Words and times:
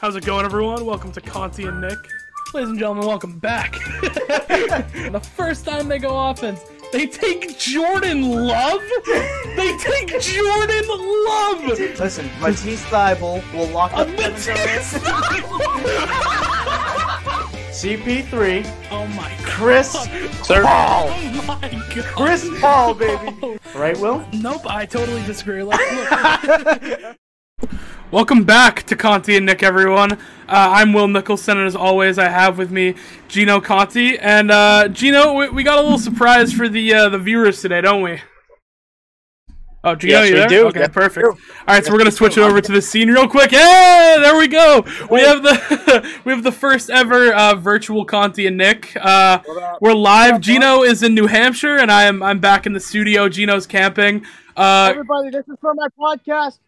How's 0.00 0.14
it 0.14 0.24
going, 0.24 0.44
everyone? 0.44 0.86
Welcome 0.86 1.10
to 1.10 1.20
Conti 1.20 1.64
and 1.64 1.80
Nick. 1.80 1.98
Ladies 2.54 2.70
and 2.70 2.78
gentlemen, 2.78 3.04
welcome 3.04 3.40
back. 3.40 3.72
the 4.00 5.20
first 5.34 5.64
time 5.64 5.88
they 5.88 5.98
go 5.98 6.28
offense, 6.28 6.60
they 6.92 7.08
take 7.08 7.58
Jordan 7.58 8.30
Love? 8.30 8.80
They 9.56 9.76
take 9.78 10.20
Jordan 10.20 10.86
Love! 10.86 11.64
Listen, 11.98 12.30
Matisse 12.40 12.84
Thybulle 12.84 13.42
will 13.52 13.66
lock 13.70 13.92
up 13.94 14.06
Kevin 14.06 14.34
Matisse 14.34 14.92
Durant. 14.92 15.18
CP3, 17.74 18.88
Oh 18.92 19.06
my 19.08 19.30
Chris 19.42 19.90
Sir. 20.44 20.60
Oh 20.60 20.64
Paul. 20.64 21.08
Oh 21.10 21.44
my 21.44 21.68
god. 21.92 22.04
Chris 22.04 22.48
Paul, 22.60 22.94
baby. 22.94 23.58
Right, 23.74 23.98
Will? 23.98 24.24
Nope, 24.32 24.62
I 24.66 24.86
totally 24.86 25.22
disagree. 25.24 25.64
Like, 25.64 25.80
look. 25.92 27.16
Welcome 28.10 28.44
back 28.44 28.84
to 28.84 28.96
Conti 28.96 29.36
and 29.36 29.44
Nick, 29.44 29.62
everyone. 29.62 30.12
Uh, 30.12 30.16
I'm 30.48 30.94
Will 30.94 31.08
Nicholson, 31.08 31.58
and 31.58 31.66
as 31.66 31.76
always, 31.76 32.18
I 32.18 32.28
have 32.28 32.56
with 32.56 32.70
me 32.70 32.94
Gino 33.28 33.60
Conti. 33.60 34.18
And 34.18 34.50
uh, 34.50 34.88
Gino, 34.88 35.34
we, 35.34 35.50
we 35.50 35.62
got 35.62 35.78
a 35.78 35.82
little 35.82 35.98
surprise 35.98 36.50
for 36.52 36.70
the 36.70 36.94
uh, 36.94 37.08
the 37.10 37.18
viewers 37.18 37.60
today, 37.60 37.82
don't 37.82 38.00
we? 38.02 38.18
Oh, 39.84 39.94
Gino, 39.94 40.20
Yes, 40.22 40.28
you 40.28 40.34
we 40.34 40.40
there? 40.40 40.48
do. 40.48 40.66
Okay, 40.68 40.80
Yes, 40.80 40.90
perfect. 40.90 41.26
All 41.26 41.34
right, 41.66 41.84
so 41.84 41.92
we're 41.92 41.98
gonna 41.98 42.10
switch 42.10 42.38
it 42.38 42.40
over 42.40 42.62
to 42.62 42.72
the 42.72 42.80
scene 42.80 43.10
real 43.10 43.28
quick. 43.28 43.50
Hey, 43.50 44.16
there 44.22 44.38
we 44.38 44.48
go. 44.48 44.86
We 45.10 45.20
have 45.20 45.42
the 45.42 46.20
we 46.24 46.32
have 46.32 46.42
the 46.42 46.52
first 46.52 46.88
ever 46.88 47.34
uh, 47.34 47.56
virtual 47.56 48.06
Conti 48.06 48.46
and 48.46 48.56
Nick. 48.56 48.96
Uh, 48.98 49.40
we're 49.82 49.92
live. 49.92 50.40
Gino 50.40 50.82
is 50.82 51.02
in 51.02 51.14
New 51.14 51.26
Hampshire, 51.26 51.76
and 51.76 51.92
I'm 51.92 52.22
I'm 52.22 52.38
back 52.38 52.64
in 52.64 52.72
the 52.72 52.80
studio. 52.80 53.28
Gino's 53.28 53.66
camping. 53.66 54.24
Uh, 54.56 54.88
Everybody, 54.92 55.28
this 55.28 55.46
is 55.46 55.56
for 55.60 55.74
my 55.74 55.88
podcast. 55.98 56.58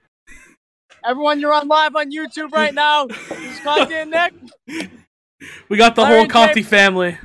Everyone, 1.05 1.41
you're 1.41 1.53
on 1.53 1.69
live 1.69 1.97
on 1.97 2.11
YouTube 2.13 2.53
right 2.53 2.75
now. 2.75 3.07
This 3.07 3.31
is 3.31 3.61
Conti 3.61 3.95
and 3.95 4.11
Nick. 4.11 4.35
We 5.69 5.77
got 5.77 5.95
the 5.95 6.03
Larry 6.03 6.19
whole 6.19 6.27
Conti 6.27 6.61
Jake. 6.61 6.67
family. 6.67 7.19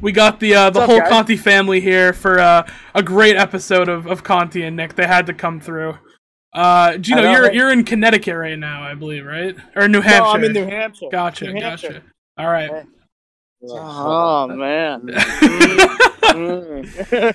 we 0.00 0.12
got 0.12 0.40
the 0.40 0.54
uh, 0.54 0.70
the 0.70 0.80
What's 0.80 0.84
up, 0.84 0.90
whole 0.90 0.98
guys? 0.98 1.08
Conti 1.08 1.36
family 1.36 1.80
here 1.80 2.12
for 2.12 2.38
uh, 2.38 2.66
a 2.94 3.02
great 3.02 3.36
episode 3.36 3.88
of, 3.88 4.06
of 4.06 4.22
Conti 4.22 4.62
and 4.62 4.76
Nick. 4.76 4.94
They 4.94 5.06
had 5.06 5.26
to 5.26 5.34
come 5.34 5.60
through. 5.60 5.96
Uh, 6.52 6.98
Gino, 6.98 7.22
know, 7.22 7.32
you're 7.32 7.42
right? 7.44 7.54
you're 7.54 7.72
in 7.72 7.84
Connecticut 7.84 8.36
right 8.36 8.58
now, 8.58 8.82
I 8.82 8.94
believe, 8.94 9.24
right? 9.24 9.56
Or 9.74 9.88
New 9.88 10.02
Hampshire? 10.02 10.22
No, 10.22 10.30
I'm 10.32 10.44
in 10.44 10.52
New 10.52 10.66
Hampshire. 10.66 11.08
Gotcha, 11.10 11.46
New 11.50 11.60
Hampshire. 11.60 11.88
gotcha. 11.88 12.02
All 12.36 12.48
right. 12.48 12.84
Oh 13.64 14.48
man. 14.48 15.08
Conti 16.22 17.34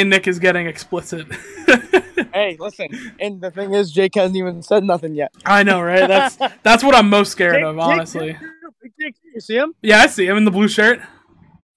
and 0.00 0.10
Nick 0.10 0.26
is 0.26 0.38
getting 0.38 0.66
explicit. 0.66 1.26
hey, 2.32 2.56
listen. 2.58 2.88
And 3.20 3.40
the 3.40 3.50
thing 3.50 3.74
is, 3.74 3.90
Jake 3.90 4.14
hasn't 4.14 4.36
even 4.36 4.62
said 4.62 4.84
nothing 4.84 5.14
yet. 5.14 5.32
I 5.44 5.62
know, 5.62 5.82
right? 5.82 6.08
That's 6.08 6.36
that's 6.62 6.84
what 6.84 6.94
I'm 6.94 7.08
most 7.08 7.32
scared 7.32 7.54
Jake- 7.54 7.64
of, 7.64 7.78
honestly. 7.78 8.36
Jake, 8.82 8.92
Jake, 8.98 9.14
you 9.34 9.40
see 9.40 9.56
him? 9.56 9.74
Yeah, 9.82 10.00
I 10.00 10.06
see 10.06 10.26
him 10.26 10.36
in 10.36 10.44
the 10.44 10.50
blue 10.50 10.68
shirt. 10.68 11.00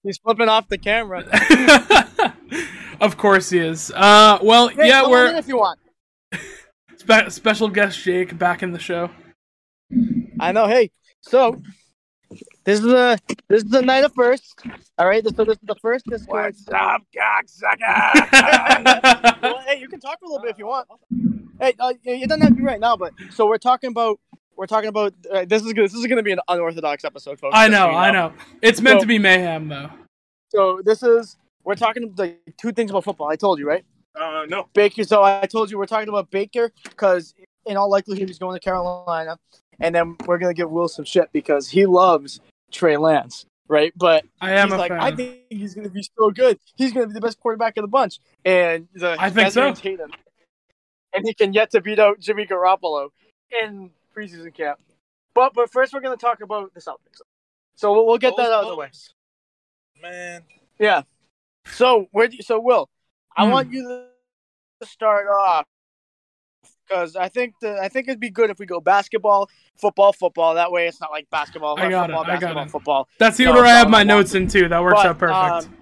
He's 0.02 0.18
flipping 0.18 0.48
off 0.48 0.68
the 0.68 0.78
camera. 0.78 1.24
of 3.00 3.16
course 3.16 3.50
he 3.50 3.58
is. 3.58 3.90
Uh, 3.94 4.38
well, 4.42 4.68
Hey, 4.68 4.88
yeah, 4.88 5.08
we're 5.08 5.34
if 5.34 5.48
you 5.48 5.56
want. 5.56 5.78
Spe- 6.96 7.30
special 7.30 7.68
guest 7.68 8.02
Jake 8.02 8.38
back 8.38 8.62
in 8.62 8.72
the 8.72 8.78
show. 8.78 9.10
I 10.40 10.52
know. 10.52 10.66
Hey, 10.66 10.90
so 11.20 11.60
this 12.64 12.80
is 12.80 12.86
a 12.86 13.18
this 13.48 13.62
is 13.62 13.70
the 13.70 13.82
night 13.82 14.04
of 14.04 14.14
first. 14.14 14.60
All 14.98 15.06
right. 15.06 15.22
So 15.24 15.44
this 15.44 15.56
is 15.56 15.62
the 15.64 15.76
first 15.82 16.06
Discord. 16.06 16.54
up, 16.72 17.02
cocksucker? 17.14 18.32
well, 19.42 19.60
hey, 19.66 19.78
you 19.80 19.88
can 19.88 20.00
talk 20.00 20.18
for 20.18 20.26
a 20.26 20.28
little 20.28 20.42
bit 20.42 20.52
if 20.52 20.58
you 20.58 20.66
want. 20.66 20.88
Hey, 21.60 21.74
uh, 21.78 21.92
it 22.04 22.28
doesn't 22.28 22.40
have 22.42 22.50
to 22.50 22.56
be 22.56 22.62
right 22.62 22.80
now, 22.80 22.96
but 22.96 23.12
so 23.30 23.46
we're 23.46 23.58
talking 23.58 23.90
about 23.90 24.18
we're 24.56 24.66
talking 24.66 24.88
about 24.88 25.14
uh, 25.30 25.44
this 25.44 25.62
is 25.62 25.72
gonna, 25.72 25.88
this 25.88 25.94
is 25.94 26.06
going 26.06 26.16
to 26.16 26.22
be 26.22 26.32
an 26.32 26.40
unorthodox 26.48 27.04
episode, 27.04 27.38
folks. 27.38 27.54
I 27.56 27.68
just 27.68 27.78
so 27.78 27.90
know, 27.90 27.96
I 27.96 28.10
know. 28.10 28.32
It's 28.62 28.80
meant 28.80 28.96
So- 28.96 29.00
to 29.02 29.06
be 29.06 29.18
mayhem, 29.18 29.68
though. 29.68 29.90
So 30.50 30.80
this 30.84 31.02
is 31.02 31.36
we're 31.64 31.74
talking 31.74 32.14
like 32.16 32.40
two 32.56 32.72
things 32.72 32.90
about 32.90 33.04
football. 33.04 33.28
I 33.28 33.36
told 33.36 33.58
you, 33.58 33.66
right? 33.66 33.84
Uh, 34.14 34.44
no. 34.48 34.68
Baker. 34.74 35.04
So 35.04 35.22
I 35.22 35.46
told 35.46 35.70
you 35.70 35.78
we're 35.78 35.86
talking 35.86 36.08
about 36.08 36.30
Baker 36.30 36.70
because 36.84 37.34
in 37.66 37.76
all 37.76 37.90
likelihood 37.90 38.28
he's 38.28 38.38
going 38.38 38.54
to 38.54 38.60
Carolina, 38.60 39.38
and 39.80 39.94
then 39.94 40.16
we're 40.26 40.38
gonna 40.38 40.54
give 40.54 40.70
Will 40.70 40.88
some 40.88 41.04
shit 41.04 41.30
because 41.32 41.68
he 41.68 41.86
loves 41.86 42.40
Trey 42.74 42.96
Lance, 42.96 43.46
right? 43.68 43.92
But 43.96 44.24
I 44.40 44.52
am 44.54 44.68
he's 44.68 44.78
like, 44.78 44.90
fan. 44.90 45.00
I 45.00 45.14
think 45.14 45.38
he's 45.48 45.74
going 45.74 45.86
to 45.86 45.92
be 45.92 46.02
so 46.18 46.30
good. 46.30 46.58
He's 46.74 46.92
going 46.92 47.04
to 47.04 47.08
be 47.08 47.14
the 47.14 47.20
best 47.20 47.40
quarterback 47.40 47.76
of 47.76 47.82
the 47.82 47.88
bunch. 47.88 48.18
And 48.44 48.88
the 48.94 49.16
I 49.18 49.30
think 49.30 49.52
so. 49.52 49.72
Tatum, 49.72 50.10
and 51.14 51.26
he 51.26 51.32
can 51.32 51.52
yet 51.52 51.70
to 51.70 51.80
beat 51.80 51.98
out 51.98 52.18
Jimmy 52.20 52.44
Garoppolo 52.44 53.10
in 53.62 53.90
preseason 54.14 54.52
camp. 54.52 54.80
But 55.34 55.54
but 55.54 55.70
first 55.72 55.92
we're 55.94 56.00
going 56.00 56.16
to 56.16 56.20
talk 56.20 56.40
about 56.42 56.74
the 56.74 56.80
Celtics. 56.80 57.20
So 57.76 57.92
we'll, 57.92 58.06
we'll 58.06 58.18
get 58.18 58.36
that 58.36 58.52
out 58.52 58.64
of 58.64 58.68
the 58.70 58.76
way. 58.76 58.90
Man. 60.02 60.42
Yeah. 60.78 61.02
So 61.66 62.08
where 62.10 62.28
do 62.28 62.36
you, 62.36 62.42
so 62.42 62.60
Will, 62.60 62.90
I 63.36 63.46
Hmm. 63.46 63.52
want 63.52 63.72
you 63.72 64.08
to 64.80 64.86
start 64.86 65.26
off 65.28 65.64
because 66.94 67.16
I 67.16 67.28
think 67.28 67.54
the 67.60 67.78
I 67.80 67.88
think 67.88 68.08
it'd 68.08 68.20
be 68.20 68.30
good 68.30 68.50
if 68.50 68.58
we 68.58 68.66
go 68.66 68.80
basketball, 68.80 69.48
football, 69.76 70.12
football. 70.12 70.54
That 70.54 70.70
way 70.70 70.86
it's 70.86 71.00
not 71.00 71.10
like 71.10 71.28
basketball, 71.30 71.78
I 71.78 71.88
got 71.88 72.10
it, 72.10 72.12
football, 72.14 72.24
I 72.24 72.26
got 72.26 72.40
basketball, 72.40 72.62
it. 72.64 72.70
football. 72.70 73.08
That's 73.18 73.36
the 73.36 73.44
No, 73.44 73.50
order 73.50 73.64
I 73.64 73.70
have 73.70 73.90
my 73.90 74.02
notes 74.02 74.34
in 74.34 74.46
too. 74.46 74.68
That 74.68 74.82
works 74.82 75.02
But, 75.02 75.06
out 75.06 75.18
perfect. 75.18 75.68
um, 75.68 75.76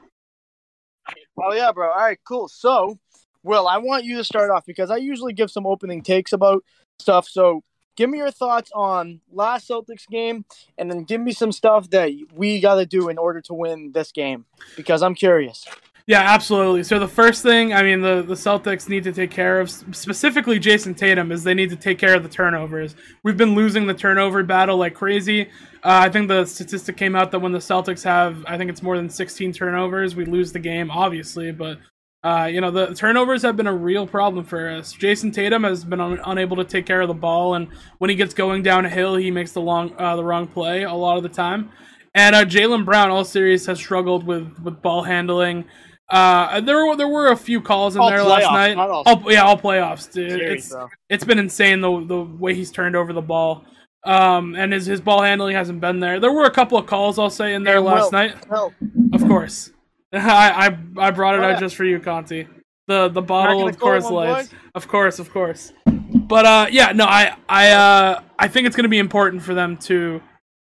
oh 1.38 1.52
yeah, 1.52 1.72
bro. 1.72 1.90
All 1.90 1.96
right, 1.96 2.18
cool. 2.24 2.48
So, 2.48 2.98
Will, 3.42 3.68
I 3.68 3.78
want 3.78 4.04
you 4.04 4.16
to 4.18 4.24
start 4.24 4.50
off 4.50 4.64
because 4.64 4.90
I 4.90 4.96
usually 4.96 5.32
give 5.32 5.50
some 5.50 5.66
opening 5.66 6.02
takes 6.02 6.32
about 6.32 6.64
stuff. 6.98 7.28
So, 7.28 7.62
give 7.96 8.08
me 8.08 8.18
your 8.18 8.30
thoughts 8.30 8.70
on 8.74 9.20
last 9.30 9.68
Celtics 9.68 10.08
game, 10.08 10.44
and 10.78 10.90
then 10.90 11.04
give 11.04 11.20
me 11.20 11.32
some 11.32 11.52
stuff 11.52 11.90
that 11.90 12.10
we 12.34 12.60
got 12.60 12.76
to 12.76 12.86
do 12.86 13.08
in 13.08 13.18
order 13.18 13.40
to 13.42 13.54
win 13.54 13.92
this 13.92 14.12
game 14.12 14.46
because 14.76 15.02
I'm 15.02 15.14
curious. 15.14 15.66
Yeah, 16.06 16.20
absolutely. 16.20 16.82
So 16.82 16.98
the 16.98 17.06
first 17.08 17.42
thing, 17.42 17.72
I 17.72 17.82
mean, 17.82 18.00
the, 18.00 18.22
the 18.22 18.34
Celtics 18.34 18.88
need 18.88 19.04
to 19.04 19.12
take 19.12 19.30
care 19.30 19.60
of, 19.60 19.70
specifically 19.70 20.58
Jayson 20.58 20.94
Tatum, 20.96 21.30
is 21.30 21.44
they 21.44 21.54
need 21.54 21.70
to 21.70 21.76
take 21.76 21.98
care 21.98 22.14
of 22.16 22.24
the 22.24 22.28
turnovers. 22.28 22.96
We've 23.22 23.36
been 23.36 23.54
losing 23.54 23.86
the 23.86 23.94
turnover 23.94 24.42
battle 24.42 24.76
like 24.78 24.94
crazy. 24.94 25.42
Uh, 25.84 26.02
I 26.02 26.08
think 26.08 26.26
the 26.28 26.44
statistic 26.44 26.96
came 26.96 27.14
out 27.14 27.30
that 27.30 27.38
when 27.38 27.52
the 27.52 27.58
Celtics 27.60 28.02
have, 28.02 28.44
I 28.48 28.58
think 28.58 28.68
it's 28.68 28.82
more 28.82 28.96
than 28.96 29.08
16 29.08 29.52
turnovers, 29.52 30.16
we 30.16 30.24
lose 30.24 30.50
the 30.52 30.58
game, 30.58 30.90
obviously, 30.90 31.52
but 31.52 31.78
Uh, 32.24 32.44
you 32.48 32.60
know, 32.60 32.70
the 32.70 32.94
turnovers 32.94 33.42
have 33.42 33.56
been 33.56 33.66
a 33.66 33.74
real 33.74 34.06
problem 34.06 34.44
for 34.44 34.68
us. 34.68 34.92
Jayson 34.94 35.32
Tatum 35.32 35.64
has 35.64 35.84
been 35.84 36.00
un- 36.00 36.20
unable 36.24 36.56
to 36.56 36.62
take 36.64 36.86
care 36.86 37.00
of 37.00 37.08
the 37.08 37.14
ball, 37.14 37.54
and 37.56 37.66
when 37.98 38.10
he 38.10 38.16
gets 38.16 38.32
going 38.32 38.62
downhill, 38.62 39.16
he 39.16 39.32
makes 39.32 39.50
the 39.50 39.60
long, 39.60 39.92
uh, 39.98 40.14
the 40.14 40.22
wrong 40.22 40.46
play 40.46 40.84
a 40.84 40.92
lot 40.94 41.16
of 41.16 41.24
the 41.24 41.28
time. 41.28 41.70
And 42.14 42.36
uh, 42.36 42.44
Jaylen 42.44 42.84
Brown, 42.84 43.10
all 43.10 43.24
series, 43.24 43.66
has 43.66 43.78
struggled 43.78 44.24
with 44.24 44.56
with 44.62 44.80
ball 44.82 45.02
handling. 45.02 45.64
Uh, 46.12 46.60
there 46.60 46.84
were 46.86 46.94
there 46.94 47.08
were 47.08 47.28
a 47.32 47.36
few 47.36 47.60
calls 47.62 47.96
in 47.96 48.02
All 48.02 48.10
there 48.10 48.22
last 48.22 48.52
night. 48.52 48.76
all- 48.76 49.22
yeah, 49.32 49.42
all 49.42 49.56
playoffs. 49.58 50.12
Dude. 50.12 50.30
Series, 50.32 50.64
It's 50.64 50.68
bro. 50.68 50.88
it's 51.08 51.24
been 51.24 51.38
insane 51.38 51.80
the 51.80 52.04
the 52.04 52.20
way 52.22 52.54
he's 52.54 52.70
turned 52.70 52.94
over 52.94 53.12
the 53.12 53.22
ball. 53.22 53.64
Um, 54.04 54.54
and 54.54 54.72
his 54.72 54.84
his 54.84 55.00
ball 55.00 55.22
handling 55.22 55.56
hasn't 55.56 55.80
been 55.80 56.00
there. 56.00 56.20
There 56.20 56.32
were 56.32 56.44
a 56.44 56.50
couple 56.50 56.76
of 56.76 56.86
calls 56.86 57.18
I'll 57.18 57.30
say 57.30 57.54
in 57.54 57.62
there 57.64 57.76
And 57.78 57.86
last 57.86 58.04
Will, 58.12 58.18
night. 58.18 58.50
Will, 58.50 58.72
Of 59.14 59.22
course. 59.26 59.70
I, 60.12 60.68
I 60.98 61.06
I 61.06 61.10
brought 61.12 61.34
it 61.36 61.40
Oh, 61.40 61.44
out 61.44 61.50
yeah. 61.52 61.60
just 61.60 61.76
for 61.76 61.84
you, 61.84 61.98
Conti. 61.98 62.46
The 62.88 63.08
the 63.08 63.22
bottle 63.22 63.66
of 63.66 63.78
Coors 63.78 64.02
one, 64.10 64.28
Lights. 64.28 64.50
Of 64.74 64.88
course, 64.88 65.18
of 65.18 65.30
course. 65.30 65.72
But 65.86 66.44
uh 66.44 66.66
yeah, 66.70 66.92
no, 66.92 67.04
I 67.06 67.36
I 67.48 67.70
uh 67.70 68.20
I 68.38 68.48
think 68.48 68.66
it's 68.66 68.76
gonna 68.76 68.88
be 68.88 68.98
important 68.98 69.42
for 69.42 69.54
them 69.54 69.76
to 69.88 70.20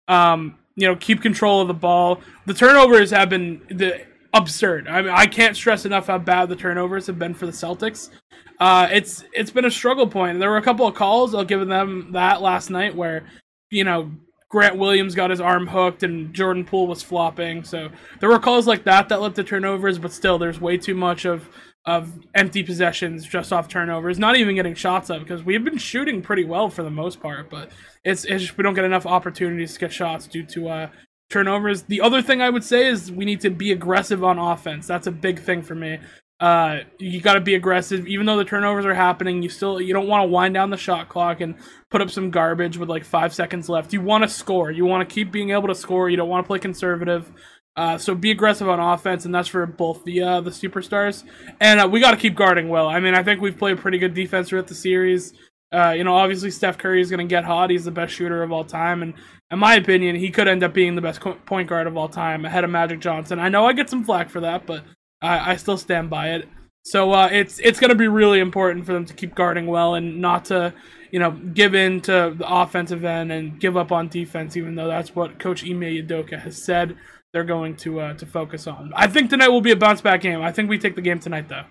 um 0.09 0.57
you 0.75 0.89
know 0.89 0.97
keep 0.97 1.23
control 1.23 1.61
of 1.61 1.69
the 1.69 1.75
ball. 1.75 2.21
The 2.47 2.55
turnovers 2.55 3.11
have 3.13 3.29
been 3.29 3.61
the 3.69 4.01
absurd. 4.39 4.89
I 4.89 5.03
mean 5.03 5.13
I 5.15 5.27
can't 5.27 5.57
stress 5.57 5.85
enough 5.85 6.07
how 6.07 6.19
bad 6.19 6.49
the 6.49 6.57
turnovers 6.57 7.07
have 7.07 7.19
been 7.19 7.35
for 7.35 7.47
the 7.47 7.53
Celtics. 7.53 8.11
Uh 8.59 8.89
it's 8.91 9.25
it's 9.33 9.51
been 9.51 9.67
a 9.67 9.71
struggle 9.71 10.07
point. 10.07 10.39
There 10.39 10.51
were 10.51 10.57
a 10.57 10.63
couple 10.63 10.87
of 10.87 10.95
calls, 10.95 11.35
I'll 11.35 11.45
give 11.45 11.67
them 11.67 12.13
that 12.13 12.41
last 12.41 12.71
night 12.71 12.97
where, 12.97 13.27
you 13.71 13.85
know, 13.85 14.11
Grant 14.51 14.77
Williams 14.77 15.15
got 15.15 15.31
his 15.31 15.41
arm 15.41 15.67
hooked 15.67 16.03
and 16.03 16.33
Jordan 16.33 16.65
Poole 16.65 16.87
was 16.87 17.03
flopping. 17.03 17.65
So 17.65 17.91
there 18.21 18.31
were 18.31 18.39
calls 18.39 18.67
like 18.67 18.85
that 18.85 19.11
that 19.11 19.21
led 19.21 19.35
to 19.35 19.45
turnovers, 19.45 19.99
but 19.99 20.13
still, 20.13 20.39
there's 20.39 20.61
way 20.61 20.79
too 20.79 20.95
much 20.95 21.27
of 21.27 21.49
of 21.85 22.13
empty 22.35 22.63
possessions 22.63 23.27
just 23.27 23.53
off 23.53 23.69
turnovers. 23.69 24.19
Not 24.19 24.37
even 24.37 24.55
getting 24.55 24.75
shots 24.75 25.11
up 25.11 25.21
because 25.21 25.43
we've 25.43 25.65
been 25.65 25.79
shooting 25.79 26.21
pretty 26.21 26.45
well 26.45 26.69
for 26.69 26.83
the 26.83 26.91
most 26.91 27.21
part, 27.21 27.49
but 27.49 27.71
it's, 28.05 28.25
it's 28.25 28.43
just 28.43 28.59
we 28.59 28.63
don't 28.63 28.75
get 28.75 28.85
enough 28.85 29.07
opportunities 29.07 29.75
to 29.75 29.81
get 29.81 29.93
shots 29.93 30.27
due 30.27 30.45
to 30.45 30.69
uh, 30.69 30.89
turnovers. 31.31 31.83
The 31.83 32.01
other 32.01 32.23
thing 32.23 32.41
I 32.41 32.51
would 32.51 32.65
say 32.65 32.87
is 32.87 33.13
we 33.13 33.25
need 33.25 33.41
to 33.43 33.51
be 33.51 33.73
aggressive 33.73 34.25
on 34.25 34.39
offense. 34.39 34.87
That's 34.87 35.07
a 35.07 35.13
big 35.13 35.41
thing 35.41 35.63
for 35.63 35.75
me. 35.75 35.99
Uh, 36.41 36.81
you 36.99 37.21
got 37.21 37.35
to 37.35 37.41
be 37.41 37.57
aggressive, 37.57 38.07
even 38.07 38.25
though 38.25 38.37
the 38.37 38.45
turnovers 38.45 38.87
are 38.87 38.95
happening. 38.95 39.43
You 39.43 39.49
still 39.49 39.81
you 39.81 39.93
don't 39.93 40.07
want 40.07 40.23
to 40.23 40.29
wind 40.29 40.55
down 40.55 40.71
the 40.71 40.77
shot 40.77 41.09
clock 41.09 41.41
and 41.41 41.57
put 41.91 42.01
up 42.01 42.11
some 42.11 42.31
garbage 42.31 42.77
with 42.79 42.89
like 42.89 43.05
five 43.05 43.35
seconds 43.35 43.69
left. 43.69 43.93
You 43.93 44.01
want 44.01 44.23
to 44.23 44.29
score. 44.29 44.71
You 44.71 44.85
want 44.85 45.09
to 45.09 45.13
keep 45.13 45.33
being 45.33 45.51
able 45.51 45.69
to 45.69 45.75
score. 45.75 46.09
You 46.09 46.17
don't 46.17 46.29
want 46.29 46.45
to 46.45 46.47
play 46.47 46.61
conservative. 46.61 47.33
Uh, 47.75 47.99
so 47.99 48.15
be 48.15 48.31
aggressive 48.31 48.69
on 48.69 48.81
offense, 48.81 49.25
and 49.25 49.35
that's 49.35 49.49
for 49.49 49.67
both 49.67 50.05
the 50.05 50.23
uh, 50.23 50.41
the 50.41 50.51
superstars. 50.51 51.25
And 51.61 51.81
uh, 51.81 51.89
we 51.89 52.01
got 52.01 52.13
to 52.13 52.17
keep 52.17 52.37
guarding 52.37 52.69
well. 52.69 52.89
I 52.89 53.01
mean, 53.01 53.15
I 53.15 53.23
think 53.23 53.41
we've 53.41 53.59
played 53.59 53.79
pretty 53.79 53.99
good 53.99 54.15
defense 54.15 54.49
throughout 54.49 54.69
the 54.69 54.75
series. 54.75 55.33
Uh, 55.73 55.91
you 55.91 56.03
know, 56.03 56.17
obviously 56.17 56.51
Steph 56.51 56.79
Curry 56.79 57.01
is 57.01 57.11
going 57.11 57.27
to 57.27 57.31
get 57.33 57.45
hot. 57.45 57.71
He's 57.71 57.85
the 57.85 57.91
best 57.91 58.15
shooter 58.15 58.43
of 58.43 58.53
all 58.53 58.65
time, 58.65 59.03
and 59.03 59.15
in 59.51 59.59
my 59.59 59.75
opinion, 59.75 60.17
he 60.17 60.31
could 60.31 60.49
end 60.49 60.63
up 60.63 60.75
being 60.75 60.95
the 60.95 61.01
best 61.01 61.21
point 61.21 61.69
guard 61.69 61.87
of 61.87 61.97
all 61.97 62.09
time, 62.09 62.45
ahead 62.45 62.65
of 62.65 62.71
Magic 62.71 63.01
Johnson. 63.01 63.39
I 63.39 63.49
know 63.49 63.67
I 63.67 63.73
get 63.73 63.89
some 63.89 64.05
flack 64.05 64.29
for 64.29 64.41
that, 64.41 64.67
but 64.67 64.85
I, 65.23 65.53
I 65.53 65.57
still 65.57 65.79
stand 65.79 66.11
by 66.11 66.31
it. 66.33 66.49
So 66.85 67.13
uh, 67.13 67.29
it's 67.31 67.59
it's 67.59 67.81
going 67.81 67.91
to 67.91 67.97
be 67.97 68.09
really 68.09 68.41
important 68.41 68.87
for 68.87 68.93
them 68.93 69.05
to 69.07 69.15
keep 69.15 69.35
guarding 69.35 69.67
well 69.67 69.95
and 69.95 70.21
not 70.21 70.47
to, 70.47 70.73
you 71.11 71.19
know, 71.19 71.33
give 71.33 71.75
in 71.75 72.01
to 72.03 72.35
the 72.37 72.47
offensive 72.47 73.05
end 73.05 73.33
and 73.33 73.59
give 73.61 73.77
up 73.77 73.93
on 73.93 74.09
defense, 74.09 74.57
even 74.57 74.75
though 74.75 74.89
that's 74.89 75.15
what 75.15 75.39
Coach 75.39 75.65
Ime 75.65 75.81
Udoka 75.81 76.39
has 76.41 76.63
said 76.63 76.97
they're 77.33 77.45
going 77.45 77.77
to 77.77 78.01
uh, 78.01 78.15
to 78.15 78.27
focus 78.27 78.67
on. 78.67 78.93
I 78.95 79.07
think 79.07 79.31
tonight 79.31 79.49
will 79.49 79.61
be 79.61 79.73
a 79.73 79.77
bounce 79.77 80.01
back 80.01 80.21
game. 80.21 80.41
I 80.43 80.53
think 80.53 80.71
we 80.71 80.79
take 80.79 80.95
the 80.95 81.03
game 81.03 81.19
tonight, 81.19 81.49
though. 81.49 81.65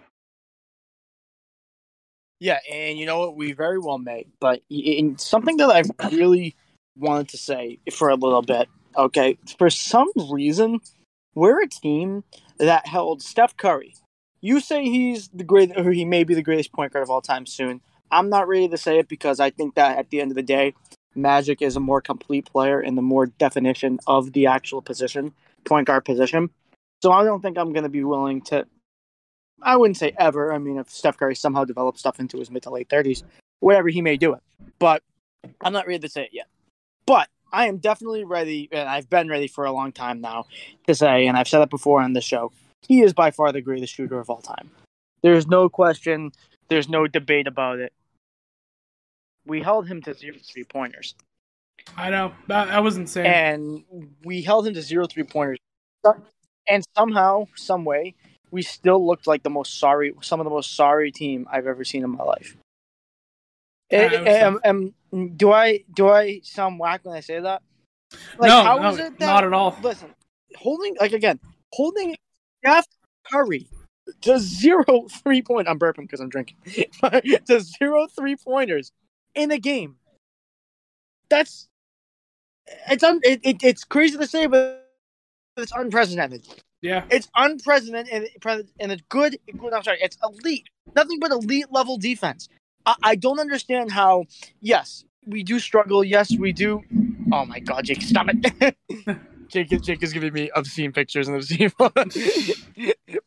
Yeah, 2.39 2.59
and 2.71 3.00
you 3.00 3.07
know 3.07 3.19
what? 3.19 3.35
We 3.35 3.53
very 3.53 3.80
well 3.80 3.97
may. 3.97 4.27
But 4.39 4.62
in 4.69 5.18
something 5.18 5.57
that 5.57 5.69
I 5.69 6.07
really 6.09 6.56
wanted 6.99 7.29
to 7.29 7.38
say 7.38 7.79
for 7.94 8.09
a 8.09 8.15
little 8.15 8.41
bit, 8.41 8.67
okay, 8.95 9.38
for 9.57 9.69
some 9.69 10.09
reason, 10.31 10.79
we're 11.35 11.61
a 11.61 11.67
team 11.67 12.23
that 12.57 12.88
held 12.88 13.21
Steph 13.21 13.57
Curry. 13.57 13.95
You 14.41 14.59
say 14.59 14.83
he's 14.83 15.29
the 15.29 15.44
great, 15.44 15.71
or 15.77 15.91
he 15.91 16.05
may 16.05 16.23
be 16.23 16.33
the 16.33 16.44
greatest 16.44 16.71
point 16.71 16.94
guard 16.94 17.03
of 17.03 17.09
all 17.09 17.21
time 17.21 17.45
soon. 17.45 17.81
I'm 18.11 18.29
not 18.29 18.47
ready 18.47 18.67
to 18.69 18.77
say 18.77 18.99
it 18.99 19.09
because 19.09 19.39
I 19.39 19.49
think 19.49 19.75
that 19.75 19.97
at 19.97 20.09
the 20.09 20.21
end 20.21 20.31
of 20.31 20.35
the 20.35 20.44
day, 20.44 20.73
Magic 21.15 21.61
is 21.61 21.75
a 21.75 21.79
more 21.79 22.01
complete 22.01 22.45
player 22.45 22.79
in 22.79 22.95
the 22.95 23.01
more 23.01 23.25
definition 23.25 23.99
of 24.07 24.33
the 24.33 24.45
actual 24.45 24.81
position, 24.81 25.33
point 25.65 25.88
guard 25.88 26.05
position. 26.05 26.51
So 27.01 27.11
I 27.11 27.23
don't 27.23 27.41
think 27.41 27.57
I'm 27.57 27.73
going 27.73 27.83
to 27.83 27.89
be 27.89 28.03
willing 28.03 28.41
to 28.44 28.65
I 29.61 29.75
wouldn't 29.75 29.97
say 29.97 30.13
ever. 30.17 30.53
I 30.53 30.57
mean, 30.57 30.77
if 30.77 30.89
Steph 30.89 31.17
Curry 31.17 31.35
somehow 31.35 31.65
develops 31.65 31.99
stuff 31.99 32.19
into 32.19 32.38
his 32.38 32.51
mid 32.51 32.63
to 32.63 32.69
late 32.69 32.89
30s, 32.89 33.23
whatever, 33.59 33.89
he 33.89 34.01
may 34.01 34.17
do 34.17 34.33
it. 34.33 34.41
But 34.79 35.03
I'm 35.61 35.73
not 35.73 35.88
ready 35.88 35.99
to 35.99 36.09
say 36.09 36.23
it 36.23 36.29
yet. 36.31 36.47
But 37.07 37.30
I 37.51 37.68
am 37.68 37.77
definitely 37.77 38.25
ready, 38.25 38.69
and 38.71 38.88
I've 38.88 39.09
been 39.09 39.30
ready 39.30 39.48
for 39.48 39.65
a 39.65 39.71
long 39.71 39.94
time 39.94 40.21
now 40.21 40.45
to 40.86 40.94
say, 40.94 41.25
and 41.25 41.38
I've 41.38 41.48
said 41.48 41.62
it 41.62 41.69
before 41.69 42.01
on 42.01 42.13
the 42.13 42.21
show, 42.21 42.51
he 42.88 43.01
is 43.01 43.13
by 43.13 43.31
far 43.31 43.51
the 43.51 43.62
greatest 43.62 43.95
shooter 43.95 44.19
of 44.19 44.30
all 44.30 44.42
time. 44.42 44.69
There's 45.24 45.48
no 45.48 45.69
question, 45.69 46.33
there's 46.68 46.89
no 46.89 47.07
debate 47.07 47.48
about 47.48 47.80
it. 47.80 47.94
We 49.45 49.62
held 49.62 49.88
him 49.88 50.01
to 50.04 50.13
zero 50.13 50.36
three 50.54 50.65
pointers. 50.65 51.15
I 51.95 52.09
know 52.09 52.33
that, 52.48 52.68
that 52.68 52.83
was 52.83 52.98
insane. 52.98 53.25
And 53.25 53.83
we 54.25 54.42
held 54.42 54.68
him 54.68 54.74
to 54.74 54.81
zero 54.81 55.07
three 55.07 55.24
pointers. 55.24 55.59
And 56.68 56.83
somehow, 56.98 57.48
some 57.56 57.86
way, 57.86 58.15
we 58.51 58.62
still 58.62 59.06
looked 59.06 59.25
like 59.25 59.44
the 59.44 59.50
most 59.50 59.80
sorry, 59.80 60.13
some 60.21 60.42
of 60.42 60.44
the 60.44 60.50
most 60.50 60.75
sorry 60.75 61.12
team 61.12 61.48
I've 61.50 61.65
ever 61.65 61.86
seen 61.86 62.04
in 62.04 62.09
my 62.09 62.24
life. 62.25 62.57
Eh, 63.89 64.23
eh, 64.25 64.43
um, 64.43 64.59
um, 64.65 65.29
do 65.35 65.51
I 65.51 65.83
do 65.93 66.09
I 66.09 66.41
sound 66.43 66.79
whack 66.79 67.01
when 67.03 67.15
I 67.15 67.21
say 67.21 67.39
that? 67.39 67.61
Like, 68.37 68.49
no, 68.49 68.63
how 68.63 68.77
no, 68.77 68.89
is 68.89 68.99
it 68.99 69.19
that, 69.19 69.25
not 69.25 69.43
at 69.43 69.53
all. 69.53 69.77
Listen, 69.81 70.13
holding 70.57 70.95
like 70.99 71.13
again, 71.13 71.39
holding 71.73 72.15
Steph 72.59 72.87
Curry 73.31 73.67
to 74.21 74.39
zero 74.39 75.07
three 75.23 75.41
point. 75.41 75.69
I'm 75.69 75.79
burping 75.79 76.01
because 76.01 76.19
I'm 76.19 76.29
drinking. 76.29 76.57
to 77.45 77.59
zero 77.61 78.07
three 78.07 78.35
pointers 78.35 78.91
in 79.35 79.51
a 79.51 79.57
game. 79.57 79.95
That's 81.29 81.67
it's 82.89 83.03
un, 83.03 83.21
it, 83.23 83.39
it, 83.43 83.63
it's 83.63 83.83
crazy 83.83 84.17
to 84.17 84.27
say, 84.27 84.47
but 84.47 84.85
it's 85.55 85.71
unprecedented. 85.71 86.47
Yeah, 86.81 87.05
It's 87.09 87.27
unprecedented 87.35 88.13
and, 88.13 88.61
and 88.79 88.91
it's 88.91 89.01
good. 89.09 89.37
I'm 89.73 89.83
sorry, 89.83 89.97
it's 90.01 90.17
elite. 90.23 90.69
Nothing 90.95 91.19
but 91.19 91.31
elite 91.31 91.71
level 91.71 91.97
defense. 91.97 92.49
I, 92.87 92.95
I 93.03 93.15
don't 93.15 93.39
understand 93.39 93.91
how. 93.91 94.25
Yes, 94.61 95.03
we 95.25 95.43
do 95.43 95.59
struggle. 95.59 96.03
Yes, 96.03 96.35
we 96.35 96.53
do. 96.53 96.81
Oh 97.31 97.45
my 97.45 97.59
God, 97.59 97.83
Jake, 97.85 98.01
stop 98.01 98.27
it! 98.29 98.75
Jake, 99.49 99.69
Jake 99.81 100.03
is 100.03 100.13
giving 100.13 100.33
me 100.33 100.49
obscene 100.55 100.91
pictures 100.91 101.27
and 101.27 101.37
obscene. 101.37 101.71
but 101.77 102.07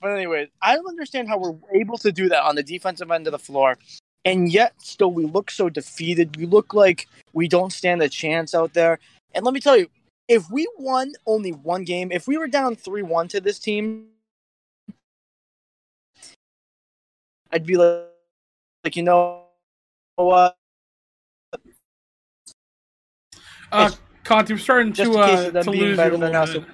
anyways, 0.03 0.49
I 0.61 0.75
don't 0.75 0.89
understand 0.89 1.29
how 1.29 1.39
we're 1.39 1.55
able 1.75 1.99
to 1.99 2.11
do 2.11 2.29
that 2.31 2.43
on 2.43 2.57
the 2.57 2.63
defensive 2.63 3.11
end 3.11 3.27
of 3.27 3.33
the 3.33 3.39
floor, 3.39 3.79
and 4.25 4.51
yet 4.51 4.75
still 4.79 5.13
we 5.13 5.27
look 5.27 5.51
so 5.51 5.69
defeated. 5.69 6.37
We 6.37 6.47
look 6.47 6.75
like 6.75 7.07
we 7.33 7.47
don't 7.47 7.73
stand 7.73 8.03
a 8.03 8.09
chance 8.09 8.55
out 8.55 8.73
there. 8.75 8.99
And 9.35 9.45
let 9.45 9.55
me 9.55 9.61
tell 9.61 9.77
you, 9.77 9.89
if 10.29 10.51
we 10.51 10.67
won 10.79 11.13
only 11.27 11.53
one 11.53 11.85
game, 11.85 12.11
if 12.11 12.27
we 12.27 12.39
were 12.39 12.49
down 12.49 12.77
3 12.77 13.03
1 13.03 13.29
to 13.29 13.41
this 13.41 13.59
team, 13.59 14.07
I'd 17.53 17.67
be 17.67 17.77
like, 17.77 18.07
like 18.85 18.97
you 18.97 19.03
know 19.03 19.40
what? 20.25 20.57
uh, 23.73 23.91
Conti, 24.25 24.55
we're 24.55 24.59
starting 24.59 24.93
to 24.95 25.19
uh, 25.19 25.51
to 25.63 25.71
lose 25.71 25.97
better 25.97 26.15
you 26.15 26.17
a 26.17 26.19
than 26.19 26.33
little 26.33 26.37
us, 26.37 26.53
bit. 26.55 26.65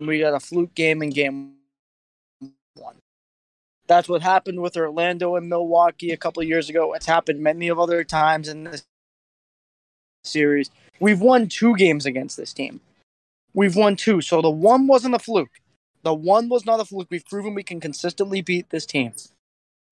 we 0.00 0.20
got 0.20 0.34
a 0.34 0.40
fluke 0.40 0.74
game 0.74 1.02
in 1.02 1.10
game 1.10 1.54
one. 2.74 2.96
That's 3.88 4.08
what 4.08 4.22
happened 4.22 4.60
with 4.60 4.76
Orlando 4.76 5.36
and 5.36 5.48
Milwaukee 5.48 6.12
a 6.12 6.16
couple 6.16 6.42
of 6.42 6.48
years 6.48 6.68
ago. 6.70 6.94
It's 6.94 7.06
happened 7.06 7.40
many 7.40 7.68
of 7.68 7.78
other 7.78 8.04
times 8.04 8.48
in 8.48 8.64
this 8.64 8.84
series. 10.24 10.70
We've 11.00 11.20
won 11.20 11.48
two 11.48 11.76
games 11.76 12.06
against 12.06 12.36
this 12.36 12.52
team. 12.52 12.80
We've 13.54 13.76
won 13.76 13.96
two. 13.96 14.20
So 14.20 14.42
the 14.42 14.50
one 14.50 14.86
wasn't 14.86 15.14
a 15.14 15.18
fluke. 15.18 15.60
The 16.02 16.14
one 16.14 16.48
was 16.48 16.66
not 16.66 16.80
a 16.80 16.84
fluke. 16.84 17.08
We've 17.10 17.24
proven 17.26 17.54
we 17.54 17.62
can 17.62 17.80
consistently 17.80 18.42
beat 18.42 18.70
this 18.70 18.86
team. 18.86 19.12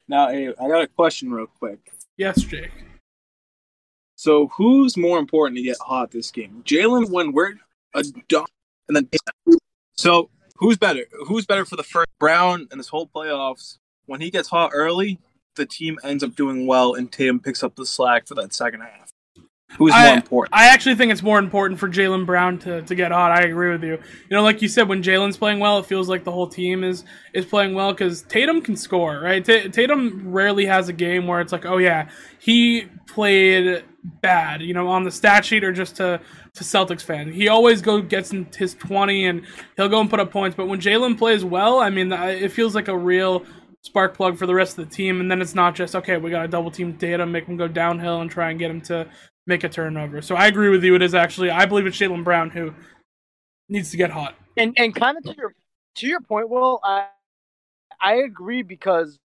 Now, 0.09 0.29
hey, 0.31 0.49
I 0.49 0.69
got 0.69 0.83
a 0.83 0.89
question 0.89 1.31
real 1.33 1.47
quick. 1.47 1.93
Yes, 2.19 2.43
Jake. 2.43 2.73
So, 4.17 4.49
who's 4.49 4.97
more 4.97 5.21
important 5.21 5.57
to 5.57 5.63
get 5.63 5.77
hot 5.81 6.11
this 6.11 6.33
game? 6.33 6.63
Jaylen 6.67 7.11
when 7.11 7.33
we're 7.33 7.55
a 7.95 8.03
dog, 8.29 8.49
and 8.89 8.97
then 8.97 9.09
so 9.97 10.29
who's 10.57 10.77
better? 10.77 11.05
Who's 11.27 11.47
better 11.47 11.65
for 11.65 11.77
the 11.77 11.85
first 11.85 12.09
Brown 12.19 12.67
and 12.73 12.81
this 12.81 12.89
whole 12.89 13.07
playoffs? 13.07 13.79
When 14.07 14.21
he 14.21 14.31
gets 14.31 14.49
hot 14.49 14.73
early, 14.75 15.21
the 15.55 15.67
team 15.67 15.99
ends 16.03 16.25
up 16.25 16.35
doing 16.35 16.67
well, 16.67 16.95
and 16.95 17.11
Tatum 17.11 17.39
picks 17.39 17.63
up 17.63 17.77
the 17.77 17.87
slack 17.87 18.27
for 18.27 18.35
that 18.35 18.53
second 18.53 18.81
half. 18.81 19.08
Who's 19.77 19.93
more 19.93 20.15
important? 20.15 20.55
I 20.55 20.69
actually 20.69 20.95
think 20.95 21.13
it's 21.13 21.23
more 21.23 21.39
important 21.39 21.79
for 21.79 21.89
Jaylen 21.89 22.25
Brown 22.25 22.59
to, 22.61 22.81
to 22.83 22.95
get 22.95 23.13
hot. 23.13 23.31
I 23.31 23.43
agree 23.43 23.71
with 23.71 23.85
you. 23.85 23.93
You 23.93 24.37
know, 24.37 24.43
like 24.43 24.63
you 24.63 24.69
said, 24.69 24.89
when 24.89 25.03
Jaylen's 25.03 25.37
playing 25.37 25.61
well, 25.61 25.79
it 25.79 25.87
feels 25.87 26.09
like 26.09 26.25
the 26.25 26.33
whole 26.33 26.49
team 26.49 26.83
is 26.83 27.05
is 27.35 27.45
playing 27.45 27.75
well 27.75 27.93
because 27.93 28.23
Tatum 28.23 28.63
can 28.63 28.77
score, 28.77 29.21
right? 29.21 29.45
Ta 29.45 29.69
Tatum 29.71 30.33
rarely 30.33 30.65
has 30.67 30.89
a 30.89 30.95
game 30.95 31.27
where 31.27 31.41
it's 31.41 31.53
like, 31.53 31.67
oh 31.67 31.77
yeah, 31.77 32.09
he 32.39 32.87
played 33.07 33.85
bad, 34.23 34.63
you 34.63 34.73
know, 34.73 34.89
on 34.89 35.05
the 35.05 35.11
stat 35.11 35.45
sheet 35.45 35.63
or 35.63 35.73
just 35.73 35.97
to 35.97 36.21
to 36.55 36.65
Celtics 36.65 37.03
fan. 37.03 37.31
He 37.31 37.49
always 37.49 37.83
go 37.83 38.01
gets 38.01 38.33
in 38.33 38.49
his 38.57 38.75
twenty 38.75 39.27
and 39.27 39.45
he'll 39.77 39.91
go 39.91 40.01
and 40.01 40.09
put 40.09 40.19
up 40.19 40.31
points. 40.31 40.57
But 40.57 40.67
when 40.67 40.81
Jaylen 40.81 41.19
plays 41.19 41.45
well, 41.45 41.79
I 41.79 41.91
mean, 41.91 42.11
it 42.11 42.53
feels 42.53 42.75
like 42.75 42.89
a 42.89 42.97
real 42.97 43.45
spark 43.83 44.17
plug 44.17 44.39
for 44.39 44.47
the 44.47 44.55
rest 44.55 44.79
of 44.79 44.89
the 44.89 44.95
team. 44.95 45.21
And 45.21 45.31
then 45.31 45.43
it's 45.43 45.55
not 45.55 45.75
just 45.75 45.95
okay, 45.95 46.17
we 46.17 46.31
got 46.31 46.43
to 46.43 46.49
double 46.49 46.71
team 46.71 46.97
Tatum, 46.97 47.31
make 47.31 47.45
him 47.45 47.59
go 47.59 47.69
downhill, 47.69 48.23
and 48.23 48.31
try 48.31 48.49
and 48.51 48.59
get 48.59 48.71
him 48.71 48.81
to 48.83 49.07
make 49.49 49.65
a 49.65 49.69
turnover. 49.69 50.23
So 50.23 50.37
I 50.37 50.47
agree 50.47 50.69
with 50.69 50.85
you. 50.85 50.95
It 50.95 51.03
is 51.03 51.15
actually 51.15 51.51
I 51.51 51.67
believe 51.67 51.87
it's 51.87 51.99
Jaylen 51.99 52.23
Brown 52.23 52.51
who 52.51 52.75
needs 53.69 53.91
to 53.91 53.97
get 53.97 54.11
hot. 54.11 54.37
And 54.57 54.75
and 54.79 54.95
kind 54.95 55.17
of 55.17 55.25
to 55.25 55.35
your 55.37 55.55
to 55.97 56.07
your 56.07 56.21
point, 56.21 56.49
Will, 56.49 56.81
I 56.85 57.07
I 58.01 58.17
agree 58.17 58.63
because 58.63 59.19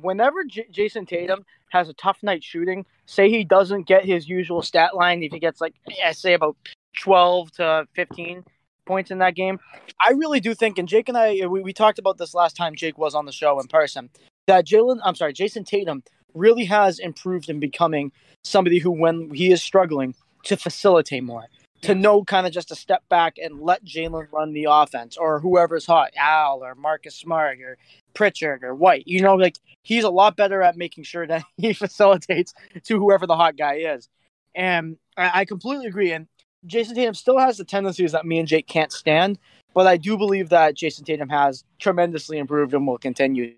whenever 0.00 0.44
J- 0.44 0.68
Jayson 0.72 1.06
Tatum 1.06 1.44
has 1.70 1.88
a 1.88 1.94
tough 1.94 2.22
night 2.22 2.42
shooting, 2.42 2.86
say 3.06 3.28
he 3.28 3.44
doesn't 3.44 3.86
get 3.86 4.04
his 4.04 4.28
usual 4.28 4.62
stat 4.62 4.94
line, 4.94 5.22
if 5.22 5.32
he 5.32 5.38
gets 5.38 5.60
like 5.60 5.74
yeah, 5.88 6.12
say 6.12 6.34
about 6.34 6.56
twelve 6.96 7.50
to 7.52 7.86
fifteen 7.94 8.44
points 8.86 9.10
in 9.10 9.18
that 9.18 9.34
game, 9.34 9.60
I 10.00 10.10
really 10.12 10.40
do 10.40 10.54
think, 10.54 10.78
and 10.78 10.88
Jake 10.88 11.08
and 11.08 11.18
I 11.18 11.46
we, 11.46 11.60
we 11.60 11.72
talked 11.72 11.98
about 11.98 12.18
this 12.18 12.34
last 12.34 12.56
time 12.56 12.74
Jake 12.74 12.98
was 12.98 13.14
on 13.14 13.26
the 13.26 13.32
show 13.32 13.60
in 13.60 13.66
person, 13.68 14.10
that 14.46 14.66
Jaylen, 14.66 15.00
I'm 15.04 15.14
sorry, 15.14 15.32
Jayson 15.32 15.64
Tatum 15.64 16.02
really 16.34 16.64
has 16.64 16.98
improved 16.98 17.48
in 17.48 17.60
becoming 17.60 18.12
somebody 18.44 18.78
who, 18.78 18.90
when 18.90 19.32
he 19.34 19.52
is 19.52 19.62
struggling, 19.62 20.14
to 20.44 20.56
facilitate 20.56 21.22
more 21.22 21.46
to 21.82 21.94
know 21.94 22.24
kind 22.24 22.46
of 22.46 22.52
just 22.52 22.68
to 22.68 22.74
step 22.74 23.02
back 23.08 23.36
and 23.38 23.60
let 23.60 23.84
Jaylen 23.84 24.30
run 24.32 24.52
the 24.52 24.66
offense 24.68 25.16
or 25.16 25.40
whoever's 25.40 25.86
hot, 25.86 26.12
Al 26.16 26.62
or 26.62 26.74
Marcus 26.74 27.14
Smart 27.14 27.60
or 27.60 27.78
Pritchard 28.14 28.62
or 28.62 28.74
White. 28.74 29.04
You 29.06 29.22
know, 29.22 29.34
like 29.34 29.56
he's 29.82 30.04
a 30.04 30.10
lot 30.10 30.36
better 30.36 30.62
at 30.62 30.76
making 30.76 31.04
sure 31.04 31.26
that 31.26 31.44
he 31.56 31.72
facilitates 31.72 32.54
to 32.84 32.98
whoever 32.98 33.26
the 33.26 33.36
hot 33.36 33.56
guy 33.56 33.76
is. 33.76 34.08
And 34.54 34.96
I, 35.16 35.40
I 35.40 35.44
completely 35.44 35.86
agree. 35.86 36.12
And 36.12 36.26
Jayson 36.66 36.94
Tatum 36.94 37.14
still 37.14 37.38
has 37.38 37.56
the 37.56 37.64
tendencies 37.64 38.12
that 38.12 38.26
me 38.26 38.38
and 38.38 38.48
Jake 38.48 38.66
can't 38.66 38.92
stand, 38.92 39.38
but 39.72 39.86
I 39.86 39.96
do 39.96 40.18
believe 40.18 40.50
that 40.50 40.74
Jayson 40.74 41.04
Tatum 41.04 41.30
has 41.30 41.64
tremendously 41.78 42.36
improved 42.36 42.74
and 42.74 42.86
will 42.86 42.98
continue. 42.98 43.54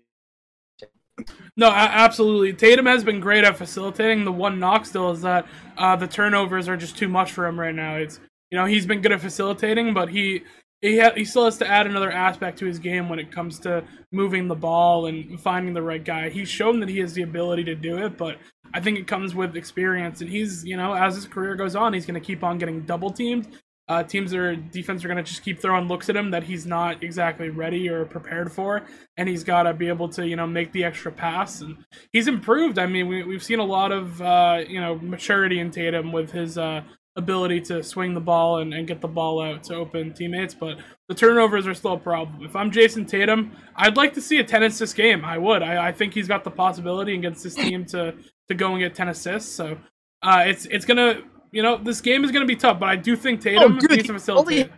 No, 1.55 1.69
absolutely. 1.69 2.53
Tatum 2.53 2.85
has 2.87 3.03
been 3.03 3.19
great 3.19 3.43
at 3.43 3.57
facilitating. 3.57 4.25
The 4.25 4.31
one 4.31 4.59
knock 4.59 4.85
still 4.85 5.11
is 5.11 5.21
that 5.21 5.45
uh, 5.77 5.95
the 5.95 6.07
turnovers 6.07 6.67
are 6.67 6.77
just 6.77 6.97
too 6.97 7.07
much 7.07 7.31
for 7.31 7.45
him 7.45 7.59
right 7.59 7.75
now. 7.75 7.95
It's 7.95 8.19
you 8.49 8.57
know 8.57 8.65
he's 8.65 8.85
been 8.85 9.01
good 9.01 9.11
at 9.11 9.21
facilitating, 9.21 9.93
but 9.93 10.09
he 10.09 10.43
he 10.81 10.99
ha- 10.99 11.13
he 11.15 11.25
still 11.25 11.45
has 11.45 11.57
to 11.59 11.67
add 11.67 11.85
another 11.85 12.11
aspect 12.11 12.57
to 12.59 12.65
his 12.65 12.79
game 12.79 13.07
when 13.07 13.19
it 13.19 13.31
comes 13.31 13.59
to 13.59 13.83
moving 14.11 14.47
the 14.47 14.55
ball 14.55 15.05
and 15.05 15.39
finding 15.39 15.73
the 15.73 15.81
right 15.81 16.03
guy. 16.03 16.29
He's 16.29 16.49
shown 16.49 16.79
that 16.79 16.89
he 16.89 16.99
has 16.99 17.13
the 17.13 17.21
ability 17.21 17.63
to 17.65 17.75
do 17.75 17.97
it, 18.03 18.17
but 18.17 18.37
I 18.73 18.79
think 18.79 18.97
it 18.97 19.07
comes 19.07 19.35
with 19.35 19.55
experience. 19.55 20.21
And 20.21 20.29
he's 20.29 20.65
you 20.65 20.75
know 20.75 20.93
as 20.93 21.15
his 21.15 21.25
career 21.25 21.55
goes 21.55 21.75
on, 21.75 21.93
he's 21.93 22.07
going 22.07 22.19
to 22.19 22.25
keep 22.25 22.43
on 22.43 22.57
getting 22.57 22.81
double 22.81 23.11
teamed. 23.11 23.47
Uh, 23.89 24.01
teams 24.01 24.33
are 24.33 24.55
defense 24.55 25.03
are 25.03 25.09
going 25.09 25.17
to 25.17 25.23
just 25.23 25.43
keep 25.43 25.59
throwing 25.59 25.89
looks 25.89 26.09
at 26.09 26.15
him 26.15 26.31
that 26.31 26.43
he's 26.43 26.65
not 26.65 27.03
exactly 27.03 27.49
ready 27.49 27.89
or 27.89 28.05
prepared 28.05 28.51
for, 28.51 28.83
and 29.17 29.27
he's 29.27 29.43
got 29.43 29.63
to 29.63 29.73
be 29.73 29.89
able 29.89 30.07
to 30.07 30.25
you 30.27 30.35
know 30.35 30.47
make 30.47 30.71
the 30.71 30.83
extra 30.83 31.11
pass. 31.11 31.59
And 31.59 31.77
he's 32.11 32.27
improved. 32.27 32.79
I 32.79 32.85
mean, 32.85 33.07
we, 33.07 33.23
we've 33.23 33.43
seen 33.43 33.59
a 33.59 33.65
lot 33.65 33.91
of 33.91 34.21
uh, 34.21 34.63
you 34.67 34.79
know 34.79 34.95
maturity 34.95 35.59
in 35.59 35.69
Tatum 35.69 36.13
with 36.13 36.31
his 36.31 36.57
uh, 36.57 36.83
ability 37.15 37.61
to 37.61 37.83
swing 37.83 38.13
the 38.13 38.21
ball 38.21 38.59
and, 38.59 38.73
and 38.73 38.87
get 38.87 39.01
the 39.01 39.07
ball 39.07 39.41
out 39.41 39.63
to 39.63 39.75
open 39.75 40.13
teammates, 40.13 40.53
but 40.53 40.77
the 41.07 41.13
turnovers 41.13 41.67
are 41.67 41.73
still 41.73 41.93
a 41.93 41.99
problem. 41.99 42.43
If 42.43 42.55
I'm 42.55 42.71
Jayson 42.71 43.05
Tatum, 43.05 43.51
I'd 43.75 43.97
like 43.97 44.13
to 44.13 44.21
see 44.21 44.39
a 44.39 44.43
10 44.43 44.63
assist 44.63 44.95
game. 44.95 45.23
I 45.23 45.37
would. 45.37 45.61
I, 45.61 45.89
I 45.89 45.91
think 45.91 46.13
he's 46.13 46.27
got 46.27 46.43
the 46.43 46.51
possibility 46.51 47.13
against 47.13 47.43
this 47.43 47.55
team 47.55 47.85
to 47.87 48.15
to 48.47 48.55
go 48.55 48.71
and 48.71 48.79
get 48.79 48.95
10 48.95 49.09
assists. 49.09 49.53
So 49.53 49.77
uh, 50.21 50.43
it's 50.47 50.65
it's 50.67 50.85
gonna 50.85 51.21
you 51.53 51.61
know 51.61 51.77
this 51.77 52.01
game 52.01 52.25
is 52.25 52.31
gonna 52.31 52.45
be 52.45 52.55
tough, 52.55 52.79
but 52.79 52.89
I 52.89 52.95
do 52.95 53.15
think 53.15 53.39
oh, 53.39 53.43
Tatum 53.43 53.75
Oh, 53.75 53.79
dude, 53.79 53.91
needs 53.91 54.07
to 54.07 54.13
facilitate. 54.13 54.65
only 54.65 54.71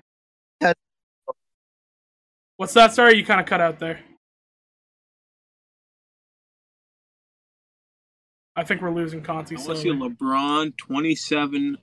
had- 0.62 0.76
What's 2.58 2.74
that? 2.74 2.94
Sorry, 2.94 3.18
you 3.18 3.26
kind 3.26 3.40
of 3.40 3.46
cut 3.48 3.62
out 3.62 3.80
there. 3.80 4.00
I 8.56 8.64
think 8.64 8.82
we're 8.82 8.92
losing 8.92 9.22
Conti. 9.22 9.56
I 9.56 9.60
want 9.60 9.70
to 9.72 9.76
see 9.78 9.90
a. 9.90 9.94
LeBron 9.94 10.78
27. 10.78 11.78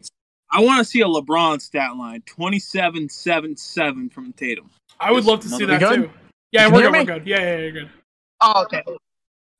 I 0.50 0.60
want 0.60 0.78
to 0.78 0.84
see 0.84 1.00
a 1.00 1.06
LeBron 1.06 1.60
stat 1.60 1.96
line 1.96 2.22
27 2.24 3.08
7 3.08 3.56
7 3.56 4.10
from 4.10 4.32
Tatum. 4.32 4.70
I 4.98 5.10
would 5.12 5.24
love 5.24 5.40
to 5.40 5.48
see 5.48 5.64
that 5.66 5.80
We 5.82 5.96
too. 5.96 6.10
Yeah, 6.52 6.66
You 6.66 6.72
we're 6.72 6.80
hear 6.82 6.90
good. 6.92 7.08
We're 7.08 7.18
good. 7.18 7.26
Yeah, 7.26 7.38
yeah, 7.40 7.44
yeah, 7.44 7.56
you're 7.58 7.72
good. 7.72 7.90
Oh, 8.40 8.62
okay. 8.64 8.82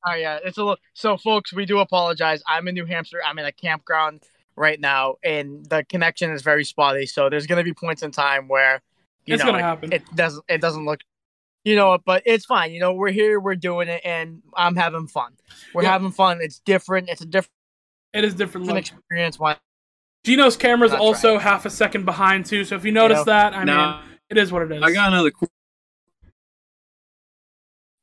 Oh 0.07 0.15
yeah, 0.15 0.39
it's 0.45 0.59
a 0.59 0.63
little. 0.63 0.79
So, 0.95 1.17
folks, 1.17 1.53
we 1.53 1.65
do 1.67 1.79
apologize. 1.79 2.43
I'm 2.47 2.67
in 2.69 2.75
New 2.75 2.87
Hampshire. 2.87 3.21
I'm 3.25 3.39
in 3.39 3.45
a 3.45 3.53
campground 3.53 4.23
right 4.57 4.81
now, 4.81 5.17
and 5.25 5.65
the 5.67 5.85
connection 5.89 6.31
is 6.33 6.43
very 6.43 6.65
spotty. 6.65 7.07
So, 7.07 7.29
there's 7.29 7.47
going 7.47 7.59
to 7.59 7.65
be 7.65 7.73
points 7.75 8.03
in 8.03 8.11
time 8.11 8.49
where 8.49 8.83
you 9.27 9.35
It's 9.35 9.43
know 9.45 9.51
gonna 9.53 9.59
it, 9.59 9.63
happen. 9.63 9.93
it 9.93 10.03
doesn't. 10.15 10.45
It 10.49 10.61
doesn't 10.61 10.85
look. 10.85 11.01
You 11.65 11.77
know, 11.77 11.97
but 12.05 12.25
it's 12.27 12.45
fine. 12.45 12.73
You 12.73 12.81
know, 12.81 12.93
we're 12.93 13.13
here, 13.13 13.39
we're 13.39 13.55
doing 13.55 13.87
it, 13.89 14.01
and 14.05 14.43
I'm 14.57 14.75
having 14.75 15.07
fun. 15.07 15.35
We're 15.73 15.85
Yeah. 15.85 15.93
having 15.93 16.11
fun. 16.11 16.41
It's 16.43 16.59
different. 16.59 17.09
It's 17.09 17.21
a 17.21 17.25
different 17.27 17.53
It 18.13 18.25
is 18.25 18.35
different. 18.35 18.67
Look. 18.67 18.79
experience. 18.79 19.39
Why? 19.39 19.57
Gino's 20.25 20.57
camera's 20.57 20.91
That's 20.91 21.01
also 21.01 21.39
half 21.39 21.65
a 21.65 21.71
second 21.71 22.05
behind 22.05 22.47
too, 22.47 22.65
so 22.65 22.75
if 22.77 22.85
you 22.85 22.91
notice 22.93 23.19
know? 23.19 23.25
that, 23.25 23.55
I 23.55 23.65
mean, 23.65 24.19
it 24.29 24.39
is 24.39 24.51
what 24.53 24.63
it 24.63 24.73
is. 24.73 24.83
I 24.83 24.93
got 24.93 25.09
another 25.13 25.31
qu- 25.31 25.47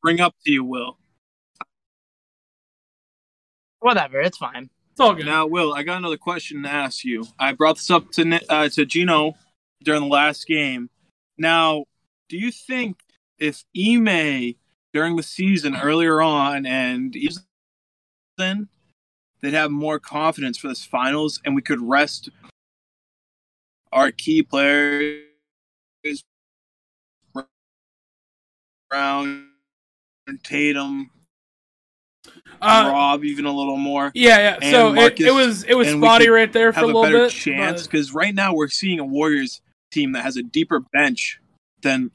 bring 0.02 0.22
up 0.22 0.36
to 0.46 0.52
you, 0.52 0.64
Will. 0.64 0.98
Whatever. 3.80 4.20
It's 4.22 4.38
fine. 4.38 4.70
It's 5.00 5.06
all 5.06 5.14
good. 5.14 5.28
Now, 5.28 5.48
Will, 5.48 5.74
I 5.74 5.84
got 5.84 6.00
another 6.00 6.18
question 6.18 6.62
to 6.64 6.70
ask 6.70 7.06
you. 7.06 7.26
I 7.40 7.54
brought 7.54 7.78
this 7.78 7.90
up 7.90 8.12
to 8.12 8.42
uh, 8.50 8.68
to 8.68 8.86
Gino 8.86 9.36
during 9.82 10.02
the 10.02 10.08
last 10.08 10.46
game. 10.46 10.90
Now, 11.38 11.86
do 12.28 12.38
you 12.38 12.52
think 12.52 12.98
if 13.38 13.64
Ime 13.78 14.56
during 14.92 15.16
the 15.16 15.24
season 15.24 15.78
earlier 15.78 16.22
on 16.22 16.66
and 16.66 17.16
then 18.38 18.68
they'd 19.42 19.54
have 19.54 19.72
more 19.72 20.00
confidence 20.00 20.58
for 20.58 20.68
this 20.68 20.84
finals 20.84 21.40
and 21.46 21.56
we 21.56 21.62
could 21.62 21.80
rest 21.80 22.30
our 23.94 24.12
key 24.12 24.44
players 24.44 25.24
Brown, 28.90 29.48
Tatum, 30.44 31.10
uh, 32.62 32.90
Rob 32.92 33.24
even 33.24 33.46
a 33.46 33.52
little 33.52 33.78
more 33.78 34.12
yeah, 34.14 34.58
yeah. 34.62 34.72
So 34.72 34.90
it, 34.90 34.96
Marcus, 34.96 35.26
it 35.26 35.34
was 35.34 35.64
it 35.64 35.76
was 35.76 35.88
spotty 35.90 36.30
right 36.30 36.52
there 36.52 36.74
for 36.74 36.80
a 36.80 36.82
have 36.82 36.84
a 36.84 36.88
little 36.88 37.04
better 37.04 37.26
bit. 37.26 37.32
chance 37.32 37.84
but- 37.84 37.92
because 37.92 38.14
right 38.14 38.34
now 38.34 38.54
we're 38.54 38.70
seeing 38.70 39.00
a 39.00 39.06
Warriors 39.06 39.62
team 39.92 40.12
that 40.14 40.24
has 40.24 40.38
a 40.38 40.44
deeper 40.44 40.80
bench 40.80 41.40
than 41.82 42.12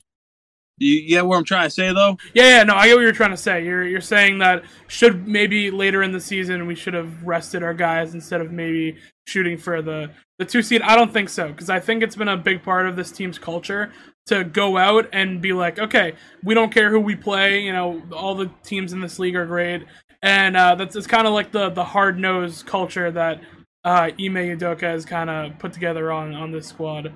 you 0.78 1.06
get 1.08 1.24
what 1.24 1.36
I'm 1.36 1.44
trying 1.44 1.66
to 1.66 1.70
say 1.70 1.92
though. 1.92 2.16
Yeah, 2.32 2.58
yeah, 2.58 2.62
no, 2.64 2.74
I 2.74 2.88
get 2.88 2.96
what 2.96 3.02
you're 3.02 3.12
trying 3.12 3.30
to 3.30 3.36
say. 3.36 3.64
You're 3.64 3.84
you're 3.84 4.00
saying 4.00 4.38
that 4.38 4.64
should 4.88 5.26
maybe 5.26 5.70
later 5.70 6.02
in 6.02 6.12
the 6.12 6.20
season 6.20 6.66
we 6.66 6.74
should 6.74 6.94
have 6.94 7.22
rested 7.22 7.62
our 7.62 7.74
guys 7.74 8.14
instead 8.14 8.40
of 8.40 8.50
maybe 8.50 8.96
shooting 9.26 9.56
for 9.56 9.82
the 9.82 10.10
the 10.38 10.44
two 10.44 10.62
seed. 10.62 10.82
I 10.82 10.96
don't 10.96 11.12
think 11.12 11.28
so 11.28 11.48
because 11.48 11.70
I 11.70 11.78
think 11.78 12.02
it's 12.02 12.16
been 12.16 12.28
a 12.28 12.36
big 12.36 12.62
part 12.62 12.86
of 12.86 12.96
this 12.96 13.12
team's 13.12 13.38
culture 13.38 13.92
to 14.26 14.42
go 14.42 14.76
out 14.76 15.08
and 15.12 15.40
be 15.40 15.52
like, 15.52 15.78
okay, 15.78 16.14
we 16.42 16.54
don't 16.54 16.72
care 16.72 16.90
who 16.90 16.98
we 16.98 17.14
play. 17.14 17.60
You 17.60 17.72
know, 17.72 18.02
all 18.12 18.34
the 18.34 18.50
teams 18.64 18.92
in 18.92 19.00
this 19.00 19.18
league 19.18 19.36
are 19.36 19.46
great, 19.46 19.84
and 20.24 20.56
uh, 20.56 20.74
that's 20.74 20.96
it's 20.96 21.06
kind 21.06 21.26
of 21.26 21.34
like 21.34 21.52
the 21.52 21.68
the 21.68 21.84
hard 21.84 22.18
nosed 22.18 22.64
culture 22.66 23.10
that 23.10 23.40
uh, 23.84 24.10
Ime 24.18 24.56
Udoka 24.56 24.80
has 24.80 25.04
kind 25.04 25.28
of 25.28 25.58
put 25.58 25.72
together 25.74 26.10
on 26.10 26.34
on 26.34 26.50
this 26.50 26.66
squad. 26.66 27.12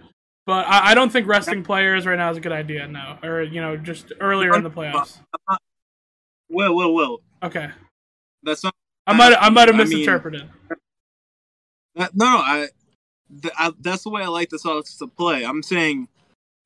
But 0.47 0.67
I, 0.67 0.91
I 0.91 0.95
don't 0.95 1.11
think 1.11 1.27
resting 1.27 1.63
players 1.65 2.07
right 2.07 2.17
now 2.17 2.31
is 2.31 2.37
a 2.37 2.41
good 2.41 2.53
idea 2.53 2.87
now, 2.87 3.19
or 3.23 3.43
you 3.43 3.61
know, 3.63 3.77
just 3.77 4.13
earlier 4.21 4.55
in 4.55 4.63
the 4.63 4.71
playoffs. 4.71 5.19
Will, 6.51 6.75
Will, 6.77 6.95
Will. 6.95 7.21
Okay, 7.43 7.71
That's 8.43 8.63
not. 8.63 8.75
I 9.07 9.15
might 9.15 9.35
I 9.41 9.49
might 9.49 9.69
have 9.69 9.75
I 9.75 9.79
mean- 9.85 9.89
misinterpreted. 9.89 10.49
No, 11.97 12.09
no. 12.15 12.27
I, 12.27 12.69
th- 13.43 13.55
I. 13.59 13.73
That's 13.81 14.05
the 14.05 14.11
way 14.11 14.23
I 14.23 14.29
like 14.29 14.51
the 14.51 14.59
Celtics 14.59 14.99
to 14.99 15.07
play. 15.07 15.45
I'm 15.45 15.63
saying, 15.63 16.09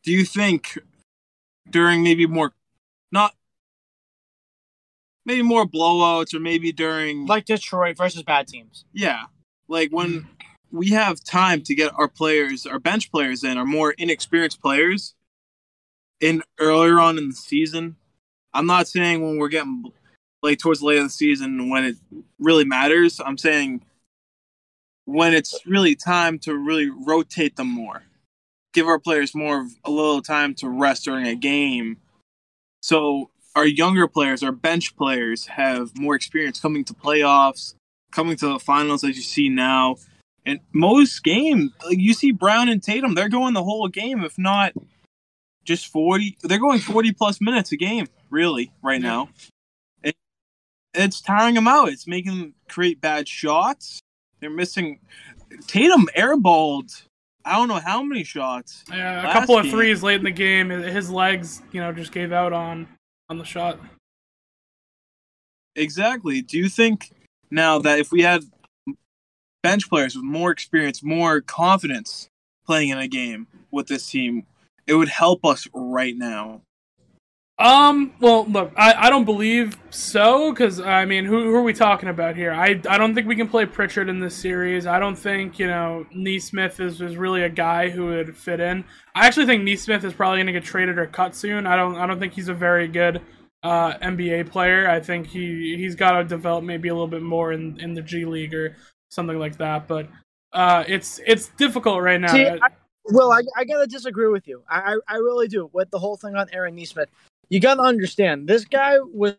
do 0.04 0.12
you 0.12 0.24
think 0.24 0.78
during 1.70 2.02
maybe 2.02 2.26
more, 2.26 2.52
not 3.12 3.34
maybe 5.24 5.42
more 5.42 5.66
blowouts 5.66 6.34
or 6.34 6.40
maybe 6.40 6.72
during 6.72 7.26
Like 7.26 7.44
Detroit 7.44 7.96
versus 7.96 8.22
bad 8.22 8.48
teams. 8.48 8.84
Yeah. 8.92 9.24
Like 9.68 9.90
when 9.90 10.22
mm. 10.22 10.26
we 10.70 10.90
have 10.90 11.22
time 11.22 11.62
to 11.62 11.74
get 11.74 11.92
our 11.96 12.08
players, 12.08 12.66
our 12.66 12.78
bench 12.78 13.10
players 13.10 13.44
in, 13.44 13.58
our 13.58 13.64
more 13.64 13.92
inexperienced 13.92 14.60
players 14.60 15.14
in 16.20 16.42
earlier 16.58 17.00
on 17.00 17.18
in 17.18 17.28
the 17.28 17.34
season. 17.34 17.96
I'm 18.54 18.66
not 18.66 18.88
saying 18.88 19.22
when 19.22 19.38
we're 19.38 19.48
getting 19.48 19.92
like 20.42 20.58
towards 20.58 20.80
the 20.80 20.86
late 20.86 20.98
of 20.98 21.04
the 21.04 21.10
season 21.10 21.70
when 21.70 21.84
it 21.84 21.96
really 22.38 22.64
matters. 22.64 23.20
I'm 23.24 23.38
saying 23.38 23.82
when 25.04 25.34
it's 25.34 25.58
really 25.66 25.94
time 25.94 26.38
to 26.40 26.56
really 26.56 26.90
rotate 26.90 27.56
them 27.56 27.68
more. 27.68 28.02
Give 28.72 28.86
our 28.86 28.98
players 28.98 29.34
more 29.34 29.62
of 29.62 29.72
a 29.84 29.90
little 29.90 30.22
time 30.22 30.54
to 30.56 30.68
rest 30.68 31.04
during 31.04 31.26
a 31.26 31.34
game. 31.34 31.98
So 32.80 33.30
our 33.54 33.66
younger 33.66 34.08
players, 34.08 34.42
our 34.42 34.52
bench 34.52 34.96
players 34.96 35.46
have 35.46 35.96
more 35.98 36.14
experience 36.14 36.60
coming 36.60 36.84
to 36.84 36.94
playoffs, 36.94 37.74
coming 38.10 38.36
to 38.36 38.46
the 38.46 38.58
finals 38.58 39.04
as 39.04 39.16
you 39.16 39.22
see 39.22 39.48
now. 39.48 39.96
And 40.44 40.60
most 40.72 41.22
games, 41.22 41.72
like 41.86 41.98
you 41.98 42.14
see 42.14 42.32
Brown 42.32 42.68
and 42.68 42.82
Tatum, 42.82 43.14
they're 43.14 43.28
going 43.28 43.54
the 43.54 43.62
whole 43.62 43.88
game, 43.88 44.24
if 44.24 44.38
not 44.38 44.72
just 45.64 45.86
40. 45.88 46.38
They're 46.42 46.58
going 46.58 46.80
40 46.80 47.12
plus 47.12 47.40
minutes 47.40 47.72
a 47.72 47.76
game, 47.76 48.08
really, 48.30 48.72
right 48.82 49.00
now. 49.00 49.28
It, 50.02 50.16
it's 50.94 51.20
tiring 51.20 51.54
them 51.54 51.68
out. 51.68 51.90
It's 51.90 52.08
making 52.08 52.38
them 52.38 52.54
create 52.68 53.00
bad 53.00 53.28
shots. 53.28 54.00
They're 54.40 54.50
missing. 54.50 54.98
Tatum 55.68 56.08
airballed, 56.16 57.04
I 57.44 57.52
don't 57.52 57.68
know 57.68 57.78
how 57.78 58.02
many 58.02 58.24
shots. 58.24 58.84
Yeah, 58.90 59.28
a 59.28 59.32
couple 59.32 59.56
of 59.58 59.64
game- 59.64 59.72
threes 59.72 60.02
late 60.02 60.16
in 60.16 60.24
the 60.24 60.30
game. 60.30 60.70
His 60.70 61.10
legs, 61.10 61.62
you 61.70 61.80
know, 61.80 61.92
just 61.92 62.10
gave 62.10 62.32
out 62.32 62.52
on 62.52 62.88
on 63.32 63.38
the 63.38 63.44
shot. 63.44 63.78
Exactly. 65.74 66.42
Do 66.42 66.58
you 66.58 66.68
think 66.68 67.12
now 67.50 67.78
that 67.78 67.98
if 67.98 68.12
we 68.12 68.20
had 68.20 68.44
bench 69.62 69.88
players 69.88 70.14
with 70.14 70.24
more 70.24 70.50
experience, 70.50 71.02
more 71.02 71.40
confidence 71.40 72.28
playing 72.66 72.90
in 72.90 72.98
a 72.98 73.08
game 73.08 73.46
with 73.70 73.86
this 73.86 74.06
team, 74.08 74.44
it 74.86 74.94
would 74.94 75.08
help 75.08 75.46
us 75.46 75.66
right 75.72 76.14
now? 76.14 76.60
Um. 77.62 78.12
Well, 78.18 78.44
look, 78.46 78.72
I, 78.76 79.06
I 79.06 79.10
don't 79.10 79.24
believe 79.24 79.76
so 79.90 80.50
because 80.50 80.80
I 80.80 81.04
mean, 81.04 81.24
who, 81.24 81.44
who 81.44 81.54
are 81.54 81.62
we 81.62 81.72
talking 81.72 82.08
about 82.08 82.34
here? 82.34 82.50
I, 82.52 82.80
I 82.88 82.98
don't 82.98 83.14
think 83.14 83.28
we 83.28 83.36
can 83.36 83.46
play 83.46 83.66
Pritchard 83.66 84.08
in 84.08 84.18
this 84.18 84.34
series. 84.34 84.84
I 84.84 84.98
don't 84.98 85.14
think 85.14 85.60
you 85.60 85.68
know 85.68 86.04
Nesmith 86.12 86.80
is, 86.80 87.00
is 87.00 87.16
really 87.16 87.44
a 87.44 87.48
guy 87.48 87.88
who 87.88 88.06
would 88.06 88.36
fit 88.36 88.58
in. 88.58 88.84
I 89.14 89.28
actually 89.28 89.46
think 89.46 89.62
Nesmith 89.62 90.02
is 90.02 90.12
probably 90.12 90.38
going 90.38 90.48
to 90.48 90.52
get 90.52 90.64
traded 90.64 90.98
or 90.98 91.06
cut 91.06 91.36
soon. 91.36 91.68
I 91.68 91.76
don't 91.76 91.94
I 91.94 92.04
don't 92.08 92.18
think 92.18 92.32
he's 92.32 92.48
a 92.48 92.54
very 92.54 92.88
good 92.88 93.22
uh, 93.62 93.94
NBA 93.98 94.50
player. 94.50 94.90
I 94.90 94.98
think 94.98 95.28
he 95.28 95.76
he's 95.76 95.94
got 95.94 96.18
to 96.18 96.24
develop 96.24 96.64
maybe 96.64 96.88
a 96.88 96.94
little 96.94 97.06
bit 97.06 97.22
more 97.22 97.52
in, 97.52 97.78
in 97.78 97.94
the 97.94 98.02
G 98.02 98.24
League 98.24 98.54
or 98.54 98.76
something 99.10 99.38
like 99.38 99.58
that. 99.58 99.86
But 99.86 100.08
uh, 100.52 100.82
it's 100.88 101.20
it's 101.24 101.46
difficult 101.50 102.02
right 102.02 102.20
now. 102.20 102.32
See, 102.32 102.44
I, 102.44 102.58
Will, 103.06 103.32
I, 103.32 103.42
I 103.56 103.64
gotta 103.64 103.86
disagree 103.86 104.28
with 104.28 104.46
you. 104.46 104.62
I, 104.68 104.94
I 104.94 105.14
I 105.14 105.16
really 105.16 105.48
do 105.48 105.70
with 105.72 105.90
the 105.90 105.98
whole 105.98 106.16
thing 106.16 106.34
on 106.36 106.48
Aaron 106.52 106.74
Nesmith. 106.74 107.08
You 107.48 107.60
gotta 107.60 107.82
understand, 107.82 108.48
this 108.48 108.64
guy 108.64 108.96
was 109.00 109.36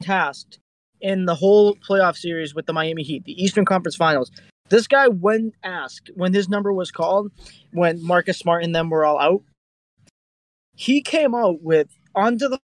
tasked 0.00 0.58
in 1.00 1.26
the 1.26 1.34
whole 1.34 1.76
playoff 1.76 2.16
series 2.16 2.54
with 2.54 2.66
the 2.66 2.72
Miami 2.72 3.02
Heat, 3.02 3.24
the 3.24 3.42
Eastern 3.42 3.64
Conference 3.64 3.96
Finals. 3.96 4.30
This 4.68 4.86
guy, 4.86 5.08
when 5.08 5.52
asked, 5.62 6.10
when 6.14 6.32
his 6.32 6.48
number 6.48 6.72
was 6.72 6.90
called, 6.90 7.30
when 7.72 8.02
Marcus 8.02 8.38
Smart 8.38 8.64
and 8.64 8.74
them 8.74 8.88
were 8.88 9.04
all 9.04 9.18
out, 9.18 9.42
he 10.74 11.02
came 11.02 11.34
out 11.34 11.62
with 11.62 11.88
onto 12.14 12.48
the 12.48 12.58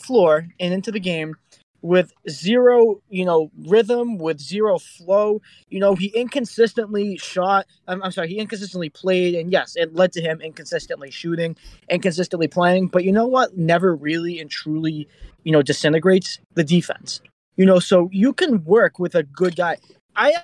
floor 0.00 0.46
and 0.58 0.72
into 0.72 0.90
the 0.90 1.00
game 1.00 1.34
with 1.82 2.12
zero, 2.28 3.00
you 3.08 3.24
know, 3.24 3.50
rhythm, 3.66 4.18
with 4.18 4.40
zero 4.40 4.78
flow. 4.78 5.40
You 5.68 5.80
know, 5.80 5.94
he 5.94 6.08
inconsistently 6.08 7.16
shot. 7.18 7.66
I'm, 7.88 8.02
I'm 8.02 8.12
sorry, 8.12 8.28
he 8.28 8.38
inconsistently 8.38 8.90
played, 8.90 9.34
and 9.34 9.52
yes, 9.52 9.76
it 9.76 9.94
led 9.94 10.12
to 10.12 10.20
him 10.20 10.40
inconsistently 10.40 11.10
shooting, 11.10 11.56
inconsistently 11.88 12.48
playing. 12.48 12.88
But 12.88 13.04
you 13.04 13.12
know 13.12 13.26
what? 13.26 13.56
Never 13.56 13.94
really 13.94 14.40
and 14.40 14.50
truly, 14.50 15.08
you 15.44 15.52
know, 15.52 15.62
disintegrates 15.62 16.38
the 16.54 16.64
defense. 16.64 17.20
You 17.56 17.66
know, 17.66 17.78
so 17.78 18.08
you 18.12 18.32
can 18.32 18.64
work 18.64 18.98
with 18.98 19.14
a 19.14 19.22
good 19.22 19.56
guy. 19.56 19.76
I 20.16 20.34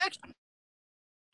actually, 0.00 0.32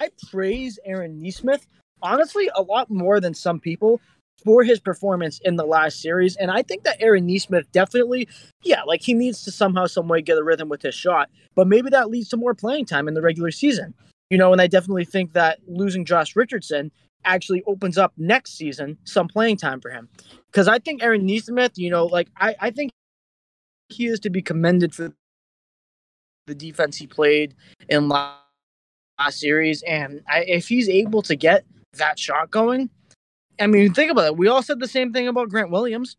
I 0.00 0.10
praise 0.30 0.78
Aaron 0.84 1.20
Nesmith 1.20 1.66
honestly 2.02 2.48
a 2.54 2.62
lot 2.62 2.90
more 2.90 3.20
than 3.20 3.34
some 3.34 3.60
people 3.60 4.00
for 4.44 4.62
his 4.62 4.80
performance 4.80 5.40
in 5.44 5.56
the 5.56 5.64
last 5.64 6.00
series. 6.00 6.36
And 6.36 6.50
I 6.50 6.62
think 6.62 6.84
that 6.84 7.00
Aaron 7.00 7.26
Nesmith 7.26 7.70
definitely, 7.72 8.28
yeah, 8.62 8.82
like 8.84 9.02
he 9.02 9.14
needs 9.14 9.42
to 9.44 9.50
somehow, 9.50 9.86
some 9.86 10.08
way 10.08 10.22
get 10.22 10.38
a 10.38 10.44
rhythm 10.44 10.68
with 10.68 10.82
his 10.82 10.94
shot. 10.94 11.30
But 11.54 11.66
maybe 11.66 11.90
that 11.90 12.10
leads 12.10 12.28
to 12.30 12.36
more 12.36 12.54
playing 12.54 12.86
time 12.86 13.08
in 13.08 13.14
the 13.14 13.22
regular 13.22 13.50
season. 13.50 13.94
You 14.30 14.38
know, 14.38 14.52
and 14.52 14.60
I 14.60 14.66
definitely 14.66 15.06
think 15.06 15.32
that 15.32 15.58
losing 15.66 16.04
Josh 16.04 16.36
Richardson 16.36 16.92
actually 17.24 17.62
opens 17.66 17.98
up 17.98 18.12
next 18.16 18.56
season 18.56 18.98
some 19.04 19.26
playing 19.26 19.56
time 19.56 19.80
for 19.80 19.90
him. 19.90 20.08
Because 20.50 20.68
I 20.68 20.78
think 20.78 21.02
Aaron 21.02 21.26
Nesmith, 21.26 21.72
you 21.76 21.90
know, 21.90 22.06
like 22.06 22.28
I, 22.36 22.54
I 22.60 22.70
think 22.70 22.92
he 23.88 24.06
is 24.06 24.20
to 24.20 24.30
be 24.30 24.42
commended 24.42 24.94
for 24.94 25.12
the 26.46 26.54
defense 26.54 26.96
he 26.96 27.06
played 27.06 27.54
in 27.88 28.08
last, 28.08 28.36
series. 29.30 29.82
And 29.82 30.22
I, 30.28 30.44
if 30.44 30.68
he's 30.68 30.88
able 30.88 31.22
to 31.22 31.34
get 31.34 31.64
that 31.94 32.20
shot 32.20 32.52
going, 32.52 32.88
I 33.60 33.66
mean, 33.66 33.92
think 33.92 34.10
about 34.10 34.26
it. 34.26 34.36
We 34.36 34.48
all 34.48 34.62
said 34.62 34.80
the 34.80 34.88
same 34.88 35.12
thing 35.12 35.28
about 35.28 35.48
Grant 35.48 35.70
Williams. 35.70 36.16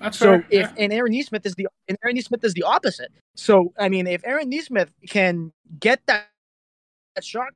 That's 0.00 0.18
So 0.18 0.40
fair. 0.40 0.46
if 0.50 0.72
and 0.76 0.92
Aaron 0.92 1.12
Nesmith 1.12 1.46
is 1.46 1.54
the 1.54 1.68
and 1.88 1.96
Aaron 2.04 2.16
Nesmith 2.16 2.44
is 2.44 2.54
the 2.54 2.62
opposite. 2.64 3.10
So 3.36 3.72
I 3.78 3.88
mean, 3.88 4.06
if 4.06 4.22
Aaron 4.24 4.50
Nesmith 4.50 4.90
can 5.08 5.52
get 5.80 6.00
that, 6.06 6.28
that 7.14 7.24
shot 7.24 7.48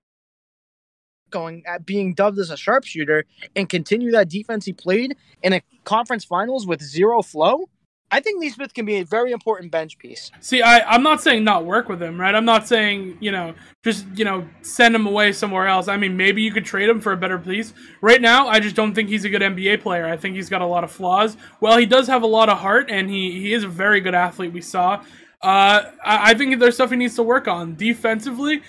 going 1.31 1.63
at 1.67 1.85
being 1.85 2.15
dubbed 2.15 2.39
as 2.39 2.51
a 2.51 2.57
sharpshooter 2.57 3.25
and 3.55 3.69
continue 3.69 4.11
that 4.13 4.31
defense 4.31 4.65
he 4.65 4.73
played 4.73 5.15
in 5.43 5.53
a 5.53 5.63
conference 5.85 6.25
finals 6.25 6.67
with 6.67 6.81
zero 6.83 7.21
flow, 7.23 7.69
I 8.11 8.21
think 8.21 8.43
Nesmith 8.43 8.73
can 8.73 8.87
be 8.87 8.97
a 8.97 9.05
very 9.05 9.33
important 9.33 9.71
bench 9.71 9.99
piece. 9.99 10.31
See, 10.41 10.63
I, 10.63 10.81
I'm 10.81 11.03
not 11.03 11.21
saying 11.21 11.45
not 11.45 11.67
work 11.67 11.89
with 11.89 12.03
him, 12.03 12.19
right? 12.19 12.35
I'm 12.35 12.47
not 12.47 12.67
saying, 12.67 13.19
you 13.21 13.31
know, 13.31 13.55
just, 13.85 14.07
you 14.15 14.25
know, 14.25 14.49
send 14.63 14.95
him 14.95 15.07
away 15.07 15.33
somewhere 15.33 15.67
else. 15.67 15.89
I 15.89 15.99
mean, 15.99 16.17
maybe 16.17 16.41
you 16.41 16.51
could 16.51 16.65
trade 16.65 16.89
him 16.89 17.01
for 17.01 17.13
a 17.13 17.17
better 17.17 17.39
piece. 17.39 17.75
Right 18.01 18.21
now, 18.21 18.49
I 18.49 18.61
just 18.61 18.75
don't 18.75 18.95
think 18.95 19.11
he's 19.11 19.25
a 19.25 19.29
good 19.29 19.43
NBA 19.43 19.83
player. 19.83 20.07
I 20.07 20.17
think 20.17 20.37
he's 20.37 20.49
got 20.49 20.63
a 20.63 20.67
lot 20.67 20.85
of 20.85 20.91
flaws. 20.91 21.37
Well, 21.61 21.77
he 21.77 21.85
does 21.85 22.07
have 22.07 22.23
a 22.23 22.27
lot 22.27 22.49
of 22.49 22.59
heart, 22.59 22.91
and 22.91 23.11
he, 23.11 23.33
he 23.41 23.53
is 23.53 23.65
a 23.65 23.69
very 23.69 24.01
good 24.01 24.15
athlete, 24.15 24.53
we 24.53 24.63
saw. 24.63 25.05
Uh, 25.43 25.93
I, 26.03 26.31
I 26.31 26.35
think 26.35 26.59
there's 26.59 26.75
stuff 26.77 26.91
he 26.91 26.97
needs 26.97 27.15
to 27.17 27.23
work 27.23 27.47
on. 27.47 27.77
Defensively, 27.77 28.63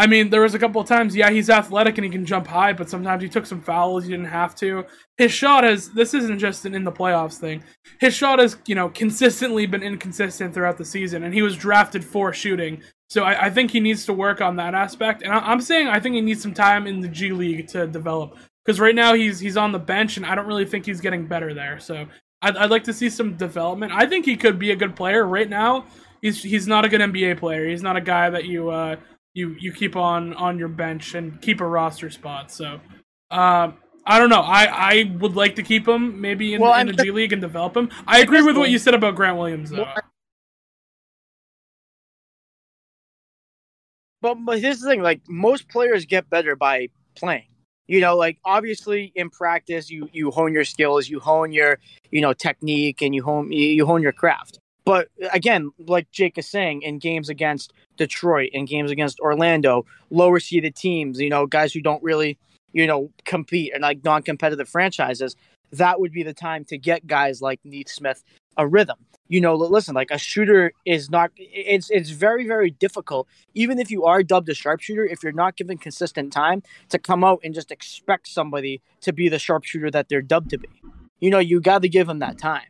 I 0.00 0.06
mean, 0.06 0.30
there 0.30 0.42
was 0.42 0.54
a 0.54 0.60
couple 0.60 0.80
of 0.80 0.86
times, 0.86 1.16
yeah, 1.16 1.28
he's 1.28 1.50
athletic 1.50 1.98
and 1.98 2.04
he 2.04 2.10
can 2.10 2.24
jump 2.24 2.46
high, 2.46 2.72
but 2.72 2.88
sometimes 2.88 3.20
he 3.20 3.28
took 3.28 3.44
some 3.44 3.60
fouls 3.60 4.04
he 4.04 4.10
didn't 4.10 4.26
have 4.26 4.54
to. 4.56 4.84
His 5.16 5.32
shot 5.32 5.64
has, 5.64 5.90
this 5.90 6.14
isn't 6.14 6.38
just 6.38 6.64
an 6.64 6.74
in 6.74 6.84
the 6.84 6.92
playoffs 6.92 7.38
thing. 7.38 7.64
His 7.98 8.14
shot 8.14 8.38
has, 8.38 8.56
you 8.66 8.76
know, 8.76 8.88
consistently 8.90 9.66
been 9.66 9.82
inconsistent 9.82 10.54
throughout 10.54 10.78
the 10.78 10.84
season, 10.84 11.24
and 11.24 11.34
he 11.34 11.42
was 11.42 11.56
drafted 11.56 12.04
for 12.04 12.32
shooting. 12.32 12.80
So 13.10 13.24
I, 13.24 13.46
I 13.46 13.50
think 13.50 13.72
he 13.72 13.80
needs 13.80 14.06
to 14.06 14.12
work 14.12 14.40
on 14.40 14.54
that 14.56 14.74
aspect. 14.74 15.22
And 15.22 15.32
I, 15.32 15.38
I'm 15.38 15.60
saying 15.60 15.88
I 15.88 15.98
think 15.98 16.14
he 16.14 16.20
needs 16.20 16.42
some 16.42 16.54
time 16.54 16.86
in 16.86 17.00
the 17.00 17.08
G 17.08 17.32
League 17.32 17.66
to 17.68 17.88
develop. 17.88 18.36
Because 18.64 18.78
right 18.78 18.94
now 18.94 19.14
he's 19.14 19.40
he's 19.40 19.56
on 19.56 19.72
the 19.72 19.78
bench, 19.78 20.18
and 20.18 20.26
I 20.26 20.34
don't 20.34 20.46
really 20.46 20.66
think 20.66 20.84
he's 20.84 21.00
getting 21.00 21.26
better 21.26 21.54
there. 21.54 21.80
So 21.80 22.06
I'd, 22.42 22.56
I'd 22.56 22.70
like 22.70 22.84
to 22.84 22.92
see 22.92 23.08
some 23.08 23.34
development. 23.34 23.92
I 23.92 24.06
think 24.06 24.26
he 24.26 24.36
could 24.36 24.58
be 24.58 24.70
a 24.70 24.76
good 24.76 24.94
player. 24.94 25.26
Right 25.26 25.48
now, 25.48 25.86
he's 26.20 26.42
he's 26.42 26.68
not 26.68 26.84
a 26.84 26.88
good 26.88 27.00
NBA 27.00 27.38
player. 27.38 27.66
He's 27.66 27.82
not 27.82 27.96
a 27.96 28.00
guy 28.00 28.28
that 28.28 28.44
you 28.44 28.68
uh, 28.68 28.96
you 29.34 29.56
you 29.58 29.72
keep 29.72 29.96
on 29.96 30.34
on 30.34 30.58
your 30.58 30.68
bench 30.68 31.14
and 31.14 31.40
keep 31.40 31.60
a 31.60 31.66
roster 31.66 32.10
spot. 32.10 32.50
So 32.50 32.80
uh, 33.30 33.72
I 34.06 34.18
don't 34.18 34.30
know. 34.30 34.40
I 34.40 34.64
I 34.64 35.16
would 35.20 35.36
like 35.36 35.56
to 35.56 35.62
keep 35.62 35.86
him 35.86 36.20
maybe 36.20 36.54
in, 36.54 36.60
Well, 36.60 36.78
in 36.80 36.86
the 36.86 36.92
G 36.92 37.10
League 37.10 37.32
and 37.32 37.42
develop 37.42 37.76
him. 37.76 37.90
I 38.06 38.20
agree 38.20 38.42
with 38.42 38.56
what 38.56 38.70
you 38.70 38.78
said 38.78 38.94
about 38.94 39.14
Grant 39.14 39.38
Williams 39.38 39.70
though. 39.70 39.86
But 44.20 44.34
but 44.44 44.60
here's 44.60 44.80
the 44.80 44.88
thing: 44.88 45.02
like 45.02 45.20
most 45.28 45.68
players 45.68 46.04
get 46.06 46.28
better 46.30 46.56
by 46.56 46.88
playing. 47.14 47.46
You 47.86 48.00
know, 48.00 48.16
like 48.16 48.38
obviously 48.44 49.12
in 49.14 49.30
practice, 49.30 49.90
you 49.90 50.08
you 50.12 50.30
hone 50.30 50.52
your 50.52 50.64
skills, 50.64 51.08
you 51.08 51.20
hone 51.20 51.52
your 51.52 51.78
you 52.10 52.20
know 52.20 52.32
technique, 52.32 53.02
and 53.02 53.14
you 53.14 53.22
hone 53.22 53.52
you 53.52 53.66
you 53.66 53.86
hone 53.86 54.02
your 54.02 54.12
craft. 54.12 54.58
But 54.88 55.08
again, 55.34 55.70
like 55.78 56.10
Jake 56.12 56.38
is 56.38 56.48
saying, 56.48 56.80
in 56.80 56.98
games 56.98 57.28
against 57.28 57.74
Detroit, 57.98 58.48
in 58.54 58.64
games 58.64 58.90
against 58.90 59.20
Orlando, 59.20 59.84
lower 60.08 60.40
seeded 60.40 60.74
teams, 60.74 61.20
you 61.20 61.28
know, 61.28 61.44
guys 61.44 61.74
who 61.74 61.82
don't 61.82 62.02
really 62.02 62.38
you 62.72 62.86
know 62.86 63.10
compete 63.26 63.74
and 63.74 63.82
like 63.82 64.02
non 64.02 64.22
competitive 64.22 64.66
franchises, 64.66 65.36
that 65.72 66.00
would 66.00 66.10
be 66.10 66.22
the 66.22 66.32
time 66.32 66.64
to 66.64 66.78
get 66.78 67.06
guys 67.06 67.42
like 67.42 67.60
Nesmith 67.64 68.24
a 68.56 68.66
rhythm. 68.66 68.96
You 69.28 69.42
know, 69.42 69.56
listen, 69.56 69.94
like 69.94 70.10
a 70.10 70.16
shooter 70.16 70.72
is 70.86 71.10
not. 71.10 71.32
It's 71.36 71.90
it's 71.90 72.08
very 72.08 72.46
very 72.46 72.70
difficult, 72.70 73.28
even 73.52 73.78
if 73.78 73.90
you 73.90 74.04
are 74.06 74.22
dubbed 74.22 74.48
a 74.48 74.54
sharpshooter, 74.54 75.04
if 75.04 75.22
you're 75.22 75.32
not 75.32 75.58
given 75.58 75.76
consistent 75.76 76.32
time 76.32 76.62
to 76.88 76.98
come 76.98 77.22
out 77.24 77.40
and 77.44 77.52
just 77.52 77.70
expect 77.70 78.26
somebody 78.26 78.80
to 79.02 79.12
be 79.12 79.28
the 79.28 79.38
sharpshooter 79.38 79.90
that 79.90 80.08
they're 80.08 80.22
dubbed 80.22 80.48
to 80.48 80.56
be. 80.56 80.80
You 81.20 81.28
know, 81.28 81.40
you 81.40 81.60
got 81.60 81.82
to 81.82 81.90
give 81.90 82.06
them 82.06 82.20
that 82.20 82.38
time. 82.38 82.68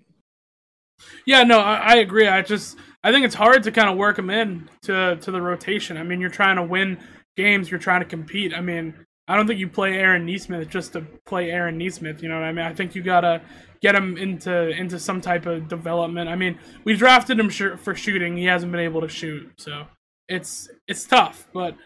Yeah, 1.26 1.42
no, 1.44 1.60
I, 1.60 1.76
I 1.76 1.94
agree. 1.96 2.26
I 2.26 2.42
just 2.42 2.76
I 3.02 3.12
think 3.12 3.24
it's 3.24 3.34
hard 3.34 3.62
to 3.64 3.72
kind 3.72 3.88
of 3.88 3.96
work 3.96 4.18
him 4.18 4.30
in 4.30 4.68
to 4.82 5.16
to 5.16 5.30
the 5.30 5.40
rotation. 5.40 5.96
I 5.96 6.02
mean, 6.02 6.20
you're 6.20 6.30
trying 6.30 6.56
to 6.56 6.62
win 6.62 6.98
games, 7.36 7.70
you're 7.70 7.80
trying 7.80 8.00
to 8.00 8.06
compete. 8.06 8.52
I 8.52 8.60
mean, 8.60 8.94
I 9.28 9.36
don't 9.36 9.46
think 9.46 9.60
you 9.60 9.68
play 9.68 9.94
Aaron 9.94 10.26
Nesmith 10.26 10.68
just 10.68 10.94
to 10.94 11.02
play 11.26 11.50
Aaron 11.50 11.78
Nesmith. 11.78 12.22
You 12.22 12.28
know 12.28 12.36
what 12.36 12.44
I 12.44 12.52
mean? 12.52 12.64
I 12.64 12.74
think 12.74 12.94
you 12.94 13.02
gotta 13.02 13.42
get 13.80 13.94
him 13.94 14.16
into 14.16 14.70
into 14.70 14.98
some 14.98 15.20
type 15.20 15.46
of 15.46 15.68
development. 15.68 16.28
I 16.28 16.34
mean, 16.34 16.58
we 16.84 16.96
drafted 16.96 17.38
him 17.38 17.50
for 17.50 17.94
shooting. 17.94 18.36
He 18.36 18.46
hasn't 18.46 18.72
been 18.72 18.80
able 18.80 19.02
to 19.02 19.08
shoot, 19.08 19.52
so 19.58 19.86
it's 20.28 20.68
it's 20.86 21.04
tough. 21.04 21.46
But 21.52 21.76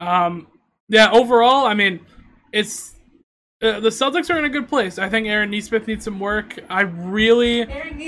um, 0.00 0.46
yeah, 0.88 1.10
overall, 1.10 1.66
I 1.66 1.74
mean, 1.74 2.06
it's 2.52 2.94
uh, 3.62 3.80
the 3.80 3.88
Celtics 3.90 4.28
are 4.34 4.38
in 4.38 4.44
a 4.44 4.48
good 4.48 4.68
place. 4.68 4.98
I 4.98 5.08
think 5.08 5.26
Aaron 5.28 5.50
Nesmith 5.50 5.86
needs 5.86 6.04
some 6.04 6.18
work. 6.18 6.58
I 6.68 6.82
really 6.82 7.62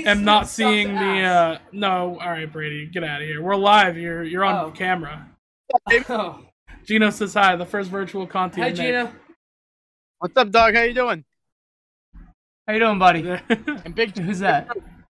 am 0.05 0.23
not 0.23 0.47
seeing 0.49 0.93
the 0.95 1.21
uh 1.23 1.57
no 1.71 2.17
all 2.19 2.29
right 2.29 2.51
brady 2.51 2.85
get 2.87 3.03
out 3.03 3.21
of 3.21 3.27
here 3.27 3.41
we're 3.41 3.55
live 3.55 3.97
you're 3.97 4.23
you're 4.23 4.43
on 4.45 4.65
Oh. 4.65 4.71
camera 4.71 5.27
Oh. 6.09 6.41
gino 6.85 7.09
says 7.09 7.33
hi 7.33 7.55
the 7.55 7.65
first 7.65 7.89
virtual 7.89 8.27
content 8.27 8.63
Hi, 8.63 8.71
Gino. 8.71 9.11
What's 10.19 10.35
up, 10.37 10.49
dog? 10.51 10.75
How 10.75 10.81
you 10.83 10.93
doing? 10.93 11.23
How 12.67 12.73
you 12.73 12.79
doing, 12.79 12.99
buddy? 12.99 13.21
And 13.85 13.93
big. 13.95 14.17
Who's 14.17 14.39
that? 14.39 14.67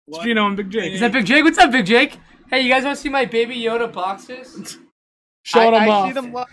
it's 0.06 0.18
gino 0.24 0.46
and 0.46 0.56
big 0.56 0.70
jake 0.70 0.92
Is 0.92 1.00
that 1.00 1.12
Big 1.12 1.24
Jake? 1.26 1.44
What's 1.44 1.58
up, 1.58 1.70
Big 1.72 1.86
Jake? 1.86 2.18
Hey, 2.50 2.60
you 2.62 2.72
guys 2.72 2.82
want 2.84 2.96
to 2.96 3.02
see 3.02 3.08
my 3.08 3.24
Baby 3.26 3.56
Yoda 3.60 3.92
boxes? 3.92 4.78
showing 5.42 5.72
them 5.72 5.82
I 5.82 5.88
off 5.88 6.06
see 6.08 6.12
them. 6.12 6.32
lo- 6.32 6.44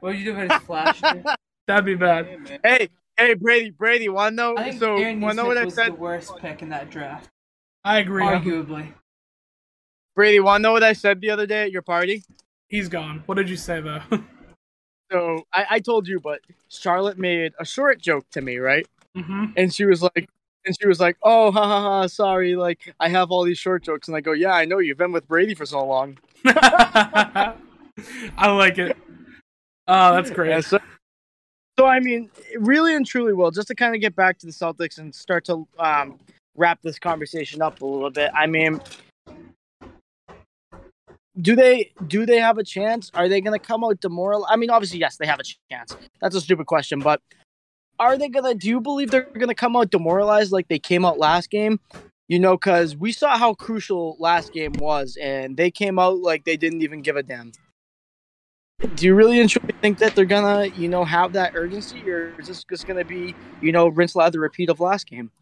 What 0.00 0.12
did 0.12 0.20
you 0.20 0.32
do? 0.32 0.38
I 0.40 0.46
just 0.48 0.64
flashed 0.64 1.04
it? 1.04 1.26
That'd 1.68 1.84
be 1.84 1.94
bad 1.94 2.26
Hey, 2.64 2.88
hey, 3.16 3.34
Brady, 3.34 3.70
Brady. 3.70 4.08
Want 4.08 4.32
to 4.32 4.36
know? 4.36 4.58
I 4.58 4.64
think 4.70 4.80
So, 4.80 4.96
Aaron 4.98 5.20
want 5.20 5.36
to 5.38 5.42
know 5.42 5.48
what 5.48 5.58
I 5.58 5.64
was 5.64 5.74
said? 5.74 5.92
the 5.92 5.94
worst 5.94 6.32
pick 6.40 6.62
in 6.62 6.68
that 6.70 6.90
draft, 6.90 7.28
i 7.84 7.98
agree 7.98 8.24
arguably. 8.24 8.92
Brady, 10.16 10.40
want 10.40 10.60
to 10.60 10.62
know 10.64 10.72
what 10.72 10.82
I 10.82 10.92
said 10.94 11.20
the 11.20 11.30
other 11.30 11.46
day 11.46 11.62
at 11.62 11.70
your 11.70 11.82
party? 11.82 12.24
he's 12.68 12.88
gone 12.88 13.22
what 13.26 13.36
did 13.36 13.48
you 13.48 13.56
say 13.56 13.80
though 13.80 14.00
So 15.10 15.44
I, 15.54 15.66
I 15.70 15.78
told 15.80 16.06
you, 16.06 16.20
but 16.20 16.40
Charlotte 16.68 17.16
made 17.18 17.54
a 17.58 17.64
short 17.64 17.98
joke 17.98 18.26
to 18.32 18.42
me, 18.42 18.58
right? 18.58 18.86
hmm 19.16 19.46
And 19.56 19.72
she 19.72 19.86
was 19.86 20.02
like, 20.02 20.28
and 20.66 20.76
she 20.78 20.86
was 20.86 21.00
like, 21.00 21.16
"Oh, 21.22 21.50
ha 21.50 21.64
ha 21.66 21.80
ha, 21.80 22.06
sorry. 22.08 22.56
Like 22.56 22.94
I 23.00 23.08
have 23.08 23.30
all 23.30 23.42
these 23.44 23.56
short 23.56 23.82
jokes." 23.82 24.08
And 24.08 24.16
I 24.16 24.20
go, 24.20 24.32
"Yeah, 24.32 24.52
I 24.52 24.66
know. 24.66 24.80
You've 24.80 24.98
been 24.98 25.12
with 25.12 25.26
Brady 25.26 25.54
for 25.54 25.64
so 25.64 25.82
long." 25.86 26.18
i 26.44 27.54
like 28.38 28.76
it 28.78 28.96
oh 29.88 30.14
that's 30.14 30.30
great 30.30 30.50
Yeah, 30.50 30.60
so, 30.60 30.78
so 31.78 31.86
I 31.86 32.00
mean, 32.00 32.28
really 32.56 32.94
and 32.94 33.06
truly, 33.06 33.32
will 33.32 33.52
just 33.52 33.68
to 33.68 33.74
kind 33.74 33.94
of 33.94 34.00
get 34.00 34.16
back 34.16 34.38
to 34.38 34.46
the 34.46 34.52
Celtics 34.52 34.98
and 34.98 35.14
start 35.14 35.44
to 35.44 35.66
um, 35.78 36.18
wrap 36.56 36.80
this 36.82 36.98
conversation 36.98 37.62
up 37.62 37.80
a 37.80 37.86
little 37.86 38.10
bit. 38.10 38.30
I 38.34 38.46
mean, 38.46 38.80
do 41.40 41.54
they 41.54 41.92
do 42.08 42.26
they 42.26 42.38
have 42.38 42.58
a 42.58 42.64
chance? 42.64 43.12
Are 43.14 43.28
they 43.28 43.40
going 43.40 43.56
to 43.58 43.64
come 43.64 43.84
out 43.84 44.00
demoralized? 44.00 44.50
I 44.50 44.56
mean, 44.56 44.70
obviously, 44.70 44.98
yes, 44.98 45.18
they 45.18 45.26
have 45.26 45.38
a 45.38 45.44
chance. 45.70 45.96
That's 46.20 46.34
a 46.34 46.40
stupid 46.40 46.66
question, 46.66 46.98
but 46.98 47.22
are 48.00 48.18
they 48.18 48.28
gonna? 48.28 48.54
Do 48.54 48.68
you 48.68 48.80
believe 48.80 49.12
they're 49.12 49.28
gonna 49.38 49.54
come 49.54 49.76
out 49.76 49.90
demoralized 49.90 50.50
like 50.50 50.66
they 50.66 50.80
came 50.80 51.04
out 51.04 51.18
last 51.18 51.48
game? 51.48 51.78
You 52.26 52.40
know, 52.40 52.56
because 52.56 52.96
we 52.96 53.12
saw 53.12 53.38
how 53.38 53.54
crucial 53.54 54.16
last 54.18 54.52
game 54.52 54.72
was, 54.78 55.16
and 55.20 55.56
they 55.56 55.70
came 55.70 55.98
out 55.98 56.18
like 56.18 56.44
they 56.44 56.56
didn't 56.56 56.82
even 56.82 57.02
give 57.02 57.16
a 57.16 57.22
damn. 57.22 57.52
Do 58.80 59.06
you 59.06 59.14
really 59.16 59.44
truly 59.48 59.74
think 59.80 59.98
that 59.98 60.14
they're 60.14 60.24
gonna, 60.24 60.66
you 60.66 60.88
know, 60.88 61.04
have 61.04 61.32
that 61.32 61.56
urgency, 61.56 62.08
or 62.08 62.32
is 62.38 62.46
this 62.46 62.62
just 62.62 62.86
gonna 62.86 63.04
be, 63.04 63.34
you 63.60 63.72
know, 63.72 63.88
rinse 63.88 64.14
lather 64.14 64.38
repeat 64.38 64.70
of 64.70 64.78
last 64.78 65.08
game? 65.08 65.32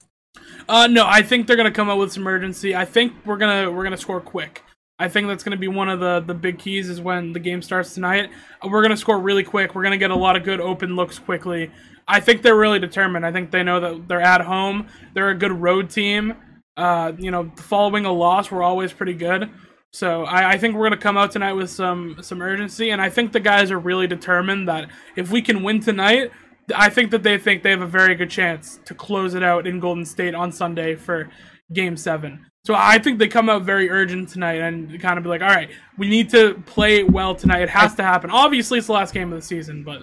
Uh, 0.68 0.86
no, 0.86 1.06
I 1.06 1.20
think 1.20 1.46
they're 1.46 1.56
gonna 1.56 1.70
come 1.70 1.90
out 1.90 1.98
with 1.98 2.12
some 2.12 2.26
urgency. 2.26 2.74
I 2.74 2.86
think 2.86 3.12
we're 3.26 3.36
gonna 3.36 3.70
we're 3.70 3.84
gonna 3.84 3.98
score 3.98 4.22
quick. 4.22 4.62
I 4.98 5.08
think 5.08 5.28
that's 5.28 5.44
gonna 5.44 5.58
be 5.58 5.68
one 5.68 5.90
of 5.90 6.00
the 6.00 6.20
the 6.20 6.32
big 6.32 6.58
keys 6.58 6.88
is 6.88 7.02
when 7.02 7.34
the 7.34 7.38
game 7.38 7.60
starts 7.60 7.92
tonight. 7.92 8.30
Uh, 8.64 8.68
We're 8.68 8.80
gonna 8.80 8.96
score 8.96 9.18
really 9.20 9.44
quick. 9.44 9.74
We're 9.74 9.82
gonna 9.82 9.98
get 9.98 10.10
a 10.10 10.16
lot 10.16 10.36
of 10.36 10.42
good 10.42 10.60
open 10.60 10.96
looks 10.96 11.18
quickly. 11.18 11.70
I 12.08 12.20
think 12.20 12.40
they're 12.40 12.56
really 12.56 12.78
determined. 12.78 13.26
I 13.26 13.32
think 13.32 13.50
they 13.50 13.62
know 13.62 13.80
that 13.80 14.08
they're 14.08 14.20
at 14.22 14.40
home. 14.40 14.86
They're 15.12 15.28
a 15.28 15.34
good 15.34 15.52
road 15.52 15.90
team. 15.90 16.34
Uh, 16.78 17.12
you 17.18 17.30
know, 17.30 17.52
following 17.56 18.06
a 18.06 18.12
loss, 18.12 18.50
we're 18.50 18.62
always 18.62 18.92
pretty 18.94 19.14
good. 19.14 19.50
So 19.96 20.24
I, 20.24 20.50
I 20.50 20.58
think 20.58 20.76
we're 20.76 20.84
gonna 20.84 20.98
come 20.98 21.16
out 21.16 21.30
tonight 21.30 21.54
with 21.54 21.70
some 21.70 22.18
some 22.20 22.42
urgency, 22.42 22.90
and 22.90 23.00
I 23.00 23.08
think 23.08 23.32
the 23.32 23.40
guys 23.40 23.70
are 23.70 23.78
really 23.78 24.06
determined 24.06 24.68
that 24.68 24.90
if 25.16 25.30
we 25.30 25.40
can 25.40 25.62
win 25.62 25.80
tonight, 25.80 26.32
I 26.74 26.90
think 26.90 27.10
that 27.12 27.22
they 27.22 27.38
think 27.38 27.62
they 27.62 27.70
have 27.70 27.80
a 27.80 27.86
very 27.86 28.14
good 28.14 28.28
chance 28.28 28.78
to 28.84 28.92
close 28.92 29.32
it 29.32 29.42
out 29.42 29.66
in 29.66 29.80
Golden 29.80 30.04
State 30.04 30.34
on 30.34 30.52
Sunday 30.52 30.96
for 30.96 31.30
Game 31.72 31.96
Seven. 31.96 32.44
So 32.66 32.74
I 32.76 32.98
think 32.98 33.18
they 33.18 33.26
come 33.26 33.48
out 33.48 33.62
very 33.62 33.88
urgent 33.88 34.28
tonight 34.28 34.60
and 34.60 35.00
kind 35.00 35.16
of 35.16 35.24
be 35.24 35.30
like, 35.30 35.40
all 35.40 35.48
right, 35.48 35.70
we 35.96 36.10
need 36.10 36.28
to 36.30 36.62
play 36.66 37.02
well 37.02 37.34
tonight. 37.34 37.62
It 37.62 37.70
has 37.70 37.94
to 37.94 38.02
happen. 38.02 38.28
Obviously, 38.28 38.76
it's 38.76 38.88
the 38.88 38.92
last 38.92 39.14
game 39.14 39.32
of 39.32 39.40
the 39.40 39.46
season, 39.46 39.82
but 39.82 40.02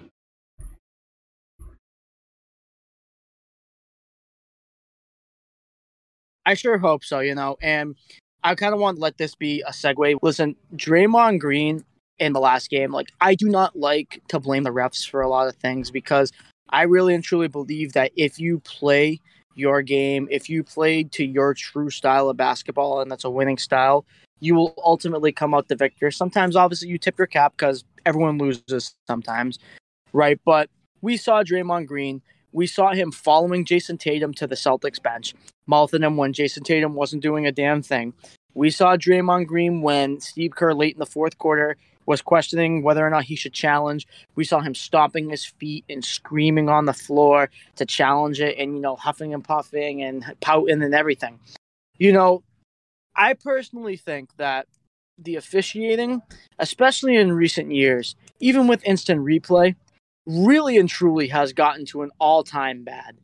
I 6.47 6.55
sure 6.55 6.79
hope 6.79 7.03
so, 7.03 7.19
you 7.19 7.35
know. 7.35 7.57
And 7.61 7.95
I 8.43 8.55
kind 8.55 8.73
of 8.73 8.79
want 8.79 8.97
to 8.97 9.01
let 9.01 9.17
this 9.17 9.35
be 9.35 9.61
a 9.61 9.71
segue. 9.71 10.17
Listen, 10.21 10.55
Draymond 10.75 11.39
Green 11.39 11.83
in 12.19 12.33
the 12.33 12.39
last 12.39 12.69
game, 12.69 12.91
like, 12.91 13.11
I 13.21 13.35
do 13.35 13.47
not 13.47 13.75
like 13.75 14.21
to 14.27 14.39
blame 14.39 14.63
the 14.63 14.69
refs 14.69 15.09
for 15.09 15.21
a 15.21 15.29
lot 15.29 15.47
of 15.47 15.55
things 15.55 15.91
because 15.91 16.31
I 16.69 16.83
really 16.83 17.13
and 17.13 17.23
truly 17.23 17.47
believe 17.47 17.93
that 17.93 18.11
if 18.15 18.39
you 18.39 18.59
play 18.59 19.19
your 19.55 19.81
game, 19.81 20.27
if 20.31 20.49
you 20.49 20.63
play 20.63 21.03
to 21.03 21.25
your 21.25 21.53
true 21.53 21.89
style 21.89 22.29
of 22.29 22.37
basketball 22.37 23.01
and 23.01 23.11
that's 23.11 23.23
a 23.23 23.29
winning 23.29 23.57
style, 23.57 24.05
you 24.39 24.55
will 24.55 24.73
ultimately 24.83 25.31
come 25.31 25.53
out 25.53 25.67
the 25.67 25.75
victor. 25.75 26.11
Sometimes, 26.11 26.55
obviously, 26.55 26.89
you 26.89 26.97
tip 26.97 27.17
your 27.17 27.27
cap 27.27 27.53
because 27.55 27.85
everyone 28.05 28.37
loses 28.37 28.95
sometimes, 29.07 29.57
right? 30.11 30.39
But 30.43 30.69
we 31.01 31.17
saw 31.17 31.43
Draymond 31.43 31.87
Green. 31.87 32.21
We 32.51 32.67
saw 32.67 32.93
him 32.93 33.11
following 33.11 33.65
Jayson 33.65 33.97
Tatum 33.97 34.33
to 34.35 34.47
the 34.47 34.55
Celtics 34.55 35.01
bench, 35.01 35.33
mouthing 35.67 36.03
him 36.03 36.17
when 36.17 36.33
Jayson 36.33 36.63
Tatum 36.63 36.93
wasn't 36.93 37.23
doing 37.23 37.45
a 37.45 37.51
damn 37.51 37.81
thing. 37.81 38.13
We 38.53 38.69
saw 38.69 38.95
Draymond 38.95 39.47
Green 39.47 39.81
when 39.81 40.19
Steve 40.19 40.51
Kerr 40.55 40.73
late 40.73 40.93
in 40.93 40.99
the 40.99 41.05
fourth 41.05 41.37
quarter 41.37 41.75
was 42.05 42.21
questioning 42.21 42.83
whether 42.83 43.05
or 43.05 43.09
not 43.09 43.23
he 43.23 43.35
should 43.35 43.53
challenge. 43.53 44.07
We 44.35 44.43
saw 44.43 44.59
him 44.59 44.75
stomping 44.75 45.29
his 45.29 45.45
feet 45.45 45.85
and 45.89 46.03
screaming 46.03 46.69
on 46.69 46.85
the 46.85 46.93
floor 46.93 47.49
to 47.77 47.85
challenge 47.85 48.41
it 48.41 48.57
and, 48.57 48.75
you 48.75 48.81
know, 48.81 48.95
huffing 48.95 49.33
and 49.33 49.43
puffing 49.43 50.01
and 50.01 50.23
pouting 50.41 50.83
and 50.83 50.93
everything. 50.93 51.39
You 51.97 52.11
know, 52.11 52.43
I 53.15 53.33
personally 53.33 53.95
think 53.95 54.35
that 54.37 54.67
the 55.17 55.35
officiating, 55.35 56.21
especially 56.59 57.15
in 57.15 57.31
recent 57.31 57.71
years, 57.71 58.15
even 58.39 58.67
with 58.67 58.85
instant 58.85 59.21
replay, 59.21 59.75
really 60.25 60.77
and 60.77 60.89
truly 60.89 61.27
has 61.27 61.53
gotten 61.53 61.85
to 61.85 62.01
an 62.01 62.11
all 62.19 62.43
time 62.43 62.83
bad. 62.83 63.17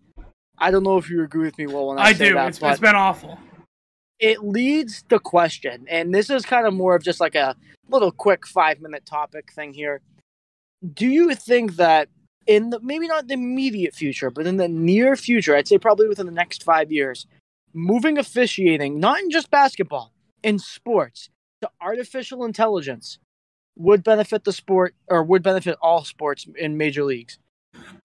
I 0.59 0.71
don't 0.71 0.83
know 0.83 0.97
if 0.97 1.09
you 1.09 1.23
agree 1.23 1.45
with 1.45 1.57
me, 1.57 1.67
Will, 1.67 1.87
when 1.87 1.99
I, 1.99 2.03
I 2.09 2.13
say 2.13 2.29
do. 2.29 2.35
that, 2.35 2.49
It's, 2.49 2.59
it's 2.61 2.79
been 2.79 2.95
awful. 2.95 3.39
it 4.19 4.43
leads 4.43 5.03
the 5.09 5.19
question, 5.19 5.85
and 5.89 6.13
this 6.13 6.29
is 6.29 6.45
kind 6.45 6.67
of 6.67 6.73
more 6.73 6.95
of 6.95 7.03
just 7.03 7.19
like 7.19 7.35
a 7.35 7.55
little 7.89 8.11
quick 8.11 8.45
five 8.45 8.81
minute 8.81 9.05
topic 9.05 9.51
thing 9.53 9.73
here. 9.73 10.01
Do 10.93 11.07
you 11.07 11.35
think 11.35 11.75
that 11.77 12.09
in 12.47 12.69
the 12.69 12.79
maybe 12.81 13.07
not 13.07 13.27
the 13.27 13.33
immediate 13.35 13.93
future, 13.95 14.29
but 14.29 14.47
in 14.47 14.57
the 14.57 14.67
near 14.67 15.15
future, 15.15 15.55
I'd 15.55 15.67
say 15.67 15.77
probably 15.77 16.07
within 16.07 16.25
the 16.25 16.31
next 16.31 16.63
five 16.63 16.91
years, 16.91 17.25
moving 17.73 18.17
officiating, 18.17 18.99
not 18.99 19.19
in 19.19 19.29
just 19.29 19.49
basketball, 19.51 20.11
in 20.43 20.57
sports, 20.59 21.29
to 21.61 21.69
artificial 21.81 22.45
intelligence 22.45 23.19
would 23.77 24.03
benefit 24.03 24.43
the 24.43 24.51
sport 24.53 24.93
or 25.07 25.23
would 25.23 25.43
benefit 25.43 25.77
all 25.81 26.03
sports 26.03 26.45
in 26.57 26.77
major 26.77 27.03
leagues? 27.03 27.37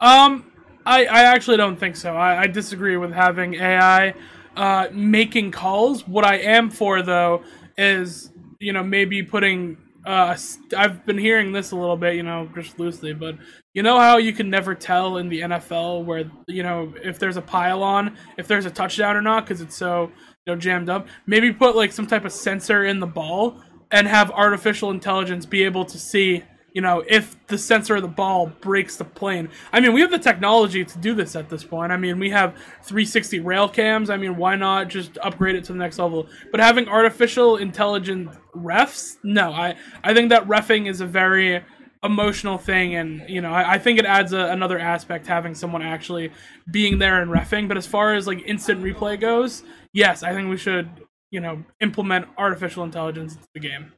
Um, 0.00 0.52
I, 0.86 1.04
I 1.06 1.22
actually 1.22 1.56
don't 1.56 1.78
think 1.78 1.96
so. 1.96 2.14
I, 2.14 2.42
I 2.42 2.46
disagree 2.46 2.96
with 2.96 3.12
having 3.12 3.54
AI 3.54 4.14
uh, 4.56 4.88
making 4.92 5.50
calls. 5.50 6.06
What 6.06 6.24
I 6.24 6.36
am 6.38 6.70
for, 6.70 7.02
though, 7.02 7.42
is, 7.76 8.30
you 8.60 8.72
know, 8.72 8.82
maybe 8.82 9.22
putting. 9.22 9.78
Uh, 10.06 10.36
I've 10.76 11.06
been 11.06 11.16
hearing 11.16 11.52
this 11.52 11.70
a 11.70 11.76
little 11.76 11.96
bit, 11.96 12.14
you 12.14 12.22
know, 12.22 12.46
just 12.54 12.78
loosely, 12.78 13.14
but 13.14 13.36
you 13.72 13.82
know 13.82 13.98
how 13.98 14.18
you 14.18 14.34
can 14.34 14.50
never 14.50 14.74
tell 14.74 15.16
in 15.16 15.30
the 15.30 15.40
NFL 15.40 16.04
where, 16.04 16.30
you 16.46 16.62
know, 16.62 16.92
if 17.02 17.18
there's 17.18 17.38
a 17.38 17.42
pile 17.42 17.82
on, 17.82 18.18
if 18.36 18.46
there's 18.46 18.66
a 18.66 18.70
touchdown 18.70 19.16
or 19.16 19.22
not, 19.22 19.46
because 19.46 19.62
it's 19.62 19.74
so, 19.74 20.12
you 20.46 20.52
know, 20.52 20.56
jammed 20.56 20.90
up. 20.90 21.08
Maybe 21.26 21.54
put 21.54 21.74
like 21.74 21.90
some 21.90 22.06
type 22.06 22.26
of 22.26 22.32
sensor 22.32 22.84
in 22.84 23.00
the 23.00 23.06
ball 23.06 23.62
and 23.90 24.06
have 24.06 24.30
artificial 24.30 24.90
intelligence 24.90 25.46
be 25.46 25.62
able 25.62 25.86
to 25.86 25.98
see 25.98 26.44
you 26.74 26.80
know, 26.80 27.04
if 27.08 27.36
the 27.46 27.56
sensor 27.56 27.96
of 27.96 28.02
the 28.02 28.08
ball 28.08 28.52
breaks 28.60 28.96
the 28.96 29.04
plane. 29.04 29.48
I 29.72 29.78
mean, 29.78 29.92
we 29.92 30.00
have 30.00 30.10
the 30.10 30.18
technology 30.18 30.84
to 30.84 30.98
do 30.98 31.14
this 31.14 31.36
at 31.36 31.48
this 31.48 31.62
point. 31.62 31.92
I 31.92 31.96
mean, 31.96 32.18
we 32.18 32.30
have 32.30 32.54
360 32.82 33.38
rail 33.40 33.68
cams. 33.68 34.10
I 34.10 34.16
mean, 34.16 34.36
why 34.36 34.56
not 34.56 34.88
just 34.88 35.16
upgrade 35.22 35.54
it 35.54 35.64
to 35.64 35.72
the 35.72 35.78
next 35.78 36.00
level? 36.00 36.26
But 36.50 36.58
having 36.58 36.88
artificial 36.88 37.56
intelligent 37.56 38.28
refs, 38.56 39.16
no. 39.22 39.52
I, 39.52 39.76
I 40.02 40.14
think 40.14 40.30
that 40.30 40.48
refing 40.48 40.90
is 40.90 41.00
a 41.00 41.06
very 41.06 41.62
emotional 42.02 42.58
thing 42.58 42.96
and 42.96 43.26
you 43.30 43.40
know 43.40 43.50
i, 43.50 43.76
I 43.76 43.78
think 43.78 43.98
it 43.98 44.04
adds 44.04 44.34
a, 44.34 44.50
another 44.50 44.78
aspect 44.78 45.26
having 45.26 45.54
someone 45.54 45.80
actually 45.80 46.32
being 46.70 46.98
there 46.98 47.22
and 47.22 47.30
refing 47.30 47.66
but 47.66 47.78
as 47.78 47.86
far 47.86 48.12
as 48.12 48.26
like 48.26 48.42
instant 48.44 48.82
replay 48.82 49.18
goes 49.18 49.62
yes 49.94 50.22
i 50.22 50.34
think 50.34 50.50
we 50.50 50.58
should 50.58 50.90
you 51.30 51.40
know 51.40 51.64
implement 51.80 52.26
artificial 52.36 52.84
intelligence 52.84 53.36
into 53.36 53.48
the 53.54 53.60
game 53.60 53.94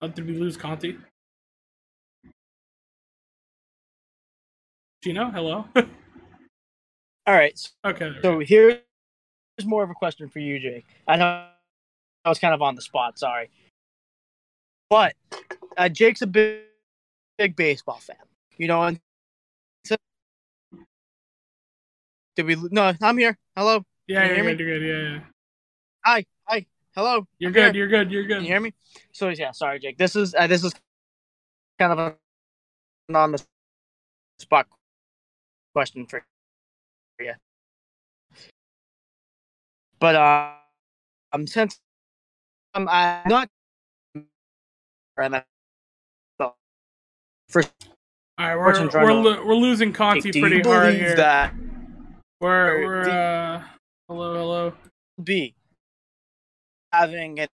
Oh, 0.00 0.08
did 0.08 0.26
we 0.26 0.34
lose 0.34 0.56
Conti? 0.56 0.96
Gino, 5.02 5.30
hello. 5.30 5.64
All 7.26 7.34
right, 7.34 7.58
okay. 7.84 8.12
So 8.22 8.38
here's 8.38 8.80
more 9.64 9.82
of 9.82 9.90
a 9.90 9.94
question 9.94 10.28
for 10.28 10.38
you, 10.38 10.58
Jake. 10.58 10.86
I 11.06 11.16
know 11.16 11.46
I 12.24 12.28
was 12.28 12.38
kind 12.38 12.54
of 12.54 12.62
on 12.62 12.74
the 12.74 12.82
spot. 12.82 13.18
Sorry, 13.18 13.50
but 14.88 15.14
uh, 15.76 15.88
Jake's 15.88 16.22
a 16.22 16.26
big, 16.26 16.62
big 17.36 17.56
baseball 17.56 17.98
fan. 17.98 18.16
You 18.56 18.68
know, 18.68 18.82
and 18.82 19.00
so, 19.84 19.96
did 22.36 22.46
we? 22.46 22.56
No, 22.70 22.92
I'm 23.00 23.18
here. 23.18 23.36
Hello. 23.56 23.84
yeah, 24.06 24.28
good. 24.28 24.58
You're 24.60 24.78
good. 24.78 24.86
Yeah, 24.86 25.14
yeah. 25.14 25.20
Hi. 26.04 26.24
Hello. 26.98 27.28
You're 27.38 27.50
I'm 27.50 27.52
good. 27.52 27.74
here. 27.76 27.86
You're 27.86 28.04
good. 28.04 28.10
You're 28.10 28.24
good. 28.24 28.38
Can 28.38 28.42
you 28.42 28.48
hear 28.50 28.60
me? 28.60 28.74
So 29.12 29.28
yeah, 29.28 29.52
sorry, 29.52 29.78
Jake. 29.78 29.98
This 29.98 30.16
is 30.16 30.34
uh, 30.34 30.48
this 30.48 30.64
is 30.64 30.74
kind 31.78 31.92
of 31.92 31.98
a 32.00 33.16
on 33.16 33.30
the 33.30 33.44
spot 34.40 34.66
question 35.72 36.06
for 36.06 36.24
you. 37.20 37.34
But 40.00 40.16
uh, 40.16 40.50
um, 41.32 41.46
since 41.46 41.78
um, 42.74 42.88
I'm 42.90 43.28
not 43.28 43.48
for 47.48 47.62
All 48.38 48.56
right, 48.56 48.56
we're 48.56 48.88
we're, 48.88 49.12
lo- 49.12 49.46
we're 49.46 49.54
losing 49.54 49.92
Conti 49.92 50.32
pretty 50.40 50.62
hard 50.62 50.94
here. 50.94 51.14
that 51.14 51.54
We're 52.40 52.82
we're 52.84 53.08
uh 53.08 53.62
hello 54.08 54.34
hello. 54.34 54.72
be 55.22 55.54
having 56.92 57.40
an 57.40 57.48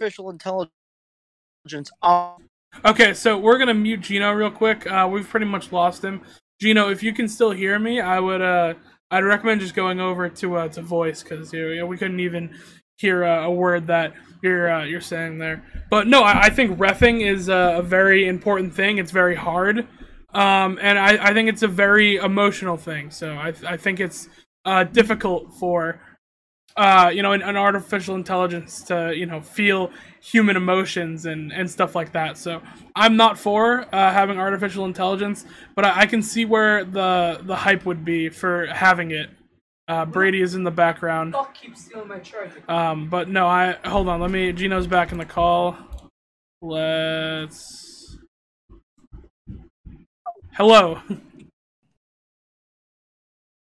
artificial 0.00 0.30
intelligence 0.30 1.90
on 2.02 2.48
Okay, 2.84 3.14
so 3.14 3.36
we're 3.36 3.58
gonna 3.58 3.74
mute 3.74 4.00
Gino 4.00 4.32
real 4.32 4.50
quick. 4.50 4.86
Uh, 4.86 5.08
we've 5.10 5.28
pretty 5.28 5.46
much 5.46 5.72
lost 5.72 6.04
him. 6.04 6.22
Gino, 6.60 6.88
if 6.88 7.02
you 7.02 7.12
can 7.12 7.28
still 7.28 7.50
hear 7.50 7.78
me, 7.78 8.00
I 8.00 8.20
would 8.20 8.40
uh 8.40 8.74
I'd 9.10 9.24
recommend 9.24 9.60
just 9.60 9.74
going 9.74 10.00
over 10.00 10.28
to 10.28 10.56
uh 10.56 10.68
to 10.68 10.82
voice 10.82 11.22
because 11.22 11.52
you 11.52 11.76
know, 11.76 11.86
we 11.86 11.96
couldn't 11.96 12.20
even 12.20 12.54
hear 12.96 13.24
uh, 13.24 13.44
a 13.44 13.50
word 13.50 13.86
that 13.88 14.14
you're 14.42 14.70
uh, 14.70 14.84
you're 14.84 15.00
saying 15.00 15.38
there. 15.38 15.64
But 15.90 16.06
no, 16.06 16.22
I, 16.22 16.44
I 16.44 16.50
think 16.50 16.78
refing 16.78 17.26
is 17.26 17.48
a, 17.48 17.76
a 17.78 17.82
very 17.82 18.28
important 18.28 18.72
thing. 18.74 18.98
It's 18.98 19.10
very 19.10 19.34
hard, 19.34 19.88
um, 20.32 20.78
and 20.80 20.98
I, 20.98 21.30
I 21.30 21.34
think 21.34 21.48
it's 21.48 21.62
a 21.62 21.68
very 21.68 22.16
emotional 22.16 22.76
thing. 22.76 23.10
So 23.10 23.32
I 23.32 23.52
I 23.66 23.76
think 23.76 24.00
it's 24.00 24.28
uh 24.64 24.84
difficult 24.84 25.54
for 25.54 26.00
uh, 26.76 27.10
you 27.12 27.22
know, 27.22 27.32
an, 27.32 27.42
an 27.42 27.56
artificial 27.56 28.14
intelligence 28.14 28.82
to, 28.84 29.12
you 29.14 29.26
know, 29.26 29.40
feel 29.40 29.90
human 30.20 30.56
emotions 30.56 31.26
and, 31.26 31.52
and 31.52 31.70
stuff 31.70 31.94
like 31.94 32.12
that. 32.12 32.36
So 32.36 32.62
I'm 32.94 33.16
not 33.16 33.38
for 33.38 33.86
uh, 33.94 34.12
having 34.12 34.38
artificial 34.38 34.84
intelligence, 34.84 35.44
but 35.74 35.84
I, 35.84 36.00
I 36.02 36.06
can 36.06 36.22
see 36.22 36.44
where 36.44 36.84
the 36.84 37.40
the 37.42 37.56
hype 37.56 37.84
would 37.86 38.04
be 38.04 38.28
for 38.28 38.66
having 38.66 39.10
it. 39.10 39.30
Uh, 39.88 40.04
Brady 40.04 40.40
is 40.40 40.54
in 40.54 40.62
the 40.62 40.70
background. 40.70 41.32
Fuck 41.32 41.54
keeps 41.54 41.86
stealing 41.86 42.08
my 42.08 42.20
charger. 42.20 42.62
Um, 42.68 43.08
but 43.08 43.28
no, 43.28 43.46
I 43.46 43.76
hold 43.84 44.08
on. 44.08 44.20
Let 44.20 44.30
me. 44.30 44.52
Gino's 44.52 44.86
back 44.86 45.10
in 45.10 45.18
the 45.18 45.24
call. 45.24 45.76
Let's. 46.62 48.18
Hello. 50.52 51.00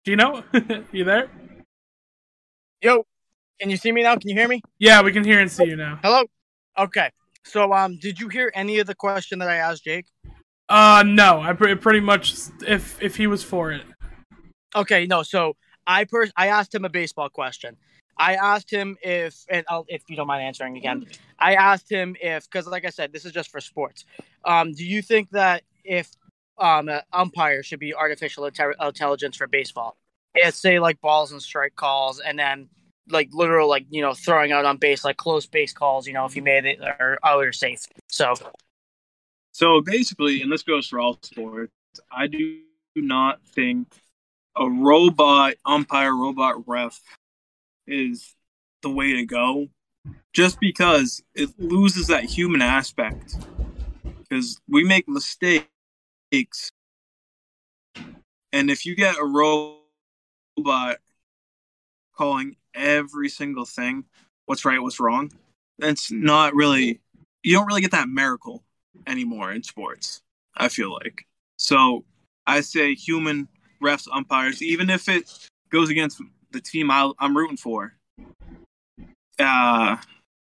Gino, 0.05 0.41
you 0.93 1.03
there? 1.03 1.29
Yo, 2.81 3.05
can 3.59 3.69
you 3.69 3.77
see 3.77 3.91
me 3.91 4.03
now? 4.03 4.15
Can 4.15 4.29
you 4.29 4.35
hear 4.35 4.47
me? 4.47 4.61
Yeah, 4.77 5.01
we 5.01 5.11
can 5.11 5.23
hear 5.23 5.39
and 5.39 5.51
see 5.51 5.65
you 5.65 5.75
now. 5.75 5.99
Hello. 6.03 6.23
Okay. 6.77 7.09
So, 7.43 7.73
um, 7.73 7.97
did 7.97 8.19
you 8.19 8.27
hear 8.27 8.51
any 8.53 8.77
of 8.79 8.87
the 8.87 8.93
question 8.93 9.39
that 9.39 9.49
I 9.49 9.55
asked 9.55 9.83
Jake? 9.83 10.05
Uh, 10.69 11.03
no, 11.05 11.41
I 11.41 11.53
pre- 11.53 11.75
pretty 11.75 12.01
much 12.01 12.35
if 12.67 13.01
if 13.01 13.15
he 13.15 13.25
was 13.25 13.43
for 13.43 13.71
it. 13.71 13.83
Okay, 14.75 15.07
no. 15.07 15.23
So 15.23 15.55
I 15.87 16.03
pers- 16.03 16.33
I 16.35 16.47
asked 16.47 16.75
him 16.75 16.85
a 16.85 16.89
baseball 16.89 17.29
question. 17.29 17.77
I 18.19 18.35
asked 18.35 18.69
him 18.69 18.97
if, 19.01 19.45
and 19.49 19.63
I'll, 19.69 19.85
if 19.87 20.03
you 20.09 20.15
don't 20.15 20.27
mind 20.27 20.43
answering 20.43 20.75
again, 20.75 21.05
I 21.39 21.53
asked 21.53 21.89
him 21.89 22.15
if, 22.19 22.49
because 22.49 22.67
like 22.67 22.83
I 22.83 22.89
said, 22.89 23.13
this 23.13 23.25
is 23.25 23.31
just 23.31 23.51
for 23.51 23.61
sports. 23.61 24.05
Um, 24.43 24.73
do 24.73 24.83
you 24.83 25.01
think 25.03 25.29
that 25.31 25.63
if 25.83 26.09
um, 26.57 26.89
an 26.89 27.01
umpire 27.13 27.61
should 27.61 27.79
be 27.79 27.93
artificial 27.93 28.43
inte- 28.43 28.73
intelligence 28.81 29.37
for 29.37 29.47
baseball? 29.47 29.97
It's 30.37 30.59
say 30.59 30.79
like 30.79 31.01
balls 31.01 31.31
and 31.31 31.41
strike 31.41 31.75
calls, 31.75 32.19
and 32.19 32.37
then 32.37 32.69
like 33.09 33.29
literal 33.31 33.69
like 33.69 33.85
you 33.89 34.01
know 34.01 34.13
throwing 34.13 34.51
out 34.51 34.65
on 34.65 34.77
base 34.77 35.05
like 35.05 35.17
close 35.17 35.45
base 35.45 35.73
calls. 35.73 36.07
You 36.07 36.13
know 36.13 36.25
if 36.25 36.35
you 36.35 36.41
made 36.41 36.65
it 36.65 36.79
or 36.81 37.17
out 37.23 37.43
or 37.43 37.53
safe. 37.53 37.87
So 38.07 38.35
So 39.51 39.81
basically, 39.81 40.41
and 40.41 40.51
this 40.51 40.63
goes 40.63 40.87
for 40.87 40.99
all 40.99 41.17
sports, 41.21 41.71
I 42.11 42.27
do 42.27 42.61
not 42.95 43.41
think 43.55 43.87
a 44.55 44.69
robot 44.69 45.55
umpire, 45.65 46.15
robot 46.15 46.67
ref 46.67 46.99
is 47.87 48.35
the 48.81 48.89
way 48.89 49.13
to 49.13 49.25
go. 49.25 49.67
Just 50.33 50.59
because 50.59 51.23
it 51.33 51.49
loses 51.57 52.07
that 52.07 52.23
human 52.23 52.61
aspect. 52.61 53.35
Because 54.19 54.61
we 54.69 54.83
make 54.83 55.07
mistakes. 55.07 55.67
And 58.53 58.69
if 58.69 58.85
you 58.85 58.95
get 58.95 59.17
a 59.17 59.25
robot 59.25 59.81
calling 62.17 62.55
every 62.73 63.29
single 63.29 63.65
thing, 63.65 64.03
what's 64.45 64.65
right, 64.65 64.81
what's 64.81 64.99
wrong, 64.99 65.31
that's 65.79 66.11
not 66.11 66.53
really, 66.55 66.99
you 67.43 67.53
don't 67.53 67.67
really 67.67 67.81
get 67.81 67.91
that 67.91 68.09
miracle 68.09 68.63
anymore 69.05 69.51
in 69.51 69.63
sports. 69.63 70.21
I 70.55 70.69
feel 70.69 70.91
like 70.91 71.25
so. 71.57 72.03
I 72.49 72.61
say 72.61 72.95
human 72.95 73.49
refs, 73.83 74.07
umpires, 74.11 74.63
even 74.63 74.89
if 74.89 75.09
it 75.09 75.29
goes 75.69 75.89
against 75.89 76.21
the 76.51 76.61
team 76.61 76.89
I, 76.89 77.11
I'm 77.19 77.35
rooting 77.35 77.57
for, 77.57 77.93
uh, 79.37 79.97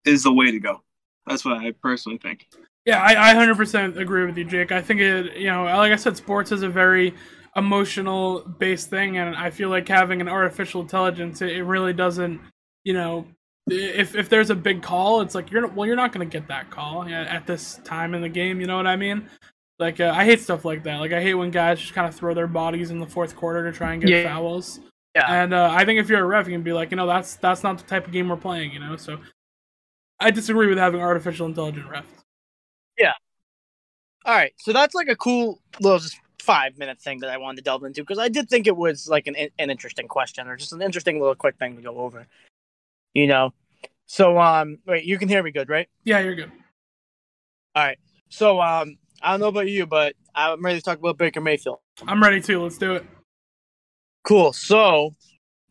is 0.04 0.24
the 0.24 0.34
way 0.34 0.52
to 0.52 0.60
go. 0.60 0.82
That's 1.28 1.46
what 1.46 1.58
I 1.58 1.72
personally 1.72 2.18
think. 2.18 2.48
Yeah, 2.86 3.00
I, 3.00 3.32
I 3.32 3.34
100% 3.36 3.98
agree 3.98 4.26
with 4.26 4.38
you, 4.38 4.44
Jake. 4.44 4.72
I 4.72 4.82
think 4.82 5.00
it, 5.00 5.38
you 5.38 5.48
know, 5.48 5.64
like 5.66 5.94
I 5.94 5.96
said, 5.96 6.18
sports 6.18 6.52
is 6.52 6.64
a 6.64 6.70
very 6.70 7.14
emotional 7.56 8.40
based 8.42 8.90
thing, 8.90 9.18
and 9.18 9.36
I 9.36 9.50
feel 9.50 9.70
like 9.70 9.88
having 9.88 10.22
an 10.22 10.28
artificial 10.30 10.82
intelligence, 10.82 11.42
it, 11.42 11.52
it 11.52 11.64
really 11.64 11.94
doesn't, 11.94 12.40
you 12.84 12.94
know, 12.94 13.26
if 13.68 14.16
if 14.16 14.30
there's 14.30 14.50
a 14.50 14.56
big 14.56 14.82
call, 14.82 15.22
it's 15.22 15.36
like 15.36 15.52
you're 15.52 15.62
not, 15.62 15.74
well, 15.76 15.86
you're 15.88 15.96
not 15.96 16.12
going 16.12 16.28
to 16.28 16.40
get 16.40 16.48
that 16.50 16.70
call 16.70 17.04
at, 17.04 17.28
at 17.28 17.48
this 17.48 17.80
time 17.84 18.14
in 18.14 18.22
the 18.22 18.30
game. 18.30 18.60
You 18.60 18.68
know 18.68 18.78
what 18.78 18.88
I 18.88 18.96
mean? 18.96 19.30
Like 19.80 20.00
uh, 20.00 20.12
I 20.16 20.26
hate 20.26 20.40
stuff 20.42 20.66
like 20.66 20.84
that. 20.84 20.98
Like 21.00 21.14
I 21.14 21.22
hate 21.22 21.34
when 21.34 21.52
guys 21.52 21.80
just 21.80 21.94
kind 21.94 22.08
of 22.08 22.16
throw 22.16 22.34
their 22.34 22.48
bodies 22.48 22.92
in 22.92 23.00
the 23.00 23.08
fourth 23.08 23.36
quarter 23.36 23.70
to 23.70 23.76
try 23.76 23.94
and 23.94 24.02
get 24.02 24.10
Yeah. 24.12 24.34
fouls. 24.34 24.80
yeah, 25.16 25.26
And 25.32 25.54
uh, 25.54 25.70
I 25.72 25.84
think 25.86 26.00
if 26.00 26.10
you're 26.10 26.20
a 26.24 26.26
ref, 26.26 26.48
you 26.48 26.54
can 26.54 26.62
be 26.64 26.74
like, 26.74 26.92
you 26.92 26.98
know, 26.98 27.08
that's 27.08 27.36
that's 27.38 27.64
not 27.64 27.78
the 27.78 27.84
type 27.86 28.06
of 28.06 28.12
game 28.14 28.30
we're 28.30 28.36
playing. 28.38 28.72
You 28.72 28.80
know, 28.80 28.96
so 28.98 29.18
I 30.20 30.32
disagree 30.32 30.68
with 30.68 30.78
having 30.78 31.02
artificial 31.02 31.46
intelligent 31.48 31.88
refs. 31.88 32.04
Yeah. 32.98 33.14
All 34.26 34.36
right, 34.36 34.54
so 34.58 34.72
that's 34.72 34.96
like 34.96 35.10
a 35.10 35.16
cool 35.18 35.60
little 35.82 36.00
five 36.44 36.78
minute 36.78 37.00
thing 37.00 37.20
that 37.20 37.30
I 37.30 37.38
wanted 37.38 37.58
to 37.58 37.64
delve 37.64 37.84
into 37.84 38.02
because 38.02 38.20
I 38.20 38.28
did 38.28 38.50
think 38.50 38.68
it 38.68 38.76
was 38.76 39.08
like 39.08 39.28
an 39.28 39.36
an 39.36 39.70
interesting 39.70 40.08
question 40.08 40.48
or 40.48 40.58
just 40.58 40.74
an 40.74 40.82
interesting 40.82 41.20
little 41.20 41.36
quick 41.36 41.58
thing 41.58 41.76
to 41.78 41.82
go 41.82 41.98
over. 41.98 42.28
You 43.14 43.28
know, 43.28 43.54
so 44.06 44.40
um, 44.40 44.80
wait, 44.86 45.06
you 45.06 45.18
can 45.18 45.30
hear 45.30 45.42
me 45.42 45.52
good, 45.52 45.70
right? 45.70 45.88
Yeah, 46.04 46.20
you're 46.20 46.36
good. 46.36 46.52
All 47.76 47.84
right, 47.84 47.98
so 48.30 48.62
um, 48.62 48.98
I 49.22 49.32
don't 49.32 49.40
know 49.40 49.48
about 49.48 49.70
you, 49.70 49.86
but 49.86 50.16
I'm 50.36 50.64
ready 50.64 50.80
to 50.80 50.84
talk 50.84 51.00
about 51.00 51.18
Baker 51.18 51.42
Mayfield. 51.42 51.80
I'm 52.08 52.22
ready 52.22 52.42
too. 52.42 52.62
Let's 52.62 52.78
do 52.78 52.96
it. 52.96 53.06
Cool. 54.24 54.54
So 54.54 55.16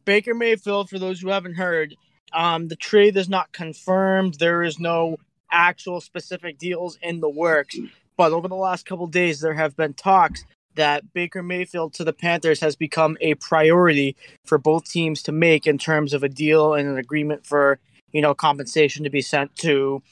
Baker 0.04 0.34
Mayfield, 0.34 0.88
for 0.88 0.98
those 0.98 1.20
who 1.20 1.28
haven't 1.28 1.54
heard, 1.54 1.94
um, 2.32 2.68
the 2.68 2.76
trade 2.76 3.16
is 3.16 3.28
not 3.28 3.52
confirmed. 3.52 4.34
There 4.34 4.62
is 4.62 4.78
no 4.78 5.16
actual 5.50 6.00
specific 6.00 6.58
deals 6.58 6.98
in 7.02 7.20
the 7.20 7.28
works. 7.28 7.76
But 8.16 8.32
over 8.32 8.48
the 8.48 8.54
last 8.54 8.86
couple 8.86 9.06
days, 9.06 9.40
there 9.40 9.54
have 9.54 9.76
been 9.76 9.94
talks 9.94 10.44
that 10.74 11.12
Baker 11.12 11.42
Mayfield 11.42 11.94
to 11.94 12.04
the 12.04 12.12
Panthers 12.12 12.60
has 12.60 12.76
become 12.76 13.16
a 13.20 13.34
priority 13.34 14.16
for 14.44 14.58
both 14.58 14.88
teams 14.88 15.22
to 15.24 15.32
make 15.32 15.66
in 15.66 15.78
terms 15.78 16.12
of 16.12 16.22
a 16.22 16.28
deal 16.28 16.74
and 16.74 16.88
an 16.88 16.98
agreement 16.98 17.46
for 17.46 17.78
you 18.12 18.20
know 18.20 18.34
compensation 18.34 19.04
to 19.04 19.10
be 19.10 19.22
sent 19.22 19.54
to 19.56 20.02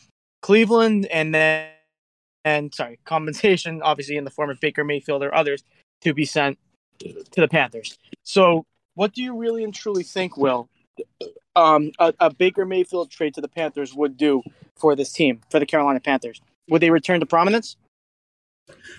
Cleveland, 0.42 1.06
and 1.06 1.34
then 1.34 1.68
and 2.44 2.74
sorry, 2.74 2.98
compensation 3.04 3.82
obviously 3.82 4.16
in 4.16 4.24
the 4.24 4.30
form 4.30 4.50
of 4.50 4.60
Baker 4.60 4.84
Mayfield 4.84 5.22
or 5.22 5.34
others 5.34 5.62
to 6.02 6.14
be 6.14 6.24
sent 6.24 6.58
to 6.98 7.40
the 7.40 7.48
Panthers. 7.48 7.98
So, 8.24 8.66
what 8.94 9.12
do 9.12 9.22
you 9.22 9.36
really 9.36 9.64
and 9.64 9.74
truly 9.74 10.02
think, 10.02 10.36
Will, 10.36 10.68
um, 11.56 11.92
a, 11.98 12.12
a 12.20 12.34
Baker 12.34 12.64
Mayfield 12.66 13.10
trade 13.10 13.34
to 13.34 13.40
the 13.40 13.48
Panthers 13.48 13.94
would 13.94 14.16
do 14.16 14.42
for 14.76 14.94
this 14.94 15.12
team, 15.12 15.40
for 15.50 15.58
the 15.58 15.66
Carolina 15.66 16.00
Panthers? 16.00 16.40
Would 16.68 16.82
they 16.82 16.90
return 16.90 17.20
to 17.20 17.26
prominence? 17.26 17.76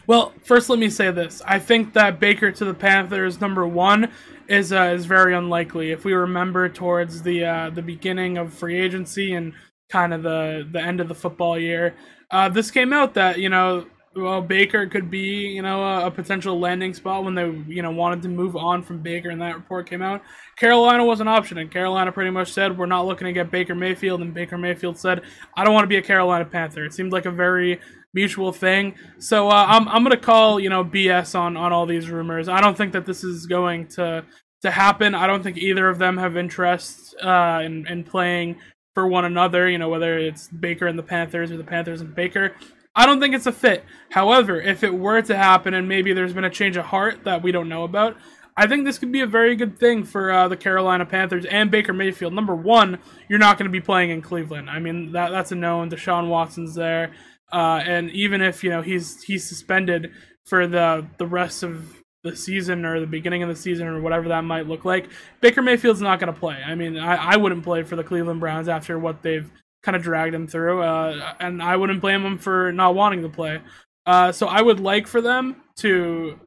Well, 0.07 0.33
first 0.43 0.69
let 0.69 0.79
me 0.79 0.89
say 0.89 1.11
this. 1.11 1.41
I 1.45 1.59
think 1.59 1.93
that 1.93 2.19
Baker 2.19 2.51
to 2.51 2.65
the 2.65 2.73
Panthers 2.73 3.41
number 3.41 3.65
1 3.67 4.11
is 4.47 4.73
uh, 4.73 4.93
is 4.95 5.05
very 5.05 5.35
unlikely. 5.35 5.91
If 5.91 6.05
we 6.05 6.13
remember 6.13 6.67
towards 6.69 7.21
the 7.21 7.45
uh, 7.45 7.69
the 7.69 7.81
beginning 7.81 8.37
of 8.37 8.53
free 8.53 8.79
agency 8.79 9.33
and 9.33 9.53
kind 9.89 10.13
of 10.13 10.23
the 10.23 10.67
the 10.71 10.81
end 10.81 10.99
of 10.99 11.07
the 11.07 11.15
football 11.15 11.57
year, 11.57 11.95
uh, 12.31 12.49
this 12.49 12.71
came 12.71 12.93
out 12.93 13.13
that, 13.13 13.39
you 13.39 13.49
know, 13.49 13.85
well, 14.15 14.41
Baker 14.41 14.87
could 14.87 15.09
be, 15.09 15.47
you 15.47 15.61
know, 15.61 15.83
a, 15.83 16.07
a 16.07 16.11
potential 16.11 16.59
landing 16.59 16.93
spot 16.93 17.23
when 17.23 17.33
they, 17.33 17.49
you 17.67 17.81
know, 17.81 17.91
wanted 17.91 18.21
to 18.23 18.29
move 18.29 18.57
on 18.57 18.83
from 18.83 19.01
Baker, 19.01 19.29
and 19.29 19.41
that 19.41 19.55
report 19.55 19.89
came 19.89 20.01
out. 20.01 20.21
Carolina 20.57 21.05
was 21.05 21.21
an 21.21 21.29
option, 21.29 21.57
and 21.57 21.71
Carolina 21.71 22.11
pretty 22.11 22.29
much 22.29 22.51
said, 22.51 22.77
"We're 22.77 22.87
not 22.87 23.05
looking 23.05 23.25
to 23.25 23.33
get 23.33 23.51
Baker 23.51 23.73
Mayfield," 23.73 24.21
and 24.21 24.33
Baker 24.33 24.57
Mayfield 24.57 24.97
said, 24.97 25.21
"I 25.55 25.63
don't 25.63 25.73
want 25.73 25.85
to 25.85 25.89
be 25.89 25.95
a 25.95 26.01
Carolina 26.01 26.43
Panther." 26.43 26.83
It 26.83 26.93
seemed 26.93 27.13
like 27.13 27.25
a 27.25 27.31
very 27.31 27.79
mutual 28.13 28.51
thing. 28.51 28.95
So 29.19 29.49
uh, 29.49 29.65
I'm 29.67 29.87
I'm 29.87 30.03
gonna 30.03 30.17
call 30.17 30.59
you 30.59 30.69
know 30.69 30.83
BS 30.83 31.37
on 31.37 31.57
on 31.57 31.71
all 31.71 31.85
these 31.85 32.09
rumors. 32.09 32.47
I 32.47 32.61
don't 32.61 32.77
think 32.77 32.93
that 32.93 33.05
this 33.05 33.23
is 33.23 33.45
going 33.45 33.87
to 33.89 34.25
to 34.61 34.71
happen. 34.71 35.15
I 35.15 35.27
don't 35.27 35.43
think 35.43 35.57
either 35.57 35.89
of 35.89 35.97
them 35.97 36.17
have 36.17 36.37
interest 36.37 37.15
uh, 37.21 37.61
in 37.63 37.87
in 37.87 38.03
playing 38.03 38.57
for 38.93 39.07
one 39.07 39.25
another. 39.25 39.69
You 39.69 39.77
know 39.77 39.89
whether 39.89 40.17
it's 40.17 40.47
Baker 40.47 40.87
and 40.87 40.97
the 40.97 41.03
Panthers 41.03 41.51
or 41.51 41.57
the 41.57 41.63
Panthers 41.63 42.01
and 42.01 42.13
Baker. 42.13 42.55
I 42.93 43.05
don't 43.05 43.21
think 43.21 43.33
it's 43.33 43.45
a 43.45 43.53
fit. 43.53 43.85
However, 44.09 44.59
if 44.59 44.83
it 44.83 44.93
were 44.93 45.21
to 45.21 45.37
happen 45.37 45.73
and 45.73 45.87
maybe 45.87 46.11
there's 46.11 46.33
been 46.33 46.43
a 46.43 46.49
change 46.49 46.75
of 46.75 46.85
heart 46.85 47.23
that 47.23 47.41
we 47.41 47.53
don't 47.53 47.69
know 47.69 47.85
about, 47.85 48.17
I 48.57 48.67
think 48.67 48.85
this 48.85 48.99
could 48.99 49.13
be 49.13 49.21
a 49.21 49.27
very 49.27 49.55
good 49.55 49.79
thing 49.79 50.03
for 50.03 50.31
uh, 50.31 50.47
the 50.49 50.57
Carolina 50.57 51.05
Panthers 51.05 51.45
and 51.45 51.71
Baker 51.71 51.93
Mayfield. 51.93 52.33
Number 52.33 52.53
one, 52.53 52.99
you're 53.29 53.39
not 53.39 53.57
going 53.57 53.65
to 53.65 53.71
be 53.71 53.79
playing 53.79 54.09
in 54.09 54.21
Cleveland. 54.21 54.69
I 54.69 54.79
mean 54.79 55.13
that 55.13 55.29
that's 55.29 55.51
a 55.51 55.55
known. 55.55 55.89
Deshaun 55.89 56.27
Watson's 56.27 56.75
there, 56.75 57.13
uh, 57.51 57.81
and 57.85 58.09
even 58.11 58.41
if 58.41 58.63
you 58.63 58.69
know 58.69 58.81
he's 58.81 59.23
he's 59.23 59.47
suspended 59.47 60.11
for 60.45 60.67
the 60.67 61.05
the 61.17 61.27
rest 61.27 61.63
of 61.63 61.95
the 62.23 62.35
season 62.35 62.85
or 62.85 62.99
the 62.99 63.07
beginning 63.07 63.41
of 63.41 63.49
the 63.49 63.55
season 63.55 63.87
or 63.87 63.99
whatever 63.99 64.29
that 64.29 64.43
might 64.43 64.67
look 64.67 64.85
like, 64.85 65.09
Baker 65.41 65.61
Mayfield's 65.61 66.01
not 66.01 66.19
going 66.19 66.31
to 66.31 66.39
play. 66.39 66.61
I 66.63 66.75
mean, 66.75 66.97
I, 66.97 67.33
I 67.33 67.37
wouldn't 67.37 67.63
play 67.63 67.81
for 67.81 67.95
the 67.95 68.03
Cleveland 68.03 68.39
Browns 68.39 68.67
after 68.67 68.99
what 68.99 69.23
they've 69.23 69.51
kind 69.81 69.95
of 69.95 70.03
dragged 70.03 70.35
him 70.35 70.47
through, 70.47 70.83
uh, 70.83 71.33
and 71.39 71.63
I 71.63 71.75
wouldn't 71.75 72.01
blame 72.01 72.23
him 72.23 72.37
for 72.37 72.71
not 72.71 72.93
wanting 72.93 73.23
to 73.23 73.29
play. 73.29 73.59
Uh, 74.05 74.31
so 74.31 74.47
I 74.47 74.61
would 74.61 74.79
like 74.79 75.07
for 75.07 75.21
them 75.21 75.55
to, 75.77 76.39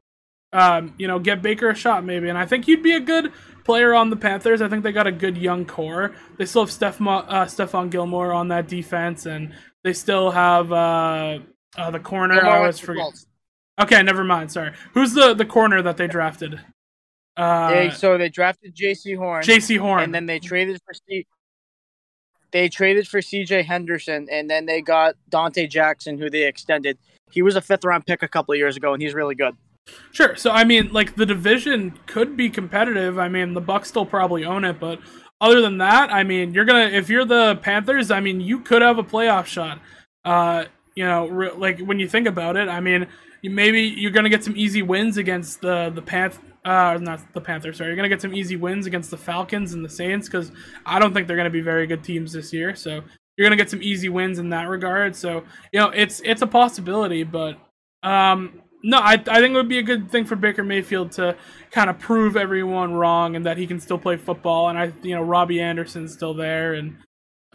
um, 0.53 0.93
you 0.97 1.07
know, 1.07 1.19
get 1.19 1.41
Baker 1.41 1.69
a 1.69 1.75
shot 1.75 2.05
maybe, 2.05 2.29
and 2.29 2.37
I 2.37 2.45
think 2.45 2.65
he'd 2.65 2.83
be 2.83 2.95
a 2.95 3.01
good 3.01 3.33
player 3.65 3.93
on 3.93 4.09
the 4.09 4.15
Panthers. 4.15 4.61
I 4.61 4.69
think 4.69 4.83
they 4.83 4.93
got 4.93 5.07
a 5.07 5.11
good 5.11 5.37
young 5.37 5.65
core. 5.65 6.15
They 6.37 6.45
still 6.45 6.63
have 6.63 6.71
Steph 6.71 7.01
uh, 7.01 7.45
Stephon 7.45 7.89
Gilmore 7.89 8.31
on 8.31 8.47
that 8.47 8.67
defense, 8.69 9.25
and 9.25 9.53
they 9.85 9.93
still 9.93 10.31
have 10.31 10.71
uh, 10.71 11.37
uh, 11.77 11.91
the 11.91 11.99
corner. 11.99 12.43
I 12.43 12.57
always 12.57 12.79
forget. 12.79 13.13
Okay, 13.79 14.01
never 14.01 14.23
mind. 14.23 14.51
Sorry. 14.51 14.71
Who's 14.93 15.13
the 15.13 15.35
the 15.35 15.45
corner 15.45 15.81
that 15.83 15.95
they 15.95 16.07
drafted? 16.07 16.59
Uh, 17.37 17.69
they, 17.69 17.89
so 17.91 18.17
they 18.17 18.29
drafted 18.29 18.75
Jaycee 18.75 19.15
Horn, 19.15 19.43
Jaycee 19.43 19.77
Horn, 19.77 20.03
and 20.03 20.15
then 20.15 20.25
they 20.25 20.39
traded 20.39 20.81
for 20.83 20.93
C- 20.93 21.27
they 22.51 22.67
traded 22.67 23.07
for 23.07 23.21
C.J. 23.21 23.63
Henderson, 23.63 24.27
and 24.31 24.49
then 24.49 24.65
they 24.65 24.81
got 24.81 25.15
Donte 25.29 25.69
Jackson, 25.69 26.17
who 26.17 26.29
they 26.29 26.47
extended. 26.47 26.97
He 27.29 27.41
was 27.41 27.55
a 27.55 27.61
fifth 27.61 27.83
round 27.83 28.05
pick 28.05 28.23
a 28.23 28.27
couple 28.27 28.53
of 28.53 28.57
years 28.57 28.77
ago, 28.77 28.93
and 28.93 29.01
he's 29.03 29.13
really 29.13 29.35
good. 29.35 29.55
Sure. 30.13 30.35
So 30.35 30.49
I 30.49 30.63
mean, 30.63 30.91
like 30.93 31.15
the 31.15 31.27
division 31.27 31.99
could 32.07 32.35
be 32.35 32.49
competitive. 32.49 33.19
I 33.19 33.27
mean, 33.27 33.53
the 33.53 33.61
Bucks 33.61 33.89
still 33.89 34.05
probably 34.05 34.45
own 34.45 34.65
it, 34.65 34.79
but 34.79 34.99
other 35.41 35.61
than 35.61 35.77
that, 35.79 36.11
I 36.11 36.23
mean, 36.23 36.53
you're 36.53 36.65
gonna 36.65 36.87
if 36.87 37.09
you're 37.09 37.25
the 37.25 37.57
Panthers, 37.61 38.11
I 38.11 38.19
mean, 38.19 38.41
you 38.41 38.59
could 38.59 38.81
have 38.81 38.97
a 38.97 39.03
playoff 39.03 39.45
shot. 39.45 39.79
Uh, 40.23 40.65
you 40.95 41.05
know, 41.05 41.27
re- 41.27 41.51
like 41.51 41.79
when 41.79 41.99
you 41.99 42.07
think 42.07 42.27
about 42.27 42.55
it, 42.55 42.69
I 42.69 42.79
mean, 42.79 43.07
maybe 43.43 43.81
you're 43.81 44.11
gonna 44.11 44.29
get 44.29 44.43
some 44.43 44.55
easy 44.55 44.81
wins 44.81 45.17
against 45.17 45.61
the 45.61 45.91
the 45.93 46.01
Panth 46.01 46.39
uh 46.63 46.97
not 46.99 47.21
the 47.33 47.41
Panthers. 47.41 47.77
Sorry, 47.77 47.89
you're 47.89 47.95
gonna 47.95 48.09
get 48.09 48.21
some 48.21 48.33
easy 48.33 48.55
wins 48.55 48.85
against 48.85 49.11
the 49.11 49.17
Falcons 49.17 49.73
and 49.73 49.85
the 49.85 49.89
Saints 49.89 50.27
because 50.27 50.51
I 50.85 50.99
don't 50.99 51.13
think 51.13 51.27
they're 51.27 51.37
gonna 51.37 51.49
be 51.49 51.61
very 51.61 51.85
good 51.85 52.03
teams 52.03 52.33
this 52.33 52.51
year. 52.51 52.75
So 52.75 53.01
you're 53.37 53.45
gonna 53.45 53.57
get 53.57 53.69
some 53.69 53.83
easy 53.83 54.09
wins 54.09 54.39
in 54.39 54.49
that 54.49 54.67
regard. 54.67 55.15
So 55.15 55.43
you 55.71 55.79
know 55.79 55.89
it's 55.89 56.21
it's 56.25 56.41
a 56.41 56.47
possibility, 56.47 57.23
but 57.23 57.57
um 58.03 58.61
no, 58.85 58.99
I, 58.99 59.13
I 59.13 59.39
think 59.39 59.53
it 59.53 59.53
would 59.53 59.67
be 59.67 59.79
a 59.79 59.83
good 59.83 60.11
thing 60.11 60.25
for 60.25 60.35
Baker 60.35 60.63
Mayfield 60.63 61.11
to 61.13 61.35
kind 61.71 61.89
of 61.89 61.97
prove 61.97 62.37
everyone 62.37 62.93
wrong 62.93 63.35
and 63.35 63.43
that 63.47 63.57
he 63.57 63.65
can 63.65 63.79
still 63.79 63.97
play 63.97 64.15
football. 64.15 64.69
And 64.69 64.77
I, 64.77 64.93
you 65.01 65.15
know, 65.15 65.23
Robbie 65.23 65.59
Anderson's 65.59 66.13
still 66.13 66.35
there, 66.35 66.75
and 66.75 66.97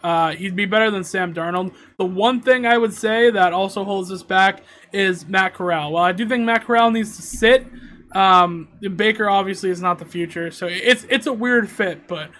uh, 0.02 0.32
he'd 0.32 0.56
be 0.56 0.64
better 0.66 0.90
than 0.90 1.04
Sam 1.04 1.32
Darnold. 1.32 1.72
The 1.98 2.04
one 2.04 2.40
thing 2.40 2.66
I 2.66 2.76
would 2.76 2.92
say 2.92 3.30
that 3.30 3.52
also 3.52 3.84
holds 3.84 4.10
us 4.10 4.24
back 4.24 4.64
is 4.92 5.24
Matt 5.28 5.54
Corral. 5.54 5.92
Well, 5.92 6.02
I 6.02 6.10
do 6.10 6.28
think 6.28 6.44
Matt 6.44 6.64
Corral 6.64 6.90
needs 6.90 7.14
to 7.14 7.22
sit. 7.22 7.64
Um, 8.10 8.66
Baker 8.96 9.30
obviously 9.30 9.70
is 9.70 9.80
not 9.80 10.00
the 10.00 10.06
future, 10.06 10.50
so 10.50 10.66
it's 10.68 11.06
it's 11.08 11.28
a 11.28 11.32
weird 11.32 11.70
fit. 11.70 12.08
But 12.08 12.32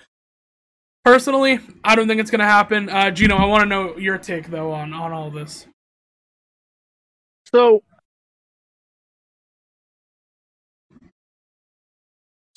personally, 1.04 1.60
I 1.84 1.94
don't 1.94 2.08
think 2.08 2.20
it's 2.20 2.32
gonna 2.32 2.42
happen. 2.42 2.88
Uh, 2.88 3.12
Gino, 3.12 3.36
I 3.36 3.44
want 3.44 3.62
to 3.62 3.68
know 3.68 3.96
your 3.96 4.18
take 4.18 4.50
though 4.50 4.72
on 4.72 4.92
on 4.92 5.12
all 5.12 5.30
this. 5.30 5.68
So, 7.54 7.82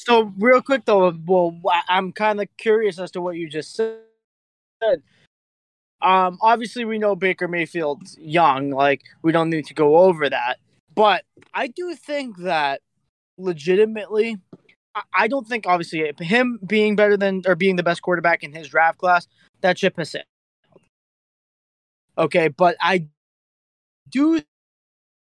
so 0.06 0.34
real 0.38 0.62
quick 0.62 0.86
though, 0.86 1.14
well, 1.26 1.60
I'm 1.88 2.12
kind 2.12 2.42
of 2.42 2.48
curious 2.58 3.00
as 3.00 3.12
to 3.12 3.22
what 3.22 3.36
you 3.36 3.50
just 3.50 3.76
said. 3.76 4.00
Um, 6.02 6.38
obviously 6.42 6.86
we 6.86 7.00
know 7.00 7.16
Baker 7.16 7.48
Mayfield's 7.48 8.18
young, 8.20 8.72
like 8.72 9.02
we 9.22 9.32
don't 9.32 9.50
need 9.50 9.66
to 9.68 9.74
go 9.74 9.98
over 9.98 10.30
that. 10.30 10.60
But 10.96 11.24
I 11.54 11.68
do 11.68 11.96
think 11.96 12.38
that 12.40 12.82
legitimately, 13.38 14.38
I- 14.96 15.04
I 15.14 15.28
don't 15.28 15.48
think 15.48 15.66
obviously 15.68 16.12
him 16.20 16.60
being 16.66 16.96
better 16.96 17.18
than 17.18 17.42
or 17.48 17.56
being 17.56 17.78
the 17.78 17.84
best 17.84 18.02
quarterback 18.02 18.44
in 18.44 18.54
his 18.54 18.70
draft 18.70 18.98
class, 19.00 19.28
that 19.62 19.80
ship 19.80 19.98
has 19.98 20.12
sailed. 20.12 20.26
Okay, 22.18 22.48
but 22.50 22.76
I 22.82 23.08
do 24.10 24.42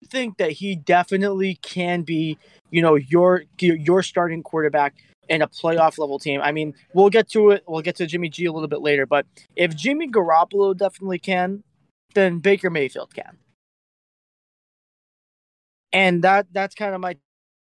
think 0.05 0.39
that 0.39 0.53
he 0.53 0.77
definitely 0.77 1.57
can 1.63 2.03
be, 2.03 2.39
you 2.71 2.83
know, 2.83 2.95
your 2.95 3.45
your 3.59 4.03
starting 4.03 4.43
quarterback 4.43 4.95
in 5.29 5.43
a 5.43 5.49
playoff 5.49 5.99
level 5.99 6.19
team. 6.19 6.41
I 6.43 6.53
mean, 6.53 6.75
we'll 6.93 7.11
get 7.11 7.29
to 7.31 7.51
it. 7.51 7.65
We'll 7.67 7.83
get 7.83 7.97
to 7.97 8.07
Jimmy 8.07 8.29
G 8.29 8.45
a 8.45 8.53
little 8.53 8.69
bit 8.69 8.81
later, 8.81 9.07
but 9.07 9.27
if 9.57 9.75
Jimmy 9.75 10.09
Garoppolo 10.09 10.77
definitely 10.77 11.19
can, 11.19 11.63
then 12.15 12.39
Baker 12.39 12.71
Mayfield 12.71 13.15
can. 13.15 13.39
And 15.93 16.23
that 16.23 16.47
that's 16.53 16.75
kind 16.75 16.95
of 16.95 17.01
my 17.01 17.17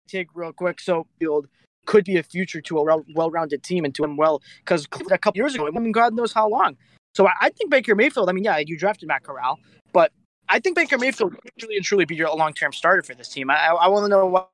take 0.06 0.28
real 0.34 0.52
quick. 0.52 0.80
So 0.80 1.06
field 1.18 1.48
could 1.86 2.04
be 2.04 2.16
a 2.18 2.22
future 2.22 2.60
to 2.60 2.78
a 2.78 2.82
well- 2.82 3.04
well-rounded 3.14 3.62
team 3.62 3.84
and 3.84 3.94
to 3.94 4.04
him 4.04 4.16
well 4.16 4.42
because 4.58 4.86
a 5.10 5.18
couple 5.18 5.38
years 5.38 5.54
ago, 5.54 5.66
I 5.66 5.70
mean, 5.70 5.92
God 5.92 6.14
knows 6.14 6.32
how 6.32 6.48
long. 6.48 6.76
So 7.14 7.26
I, 7.26 7.32
I 7.40 7.48
think 7.48 7.70
Baker 7.70 7.94
Mayfield. 7.94 8.28
I 8.28 8.32
mean, 8.32 8.44
yeah, 8.44 8.58
you 8.58 8.78
drafted 8.78 9.08
Matt 9.08 9.22
Corral, 9.22 9.58
but 9.92 10.12
I 10.48 10.60
think 10.60 10.76
Baker 10.76 10.98
Mayfield 10.98 11.32
could 11.32 11.52
really 11.62 11.76
and 11.76 11.84
truly 11.84 12.04
be 12.04 12.14
your 12.14 12.28
long-term 12.34 12.72
starter 12.72 13.02
for 13.02 13.14
this 13.14 13.28
team. 13.28 13.50
I 13.50 13.56
I, 13.56 13.74
I 13.74 13.88
want 13.88 14.04
to 14.04 14.08
know 14.08 14.26
why, 14.26 14.44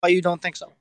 why 0.00 0.08
you 0.08 0.22
don't 0.22 0.40
think 0.40 0.56
so. 0.56 0.72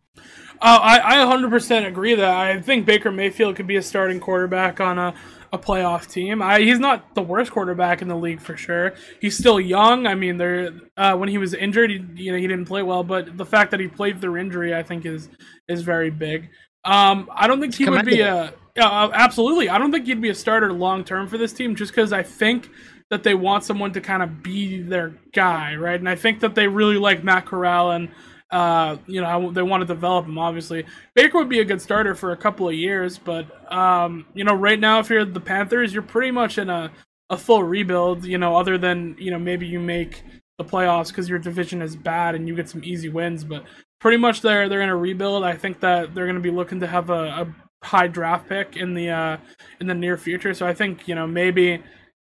Uh, 0.61 0.79
I, 0.79 1.21
I 1.21 1.25
100% 1.25 1.87
agree 1.87 2.13
that 2.15 2.29
I 2.29 2.61
think 2.61 2.85
Baker 2.85 3.11
Mayfield 3.11 3.55
could 3.55 3.65
be 3.65 3.77
a 3.77 3.81
starting 3.81 4.19
quarterback 4.19 4.79
on 4.79 4.99
a, 4.99 5.15
a 5.51 5.57
playoff 5.57 6.07
team. 6.07 6.39
I, 6.41 6.59
he's 6.59 6.77
not 6.77 7.15
the 7.15 7.21
worst 7.23 7.51
quarterback 7.51 8.03
in 8.03 8.07
the 8.07 8.15
league 8.15 8.39
for 8.39 8.55
sure. 8.55 8.93
He's 9.19 9.35
still 9.35 9.59
young. 9.59 10.05
I 10.05 10.13
mean, 10.13 10.37
there 10.37 10.71
uh, 10.97 11.15
when 11.17 11.29
he 11.29 11.39
was 11.39 11.55
injured, 11.55 11.89
he, 11.89 12.23
you 12.23 12.31
know, 12.31 12.37
he 12.37 12.47
didn't 12.47 12.65
play 12.65 12.83
well. 12.83 13.03
But 13.03 13.37
the 13.37 13.45
fact 13.45 13.71
that 13.71 13.79
he 13.79 13.87
played 13.87 14.21
through 14.21 14.37
injury, 14.37 14.75
I 14.75 14.83
think, 14.83 15.05
is 15.05 15.29
is 15.67 15.81
very 15.81 16.11
big. 16.11 16.49
Um, 16.85 17.27
I 17.33 17.47
don't 17.47 17.59
think 17.59 17.73
he 17.73 17.89
would 17.89 18.05
be 18.05 18.21
a 18.21 18.53
uh, 18.77 19.09
absolutely. 19.13 19.69
I 19.69 19.77
don't 19.77 19.91
think 19.91 20.05
he'd 20.05 20.21
be 20.21 20.29
a 20.29 20.35
starter 20.35 20.71
long 20.71 21.03
term 21.03 21.27
for 21.27 21.37
this 21.37 21.53
team, 21.53 21.75
just 21.75 21.91
because 21.91 22.13
I 22.13 22.23
think 22.23 22.69
that 23.11 23.23
they 23.23 23.35
want 23.35 23.63
someone 23.63 23.91
to 23.93 24.01
kind 24.01 24.23
of 24.23 24.41
be 24.41 24.81
their 24.81 25.13
guy, 25.33 25.75
right? 25.75 25.99
And 25.99 26.09
I 26.09 26.15
think 26.15 26.39
that 26.39 26.55
they 26.55 26.67
really 26.67 26.97
like 26.97 27.23
Matt 27.23 27.45
Corral 27.45 27.91
and 27.91 28.09
uh, 28.49 28.97
you 29.07 29.21
know, 29.21 29.51
they 29.51 29.61
want 29.61 29.81
to 29.81 29.87
develop 29.87 30.25
him. 30.25 30.37
Obviously, 30.37 30.85
Baker 31.15 31.37
would 31.37 31.47
be 31.47 31.59
a 31.59 31.65
good 31.65 31.81
starter 31.81 32.15
for 32.15 32.33
a 32.33 32.37
couple 32.37 32.67
of 32.67 32.75
years, 32.75 33.17
but 33.17 33.71
um, 33.71 34.25
you 34.33 34.43
know, 34.43 34.53
right 34.53 34.79
now, 34.79 34.99
if 34.99 35.09
you're 35.09 35.23
the 35.23 35.39
Panthers, 35.39 35.93
you're 35.93 36.03
pretty 36.03 36.31
much 36.31 36.57
in 36.57 36.69
a 36.69 36.91
a 37.29 37.37
full 37.37 37.63
rebuild. 37.63 38.25
You 38.25 38.37
know, 38.37 38.57
other 38.57 38.77
than 38.77 39.15
you 39.17 39.31
know 39.31 39.39
maybe 39.39 39.65
you 39.67 39.79
make 39.79 40.23
the 40.57 40.65
playoffs 40.65 41.07
because 41.07 41.29
your 41.29 41.39
division 41.39 41.81
is 41.81 41.95
bad 41.95 42.35
and 42.35 42.45
you 42.47 42.55
get 42.55 42.67
some 42.67 42.83
easy 42.83 43.07
wins, 43.07 43.45
but 43.45 43.63
pretty 44.01 44.17
much 44.17 44.41
they're 44.41 44.67
they're 44.67 44.81
in 44.81 44.89
a 44.89 44.97
rebuild. 44.97 45.45
I 45.45 45.55
think 45.55 45.79
that 45.79 46.13
they're 46.13 46.25
going 46.25 46.35
to 46.35 46.41
be 46.41 46.51
looking 46.51 46.81
to 46.81 46.87
have 46.87 47.09
a, 47.09 47.23
a 47.23 47.55
high 47.85 48.07
draft 48.07 48.49
pick 48.49 48.75
in 48.75 48.93
the 48.93 49.09
uh, 49.09 49.37
in 49.79 49.87
the 49.87 49.95
near 49.95 50.17
future. 50.17 50.53
So 50.53 50.67
I 50.67 50.73
think 50.73 51.07
you 51.07 51.15
know 51.15 51.25
maybe 51.25 51.81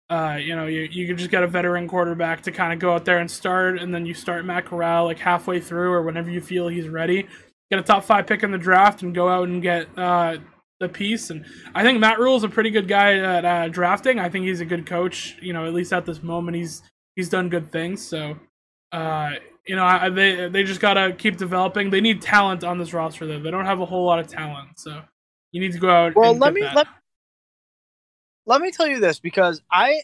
uh, 0.09 0.37
you 0.39 0.55
know, 0.55 0.67
you, 0.67 0.81
you 0.91 1.13
just 1.15 1.31
get 1.31 1.43
a 1.43 1.47
veteran 1.47 1.87
quarterback 1.87 2.41
to 2.43 2.51
kind 2.51 2.73
of 2.73 2.79
go 2.79 2.93
out 2.93 3.05
there 3.05 3.19
and 3.19 3.29
start, 3.29 3.79
and 3.79 3.93
then 3.93 4.05
you 4.05 4.13
start 4.13 4.45
Matt 4.45 4.65
Corral 4.65 5.05
like 5.05 5.19
halfway 5.19 5.59
through 5.59 5.91
or 5.91 6.03
whenever 6.03 6.29
you 6.29 6.41
feel 6.41 6.67
he's 6.67 6.87
ready. 6.87 7.27
Get 7.71 7.79
a 7.79 7.83
top 7.83 8.03
five 8.03 8.27
pick 8.27 8.43
in 8.43 8.51
the 8.51 8.57
draft 8.57 9.01
and 9.01 9.15
go 9.15 9.29
out 9.29 9.47
and 9.47 9.61
get 9.61 9.87
uh, 9.97 10.37
the 10.79 10.89
piece. 10.89 11.29
And 11.29 11.45
I 11.73 11.83
think 11.83 11.99
Matt 11.99 12.19
Rhule 12.19 12.35
is 12.35 12.43
a 12.43 12.49
pretty 12.49 12.69
good 12.69 12.87
guy 12.87 13.17
at 13.17 13.45
uh, 13.45 13.67
drafting. 13.69 14.19
I 14.19 14.29
think 14.29 14.45
he's 14.45 14.61
a 14.61 14.65
good 14.65 14.85
coach. 14.85 15.37
You 15.41 15.53
know, 15.53 15.65
at 15.65 15.73
least 15.73 15.93
at 15.93 16.05
this 16.05 16.21
moment, 16.21 16.57
he's 16.57 16.83
he's 17.15 17.29
done 17.29 17.49
good 17.49 17.71
things. 17.71 18.05
So, 18.05 18.37
uh, 18.91 19.31
you 19.65 19.75
know, 19.75 19.85
I, 19.85 20.09
they 20.09 20.49
they 20.49 20.63
just 20.63 20.81
gotta 20.81 21.13
keep 21.13 21.37
developing. 21.37 21.89
They 21.89 22.01
need 22.01 22.21
talent 22.21 22.63
on 22.63 22.77
this 22.77 22.93
roster 22.93 23.25
though. 23.25 23.39
They 23.39 23.51
don't 23.51 23.65
have 23.65 23.79
a 23.79 23.85
whole 23.85 24.05
lot 24.05 24.19
of 24.19 24.27
talent, 24.27 24.77
so 24.77 25.01
you 25.51 25.61
need 25.61 25.71
to 25.71 25.79
go 25.79 25.89
out. 25.89 26.15
Well, 26.15 26.31
and 26.31 26.39
let 26.39 26.53
get 26.53 26.53
me 26.53 26.61
that. 26.61 26.75
let 26.75 26.87
let 28.45 28.61
me 28.61 28.71
tell 28.71 28.87
you 28.87 28.99
this 28.99 29.19
because 29.19 29.61
I, 29.71 30.01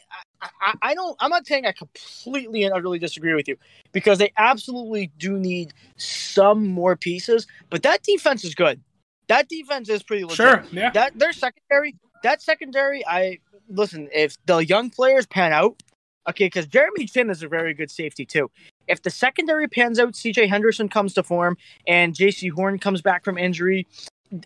I 0.62 0.74
I 0.82 0.94
don't 0.94 1.16
I'm 1.20 1.30
not 1.30 1.46
saying 1.46 1.66
I 1.66 1.72
completely 1.72 2.64
and 2.64 2.74
utterly 2.74 3.00
disagree 3.00 3.34
with 3.34 3.48
you 3.48 3.58
because 3.92 4.18
they 4.18 4.32
absolutely 4.38 5.12
do 5.18 5.38
need 5.38 5.74
some 5.98 6.68
more 6.68 6.96
pieces, 6.96 7.48
but 7.70 7.84
that 7.84 8.04
defense 8.04 8.44
is 8.44 8.56
good. 8.56 8.82
That 9.28 9.48
defense 9.48 9.90
is 9.90 10.04
pretty 10.04 10.24
legit. 10.24 10.38
Sure, 10.38 10.64
yeah. 10.72 10.92
That 10.92 11.18
their 11.20 11.34
secondary, 11.34 11.96
that 12.24 12.42
secondary, 12.42 13.06
I 13.06 13.40
listen. 13.70 14.10
If 14.14 14.38
the 14.46 14.58
young 14.58 14.90
players 14.90 15.26
pan 15.28 15.54
out, 15.54 15.82
okay, 16.28 16.46
because 16.48 16.66
Jeremy 16.68 17.06
Chinn 17.06 17.30
is 17.30 17.44
a 17.44 17.48
very 17.48 17.74
good 17.74 17.92
safety 17.92 18.26
too. 18.26 18.50
If 18.88 19.04
the 19.04 19.12
secondary 19.12 19.68
pans 19.68 20.00
out, 20.00 20.16
C.J. 20.16 20.48
Henderson 20.48 20.90
comes 20.90 21.14
to 21.14 21.24
form, 21.24 21.58
and 21.86 22.16
Jaycee 22.16 22.52
Horn 22.52 22.80
comes 22.80 23.04
back 23.04 23.24
from 23.24 23.38
injury, 23.38 23.86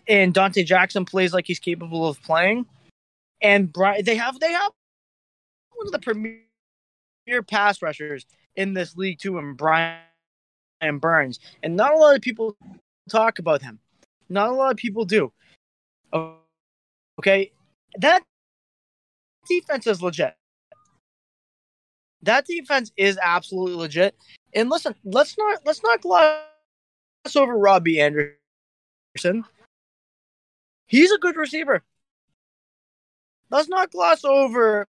and 0.06 0.34
Donte 0.34 0.66
Jackson 0.66 1.06
plays 1.06 1.32
like 1.32 1.46
he's 1.46 1.58
capable 1.58 2.06
of 2.06 2.22
playing, 2.22 2.66
and 3.44 3.70
Brian, 3.72 4.04
they 4.04 4.16
have 4.16 4.40
they 4.40 4.50
have 4.50 4.72
one 5.74 5.86
of 5.86 5.92
the 5.92 5.98
premier 6.00 7.42
pass 7.46 7.82
rushers 7.82 8.26
in 8.56 8.72
this 8.72 8.96
league 8.96 9.18
too, 9.18 9.38
and 9.38 9.56
Brian 9.56 10.00
Burns, 10.98 11.38
and 11.62 11.76
not 11.76 11.94
a 11.94 11.98
lot 11.98 12.16
of 12.16 12.22
people 12.22 12.56
talk 13.08 13.38
about 13.38 13.62
him. 13.62 13.78
Not 14.30 14.48
a 14.48 14.52
lot 14.54 14.72
of 14.72 14.78
people 14.78 15.04
do. 15.04 15.30
Okay, 17.20 17.52
that 17.98 18.24
defense 19.46 19.86
is 19.86 20.02
legit. 20.02 20.34
That 22.22 22.46
defense 22.46 22.92
is 22.96 23.18
absolutely 23.22 23.76
legit. 23.76 24.16
And 24.54 24.70
listen, 24.70 24.94
let's 25.04 25.36
not 25.36 25.60
let's 25.66 25.82
not 25.82 26.00
gloss 26.00 26.40
over 27.36 27.58
Robbie 27.58 28.00
Anderson. 28.00 29.44
He's 30.86 31.12
a 31.12 31.18
good 31.18 31.36
receiver. 31.36 31.82
Let's 33.50 33.68
not 33.68 33.90
gloss 33.90 34.24
over 34.24 34.86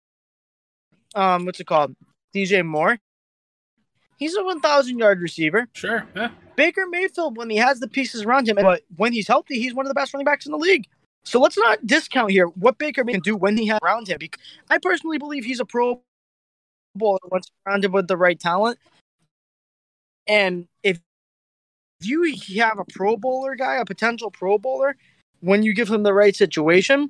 um 1.15 1.45
what's 1.45 1.59
it 1.59 1.67
called? 1.67 1.95
DJ 2.33 2.65
Moore. 2.65 2.97
He's 4.17 4.35
a 4.35 4.43
1,000 4.43 4.99
yard 4.99 5.19
receiver. 5.19 5.67
Sure, 5.73 6.05
yeah. 6.15 6.29
Baker 6.55 6.85
Mayfield, 6.87 7.37
when 7.37 7.49
he 7.49 7.57
has 7.57 7.79
the 7.79 7.87
pieces 7.87 8.21
around 8.21 8.47
him, 8.47 8.57
but 8.61 8.83
when 8.95 9.13
he's 9.13 9.27
healthy, 9.27 9.59
he's 9.59 9.73
one 9.73 9.85
of 9.85 9.89
the 9.89 9.95
best 9.95 10.13
running 10.13 10.25
backs 10.25 10.45
in 10.45 10.51
the 10.51 10.59
league. 10.59 10.85
So 11.23 11.39
let's 11.39 11.57
not 11.57 11.85
discount 11.87 12.31
here 12.31 12.45
what 12.45 12.77
Baker 12.77 13.03
can 13.03 13.19
do 13.19 13.35
when 13.35 13.57
he 13.57 13.65
has 13.67 13.79
around 13.83 14.07
him. 14.07 14.17
Because 14.19 14.41
I 14.69 14.77
personally 14.77 15.17
believe 15.17 15.43
he's 15.43 15.59
a 15.59 15.65
Pro 15.65 16.01
Bowler 16.95 17.19
once 17.31 17.49
surrounded 17.65 17.93
with 17.93 18.07
the 18.07 18.17
right 18.17 18.39
talent. 18.39 18.77
And 20.27 20.67
if 20.83 20.99
you 22.01 22.35
have 22.57 22.79
a 22.79 22.85
Pro 22.85 23.17
Bowler 23.17 23.55
guy, 23.55 23.77
a 23.77 23.85
potential 23.85 24.29
Pro 24.31 24.57
Bowler, 24.57 24.95
when 25.39 25.63
you 25.63 25.73
give 25.73 25.89
him 25.89 26.03
the 26.03 26.13
right 26.13 26.35
situation, 26.35 27.09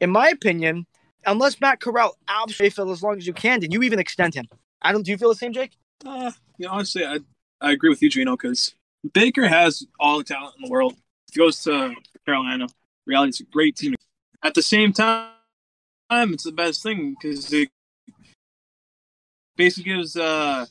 in 0.00 0.10
my 0.10 0.28
opinion, 0.28 0.86
unless 1.26 1.60
Matt 1.60 1.80
Corral 1.80 2.16
absolutely 2.28 2.92
as 2.92 3.02
long 3.02 3.16
as 3.18 3.26
you 3.26 3.32
can, 3.32 3.60
then 3.60 3.70
you 3.70 3.82
even 3.82 3.98
extend 3.98 4.34
him. 4.34 4.46
I 4.82 4.92
don't. 4.92 5.02
Do 5.02 5.10
you 5.10 5.18
feel 5.18 5.28
the 5.28 5.34
same, 5.34 5.52
Jake? 5.52 5.72
Uh, 6.06 6.30
yeah, 6.58 6.68
honestly, 6.68 7.04
I 7.04 7.18
I 7.60 7.72
agree 7.72 7.90
with 7.90 8.02
you, 8.02 8.08
Gino, 8.10 8.36
because 8.36 8.74
Baker 9.12 9.48
has 9.48 9.84
all 9.98 10.18
the 10.18 10.24
talent 10.24 10.54
in 10.58 10.64
the 10.64 10.70
world. 10.70 10.92
If 11.28 11.34
he 11.34 11.40
goes 11.40 11.62
to 11.64 11.94
Carolina, 12.24 12.66
reality, 13.06 13.30
it's 13.30 13.40
a 13.40 13.44
great 13.44 13.76
team. 13.76 13.94
At 14.42 14.54
the 14.54 14.62
same 14.62 14.92
time, 14.92 15.32
it's 16.10 16.44
the 16.44 16.52
best 16.52 16.82
thing 16.82 17.16
because 17.20 17.52
it 17.52 17.68
basically 19.56 19.92
gives 19.92 20.16
uh, 20.16 20.66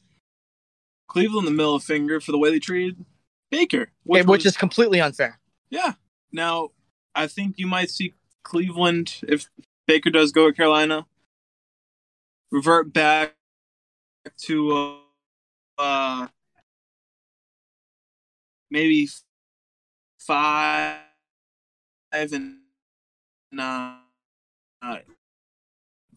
Cleveland 1.07 1.47
the 1.47 1.51
middle 1.51 1.79
finger 1.79 2.19
for 2.19 2.31
the 2.31 2.37
way 2.37 2.49
they 2.49 2.59
treated 2.59 3.03
Baker, 3.51 3.89
which, 4.03 4.25
which 4.25 4.43
was- 4.43 4.53
is 4.53 4.57
completely 4.57 5.01
unfair. 5.01 5.39
yeah. 5.69 5.93
Now, 6.31 6.71
I 7.15 7.27
think 7.27 7.55
you 7.57 7.67
might 7.67 7.89
see 7.89 8.13
Cleveland 8.43 9.21
if 9.27 9.49
Baker 9.87 10.09
does 10.09 10.31
go 10.31 10.47
to 10.47 10.53
Carolina 10.53 11.05
revert 12.51 12.93
back 12.93 13.35
to 14.37 14.71
uh, 14.71 14.97
uh 15.77 16.27
maybe 18.69 19.07
five 20.19 20.99
and 22.11 22.57
nine. 23.51 23.97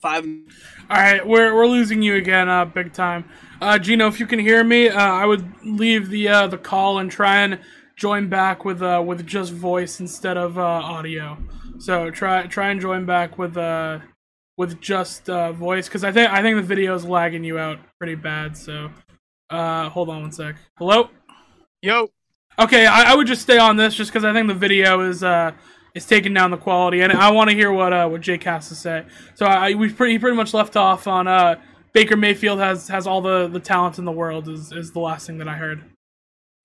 five 0.00 0.24
All 0.24 0.96
right, 0.96 1.26
we're 1.26 1.54
we're 1.54 1.66
losing 1.66 2.02
you 2.02 2.16
again, 2.16 2.48
uh, 2.48 2.64
big 2.64 2.92
time. 2.92 3.24
Uh, 3.60 3.78
Gino, 3.78 4.06
if 4.08 4.18
you 4.18 4.26
can 4.26 4.38
hear 4.38 4.64
me, 4.64 4.88
uh, 4.88 4.98
I 4.98 5.26
would 5.26 5.46
leave 5.64 6.08
the 6.08 6.28
uh, 6.28 6.46
the 6.46 6.58
call 6.58 6.98
and 6.98 7.10
try 7.10 7.42
and 7.42 7.60
join 7.96 8.28
back 8.28 8.64
with 8.64 8.82
uh, 8.82 9.02
with 9.04 9.26
just 9.26 9.52
voice 9.52 10.00
instead 10.00 10.36
of 10.36 10.58
uh, 10.58 10.62
audio. 10.62 11.36
So 11.80 12.10
try 12.10 12.46
try 12.46 12.70
and 12.70 12.80
join 12.80 13.06
back 13.06 13.38
with 13.38 13.56
uh 13.56 14.00
with 14.56 14.80
just 14.80 15.30
uh, 15.30 15.52
voice 15.52 15.88
because 15.88 16.04
I 16.04 16.12
think 16.12 16.30
I 16.30 16.42
think 16.42 16.56
the 16.56 16.62
video 16.62 16.94
is 16.94 17.04
lagging 17.04 17.44
you 17.44 17.58
out 17.58 17.78
pretty 17.98 18.14
bad. 18.14 18.56
So 18.56 18.90
uh, 19.48 19.88
hold 19.88 20.10
on 20.10 20.22
one 20.22 20.32
sec. 20.32 20.56
Hello. 20.76 21.08
Yo, 21.82 22.10
Okay, 22.60 22.84
I, 22.84 23.12
I 23.12 23.14
would 23.14 23.26
just 23.26 23.40
stay 23.40 23.56
on 23.56 23.76
this 23.76 23.94
just 23.94 24.10
because 24.12 24.22
I 24.22 24.34
think 24.34 24.46
the 24.46 24.54
video 24.54 25.00
is 25.00 25.22
uh 25.22 25.52
is 25.94 26.06
taking 26.06 26.34
down 26.34 26.50
the 26.50 26.58
quality, 26.58 27.00
and 27.00 27.10
I 27.12 27.30
want 27.30 27.48
to 27.48 27.56
hear 27.56 27.72
what 27.72 27.92
uh 27.92 28.06
what 28.06 28.20
Jake 28.20 28.44
has 28.44 28.68
to 28.68 28.74
say. 28.74 29.06
So 29.34 29.46
I 29.46 29.74
we 29.74 29.90
pretty 29.90 30.12
he 30.12 30.18
pretty 30.18 30.36
much 30.36 30.52
left 30.52 30.76
off 30.76 31.06
on 31.06 31.26
uh 31.26 31.56
Baker 31.94 32.16
Mayfield 32.16 32.58
has 32.58 32.88
has 32.88 33.06
all 33.06 33.22
the 33.22 33.48
the 33.48 33.60
talent 33.60 33.98
in 33.98 34.04
the 34.04 34.12
world 34.12 34.46
is 34.48 34.72
is 34.72 34.92
the 34.92 35.00
last 35.00 35.26
thing 35.26 35.38
that 35.38 35.48
I 35.48 35.56
heard. 35.56 35.82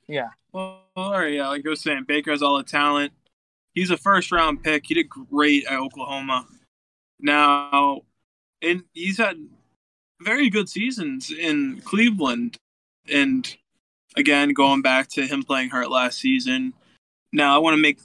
Yeah. 0.07 0.29
Well, 0.51 0.81
all 0.97 1.11
right, 1.11 1.33
yeah, 1.33 1.47
like 1.47 1.65
I 1.65 1.69
was 1.69 1.81
saying, 1.81 2.05
Baker 2.07 2.31
has 2.31 2.41
all 2.41 2.57
the 2.57 2.63
talent. 2.63 3.13
He's 3.75 3.91
a 3.91 3.97
first 3.97 4.31
round 4.31 4.63
pick. 4.63 4.85
He 4.87 4.95
did 4.95 5.09
great 5.09 5.65
at 5.65 5.77
Oklahoma. 5.77 6.47
Now, 7.19 8.01
and 8.61 8.83
he's 8.93 9.17
had 9.17 9.37
very 10.21 10.49
good 10.49 10.69
seasons 10.69 11.31
in 11.31 11.81
Cleveland. 11.81 12.57
And 13.11 13.55
again, 14.15 14.53
going 14.53 14.81
back 14.81 15.09
to 15.09 15.27
him 15.27 15.43
playing 15.43 15.69
hurt 15.69 15.91
last 15.91 16.19
season. 16.19 16.73
Now, 17.31 17.55
I 17.55 17.59
want 17.59 17.75
to 17.75 17.81
make 17.81 17.99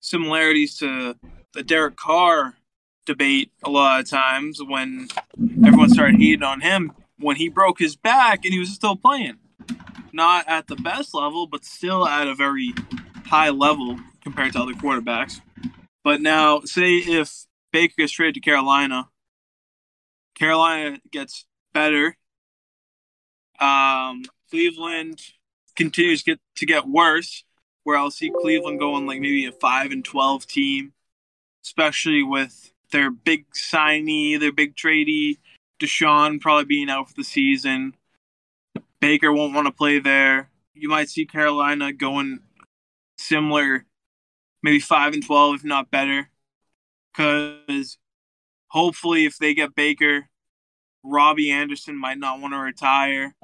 similarities 0.00 0.76
to 0.78 1.16
the 1.52 1.62
Derek 1.62 1.96
Carr 1.96 2.54
debate 3.04 3.52
a 3.62 3.70
lot 3.70 4.00
of 4.00 4.08
times 4.08 4.60
when 4.62 5.08
everyone 5.64 5.90
started 5.90 6.20
hating 6.20 6.42
on 6.42 6.60
him 6.60 6.92
when 7.18 7.36
he 7.36 7.48
broke 7.48 7.78
his 7.78 7.94
back 7.94 8.44
and 8.44 8.52
he 8.52 8.58
was 8.58 8.70
still 8.70 8.96
playing 8.96 9.38
not 10.16 10.48
at 10.48 10.66
the 10.66 10.76
best 10.76 11.14
level, 11.14 11.46
but 11.46 11.64
still 11.64 12.08
at 12.08 12.26
a 12.26 12.34
very 12.34 12.72
high 13.26 13.50
level 13.50 13.98
compared 14.26 14.52
to 14.52 14.58
other 14.58 14.72
quarterbacks. 14.72 15.40
But 16.02 16.20
now, 16.20 16.62
say 16.62 16.96
if 16.96 17.46
Baker 17.72 17.94
gets 17.96 18.12
traded 18.12 18.34
to 18.34 18.40
Carolina, 18.40 19.08
Carolina 20.34 20.98
gets 21.12 21.46
better. 21.72 22.16
Um, 23.60 24.24
Cleveland 24.50 25.20
continues 25.76 26.24
to 26.24 26.32
get 26.32 26.40
to 26.56 26.66
get 26.66 26.88
worse. 26.88 27.44
Where 27.84 27.96
I'll 27.96 28.10
see 28.10 28.32
Cleveland 28.42 28.80
going 28.80 29.06
like 29.06 29.20
maybe 29.20 29.46
a 29.46 29.52
five 29.52 29.92
and 29.92 30.04
twelve 30.04 30.44
team, 30.44 30.92
especially 31.64 32.24
with 32.24 32.72
their 32.90 33.12
big 33.12 33.46
signee, 33.52 34.40
their 34.40 34.50
big 34.50 34.74
tradey, 34.74 35.38
Deshaun 35.78 36.40
probably 36.40 36.64
being 36.64 36.90
out 36.90 37.08
for 37.08 37.14
the 37.14 37.22
season. 37.22 37.94
Baker 39.00 39.32
won't 39.32 39.54
want 39.54 39.68
to 39.68 39.72
play 39.72 40.00
there. 40.00 40.50
You 40.74 40.88
might 40.88 41.10
see 41.10 41.26
Carolina 41.26 41.92
going 41.92 42.40
similar, 43.18 43.85
maybe 44.66 44.80
five 44.80 45.14
and 45.14 45.24
twelve, 45.24 45.54
if 45.54 45.64
not 45.64 45.92
better. 45.92 46.28
Because 47.12 47.98
hopefully, 48.68 49.24
if 49.24 49.38
they 49.38 49.54
get 49.54 49.76
Baker, 49.76 50.28
Robbie 51.04 51.52
Anderson 51.52 51.96
might 51.96 52.18
not 52.18 52.40
want 52.40 52.52
to 52.52 52.58
retire. 52.58 53.36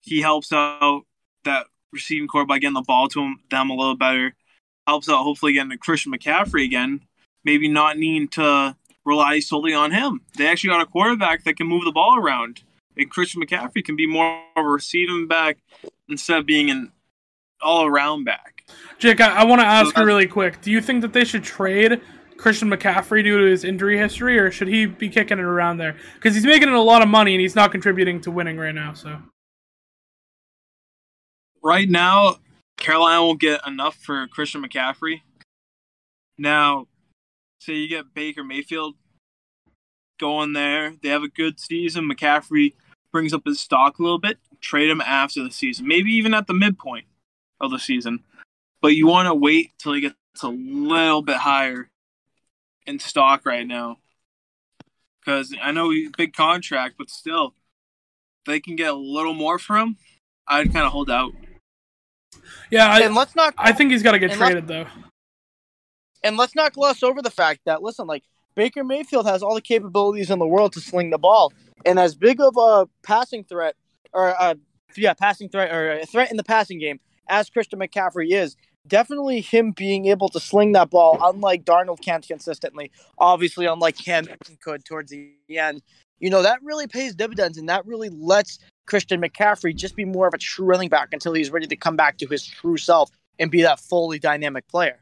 He 0.00 0.20
helps 0.20 0.52
out 0.52 1.02
that 1.44 1.66
receiving 1.92 2.28
core 2.28 2.46
by 2.46 2.60
getting 2.60 2.74
the 2.74 2.82
ball 2.82 3.08
to 3.08 3.20
him, 3.20 3.40
them 3.50 3.70
a 3.70 3.74
little 3.74 3.96
better. 3.96 4.36
Helps 4.86 5.08
out 5.08 5.24
hopefully 5.24 5.54
getting 5.54 5.70
to 5.70 5.76
Christian 5.76 6.12
McCaffrey 6.12 6.64
again. 6.64 7.00
Maybe 7.44 7.66
not 7.66 7.98
needing 7.98 8.28
to 8.28 8.76
rely 9.04 9.40
solely 9.40 9.74
on 9.74 9.90
him. 9.90 10.20
They 10.36 10.46
actually 10.46 10.70
got 10.70 10.82
a 10.82 10.86
quarterback 10.86 11.44
that 11.44 11.56
can 11.56 11.66
move 11.66 11.84
the 11.84 11.92
ball 11.92 12.16
around 12.16 12.62
and 12.98 13.10
Christian 13.10 13.40
McCaffrey 13.42 13.84
can 13.84 13.96
be 13.96 14.06
more 14.06 14.42
of 14.56 14.64
a 14.64 14.68
receiving 14.68 15.28
back 15.28 15.58
instead 16.08 16.38
of 16.38 16.46
being 16.46 16.70
an 16.70 16.92
all 17.62 17.86
around 17.86 18.24
back. 18.24 18.57
Jake, 18.98 19.20
I, 19.20 19.28
I 19.28 19.44
want 19.44 19.60
to 19.60 19.66
ask 19.66 19.86
you 19.86 19.92
uh-huh. 19.92 20.04
really 20.04 20.26
quick. 20.26 20.60
Do 20.60 20.70
you 20.70 20.80
think 20.80 21.02
that 21.02 21.12
they 21.12 21.24
should 21.24 21.44
trade 21.44 22.00
Christian 22.36 22.70
McCaffrey 22.70 23.22
due 23.22 23.38
to 23.38 23.44
his 23.44 23.64
injury 23.64 23.98
history, 23.98 24.38
or 24.38 24.50
should 24.50 24.68
he 24.68 24.86
be 24.86 25.08
kicking 25.08 25.38
it 25.38 25.44
around 25.44 25.78
there? 25.78 25.96
Because 26.14 26.34
he's 26.34 26.44
making 26.44 26.68
a 26.68 26.82
lot 26.82 27.02
of 27.02 27.08
money 27.08 27.34
and 27.34 27.40
he's 27.40 27.56
not 27.56 27.72
contributing 27.72 28.20
to 28.22 28.30
winning 28.30 28.56
right 28.56 28.74
now. 28.74 28.94
So 28.94 29.18
Right 31.62 31.88
now, 31.88 32.36
Carolina 32.76 33.22
won't 33.22 33.40
get 33.40 33.66
enough 33.66 33.96
for 33.96 34.26
Christian 34.28 34.62
McCaffrey. 34.62 35.22
Now, 36.38 36.86
say 37.60 37.74
you 37.74 37.88
get 37.88 38.14
Baker 38.14 38.44
Mayfield 38.44 38.94
going 40.20 40.52
there. 40.52 40.94
They 41.02 41.08
have 41.08 41.22
a 41.22 41.28
good 41.28 41.58
season. 41.58 42.08
McCaffrey 42.08 42.74
brings 43.12 43.34
up 43.34 43.44
his 43.44 43.60
stock 43.60 43.98
a 43.98 44.02
little 44.02 44.18
bit. 44.18 44.38
Trade 44.60 44.90
him 44.90 45.00
after 45.00 45.42
the 45.42 45.50
season, 45.50 45.86
maybe 45.86 46.12
even 46.12 46.34
at 46.34 46.46
the 46.46 46.54
midpoint 46.54 47.06
of 47.60 47.70
the 47.70 47.78
season. 47.78 48.24
But 48.80 48.94
you 48.94 49.06
want 49.06 49.26
to 49.26 49.34
wait 49.34 49.72
till 49.78 49.92
he 49.94 50.00
gets 50.00 50.14
a 50.42 50.48
little 50.48 51.22
bit 51.22 51.36
higher 51.36 51.90
in 52.86 52.98
stock 52.98 53.44
right 53.44 53.66
now. 53.66 53.98
Because 55.20 55.54
I 55.60 55.72
know 55.72 55.90
he's 55.90 56.08
a 56.08 56.12
big 56.16 56.32
contract, 56.32 56.94
but 56.96 57.10
still, 57.10 57.54
if 58.40 58.46
they 58.46 58.60
can 58.60 58.76
get 58.76 58.90
a 58.90 58.96
little 58.96 59.34
more 59.34 59.58
for 59.58 59.76
him, 59.76 59.96
I'd 60.46 60.72
kind 60.72 60.86
of 60.86 60.92
hold 60.92 61.10
out. 61.10 61.32
yeah, 62.70 62.88
I, 62.88 63.00
and 63.00 63.14
let's 63.14 63.36
not 63.36 63.54
I 63.58 63.72
think 63.72 63.90
he's 63.90 64.02
got 64.02 64.12
to 64.12 64.18
get 64.18 64.32
traded 64.32 64.66
though. 64.66 64.86
and 66.22 66.36
let's 66.36 66.54
not 66.54 66.72
gloss 66.72 67.02
over 67.02 67.20
the 67.20 67.30
fact 67.30 67.60
that 67.66 67.82
listen, 67.82 68.06
like 68.06 68.24
Baker 68.54 68.82
Mayfield 68.82 69.26
has 69.26 69.42
all 69.42 69.54
the 69.54 69.60
capabilities 69.60 70.30
in 70.30 70.38
the 70.38 70.46
world 70.46 70.72
to 70.72 70.80
sling 70.80 71.10
the 71.10 71.18
ball, 71.18 71.52
and 71.84 71.98
as 71.98 72.14
big 72.14 72.40
of 72.40 72.56
a 72.56 72.88
passing 73.02 73.44
threat, 73.44 73.76
or 74.14 74.34
uh, 74.40 74.54
yeah, 74.96 75.12
passing 75.12 75.50
threat 75.50 75.70
or 75.70 75.98
a 75.98 76.06
threat 76.06 76.30
in 76.30 76.38
the 76.38 76.44
passing 76.44 76.78
game 76.78 77.00
as 77.28 77.50
Christian 77.50 77.78
McCaffrey 77.78 78.32
is, 78.32 78.56
definitely 78.88 79.40
him 79.40 79.72
being 79.72 80.06
able 80.06 80.28
to 80.30 80.40
sling 80.40 80.72
that 80.72 80.90
ball, 80.90 81.18
unlike 81.22 81.64
Darnold 81.64 82.00
can't 82.00 82.26
consistently, 82.26 82.90
obviously 83.18 83.66
unlike 83.66 83.98
him 83.98 84.26
could 84.60 84.84
towards 84.84 85.10
the 85.10 85.32
end. 85.50 85.82
You 86.20 86.30
know 86.30 86.42
that 86.42 86.62
really 86.62 86.86
pays 86.86 87.14
dividends, 87.14 87.58
and 87.58 87.68
that 87.68 87.86
really 87.86 88.08
lets 88.08 88.58
Christian 88.86 89.20
McCaffrey 89.20 89.74
just 89.74 89.94
be 89.94 90.04
more 90.04 90.26
of 90.26 90.34
a 90.34 90.38
true 90.38 90.66
running 90.66 90.88
back 90.88 91.10
until 91.12 91.32
he's 91.32 91.50
ready 91.50 91.66
to 91.66 91.76
come 91.76 91.96
back 91.96 92.18
to 92.18 92.26
his 92.26 92.44
true 92.44 92.76
self 92.76 93.10
and 93.38 93.50
be 93.50 93.62
that 93.62 93.78
fully 93.78 94.18
dynamic 94.18 94.66
player. 94.68 94.98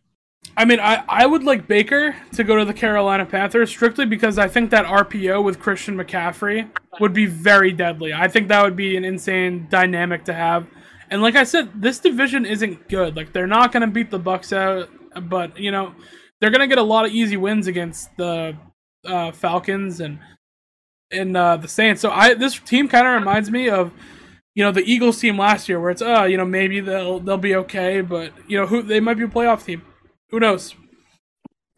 I 0.57 0.64
mean, 0.64 0.78
I, 0.78 1.03
I 1.09 1.26
would 1.26 1.43
like 1.43 1.66
Baker 1.66 2.14
to 2.34 2.45
go 2.45 2.57
to 2.57 2.64
the 2.64 2.74
Carolina 2.74 3.26
Panthers 3.26 3.70
strictly 3.70 4.07
because 4.07 4.39
I 4.39 4.49
think 4.49 4.70
that 4.70 4.84
RPO 4.87 5.43
with 5.43 5.59
Christian 5.59 5.97
McCaffrey 5.97 6.68
would 7.01 7.12
be 7.12 7.26
very 7.26 7.72
deadly. 7.72 8.12
I 8.12 8.28
think 8.28 8.49
that 8.49 8.62
would 8.62 8.76
be 8.76 8.97
an 8.97 9.05
insane 9.05 9.66
dynamic 9.70 10.24
to 10.26 10.34
have. 10.34 10.66
And 11.11 11.23
like 11.23 11.37
I 11.37 11.45
said, 11.45 11.71
this 11.81 11.99
division 11.99 12.45
isn't 12.45 12.89
good. 12.89 13.17
Like 13.17 13.33
they're 13.33 13.47
not 13.47 13.73
going 13.73 13.83
to 13.83 13.87
beat 13.87 14.11
the 14.11 14.21
Bucs 14.21 14.53
out, 14.53 14.89
but 15.29 15.59
you 15.59 15.71
know 15.71 15.95
they're 16.41 16.51
going 16.51 16.61
to 16.61 16.67
get 16.67 16.79
a 16.79 16.83
lot 16.83 17.07
of 17.07 17.13
easy 17.13 17.37
wins 17.37 17.67
against 17.67 18.17
the 18.17 18.57
uh, 19.05 19.33
Falcons 19.33 20.01
and 20.01 20.19
and 21.11 21.37
uh, 21.37 21.57
the 21.57 21.69
Saints. 21.69 22.01
So 22.01 22.11
I 22.11 22.35
this 22.35 22.59
team 22.59 22.89
kind 22.89 23.07
of 23.07 23.15
reminds 23.15 23.51
me 23.51 23.69
of 23.69 23.93
you 24.55 24.65
know 24.65 24.73
the 24.73 24.83
Eagles 24.83 25.21
team 25.21 25.39
last 25.39 25.69
year, 25.69 25.81
where 25.81 25.91
it's 25.91 26.03
uh 26.03 26.25
you 26.25 26.37
know 26.37 26.45
maybe 26.45 26.81
they'll 26.81 27.21
they'll 27.21 27.37
be 27.39 27.55
okay, 27.57 28.01
but 28.01 28.33
you 28.49 28.59
know 28.59 28.67
who 28.67 28.83
they 28.83 29.01
might 29.01 29.19
be 29.19 29.25
a 29.25 29.29
playoff 29.29 29.65
team. 29.65 29.83
Who 30.31 30.41
knows? 30.41 30.75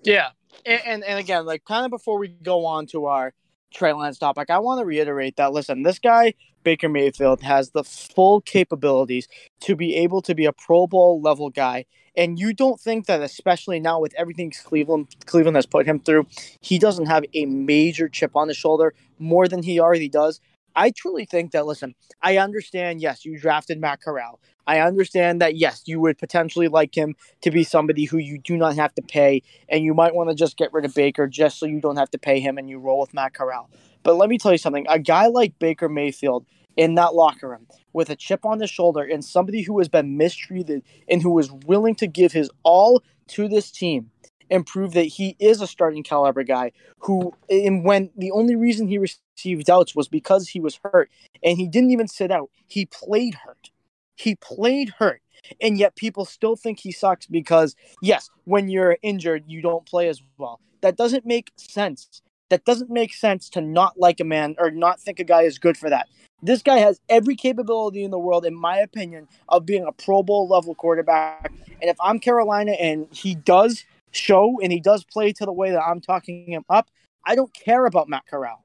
Yeah, 0.05 0.31
and, 0.65 0.81
and 0.87 1.05
and 1.05 1.19
again, 1.19 1.45
like 1.45 1.65
kind 1.65 1.85
of 1.85 1.91
before 1.91 2.19
we 2.19 2.29
go 2.29 2.65
on 2.65 2.87
to 2.89 3.07
our 3.07 3.35
Trey 3.73 3.93
Lance 3.93 4.19
topic, 4.19 4.51
I 4.51 4.59
want 4.59 4.81
to 4.81 4.85
reiterate 4.85 5.37
that 5.37 5.53
listen, 5.53 5.83
this 5.83 5.99
guy 5.99 6.35
Baker 6.65 6.89
Mayfield 6.89 7.43
has 7.43 7.71
the 7.71 7.85
full 7.85 8.41
capabilities 8.41 9.29
to 9.61 9.77
be 9.77 9.97
able 9.97 10.23
to 10.23 10.35
be 10.35 10.45
a 10.45 10.53
Pro 10.53 10.87
Bowl 10.87 11.21
level 11.21 11.51
guy, 11.51 11.85
and 12.17 12.39
you 12.39 12.53
don't 12.53 12.81
think 12.81 13.07
that, 13.07 13.23
especially 13.23 13.81
now 13.81 14.01
with 14.01 14.15
everything 14.17 14.51
Cleveland 14.51 15.09
Cleveland 15.27 15.57
has 15.57 15.67
put 15.67 15.87
him 15.87 16.01
through, 16.01 16.27
he 16.61 16.79
doesn't 16.79 17.07
have 17.07 17.25
a 17.35 17.47
major 17.47 18.09
chip 18.09 18.35
on 18.35 18.49
his 18.49 18.57
shoulder 18.57 18.95
more 19.19 19.49
than 19.49 19.63
he 19.63 19.81
already 19.81 20.09
does. 20.09 20.41
I 20.79 20.93
truly 20.93 21.25
think 21.25 21.51
that. 21.51 21.67
Listen, 21.67 21.97
I 22.23 22.37
understand. 22.37 23.01
Yes, 23.01 23.25
you 23.25 23.37
drafted 23.37 23.81
Matt 23.81 24.01
Corral. 24.01 24.39
I 24.65 24.79
understand 24.79 25.41
that. 25.43 25.57
Yes, 25.57 25.83
you 25.87 26.01
would 26.01 26.19
potentially 26.19 26.69
like 26.69 26.97
him 26.97 27.17
to 27.41 27.51
be 27.51 27.65
somebody 27.65 28.05
who 28.05 28.17
you 28.17 28.39
do 28.39 28.57
not 28.57 28.77
have 28.77 28.95
to 28.95 29.03
pay, 29.03 29.43
and 29.69 29.83
you 29.83 29.93
might 29.93 30.15
want 30.15 30.31
to 30.31 30.37
just 30.37 30.57
get 30.57 30.73
rid 30.73 30.85
of 30.85 30.95
Baker 30.95 31.27
just 31.27 31.59
so 31.59 31.67
you 31.67 31.81
don't 31.81 31.97
have 31.97 32.11
to 32.13 32.19
pay 32.19 32.39
him 32.39 32.59
and 32.59 32.71
you 32.71 32.79
roll 32.79 33.01
with 33.01 33.13
Matt 33.13 33.35
Corral. 33.35 33.69
But 34.05 34.15
let 34.15 34.29
me 34.29 34.39
tell 34.39 34.53
you 34.53 34.59
something: 34.59 34.87
a 34.89 35.01
guy 35.01 35.27
like 35.27 35.59
Baker 35.59 35.89
Mayfield 35.89 36.47
in 36.77 36.95
that 36.95 37.13
locker 37.13 37.49
room 37.49 37.67
with 37.93 38.09
a 38.09 38.15
chip 38.15 38.47
on 38.47 38.61
his 38.61 38.71
shoulder 38.71 39.03
and 39.03 39.25
somebody 39.25 39.63
who 39.63 39.79
has 39.79 39.89
been 39.89 40.17
mistreated 40.17 40.85
and 41.09 41.23
who 41.23 41.37
is 41.41 41.51
willing 41.67 41.97
to 41.97 42.07
give 42.07 42.31
his 42.31 42.49
all 42.63 43.03
to 43.27 43.49
this 43.49 43.73
team 43.73 44.13
and 44.51 44.67
prove 44.67 44.93
that 44.93 45.05
he 45.05 45.37
is 45.39 45.61
a 45.61 45.67
starting 45.67 46.03
caliber 46.03 46.43
guy 46.43 46.73
who 46.99 47.35
and 47.49 47.85
when 47.85 48.11
the 48.17 48.31
only 48.31 48.57
reason 48.57 48.89
he 48.89 48.99
received 48.99 49.67
doubts 49.67 49.95
was 49.95 50.09
because 50.09 50.49
he 50.49 50.61
was 50.61 50.81
hurt 50.85 51.11
and 51.43 51.59
he 51.59 51.69
didn't 51.69 51.91
even 51.91 52.09
sit 52.09 52.31
out. 52.31 52.51
He 52.67 52.87
played 52.87 53.35
hurt. 53.35 53.71
He 54.17 54.35
played 54.35 54.91
hurt. 54.99 55.23
And 55.61 55.79
yet 55.79 55.97
people 55.97 56.25
still 56.25 56.57
think 56.57 56.81
he 56.81 56.93
sucks 56.93 57.27
because 57.27 57.77
yes 58.03 58.29
when 58.45 58.69
you're 58.69 58.99
injured 59.03 59.45
you 59.47 59.63
don't 59.63 59.87
play 59.87 60.09
as 60.09 60.23
well. 60.37 60.61
That 60.81 60.97
doesn't 60.97 61.27
make 61.27 61.53
sense. 61.57 62.23
That 62.51 62.65
doesn't 62.65 62.91
make 62.91 63.13
sense 63.13 63.51
to 63.51 63.61
not 63.61 63.99
like 63.99 64.21
a 64.21 64.25
man 64.25 64.57
or 64.59 64.71
not 64.71 65.01
think 65.01 65.21
a 65.21 65.25
guy 65.25 65.43
is 65.43 65.59
good 65.59 65.77
for 65.77 65.91
that. 65.91 66.09
This 66.43 66.63
guy 66.63 66.79
has 66.79 67.01
every 67.09 67.35
capability 67.35 68.05
in 68.05 68.11
the 68.13 68.19
world, 68.19 68.47
in 68.47 68.55
my 68.55 68.79
opinion, 68.79 69.27
of 69.49 69.67
being 69.67 69.85
a 69.85 69.93
Pro 69.93 70.23
Bowl 70.23 70.47
level 70.49 70.75
quarterback. 70.75 71.53
And 71.81 71.91
if 71.91 71.97
I'm 72.01 72.21
Carolina 72.21 72.73
and 72.73 73.09
he 73.11 73.35
does 73.35 73.85
show 74.19 74.59
and 74.63 74.73
he 74.73 74.81
does 74.81 75.05
play 75.05 75.33
to 75.33 75.45
the 75.45 75.53
way 75.53 75.71
that 75.71 75.83
I'm 75.83 76.01
talking 76.01 76.51
him 76.51 76.65
up, 76.69 76.91
I 77.25 77.35
don't 77.35 77.53
care 77.53 77.87
about 77.87 78.09
Matt 78.09 78.27
Corral. 78.27 78.65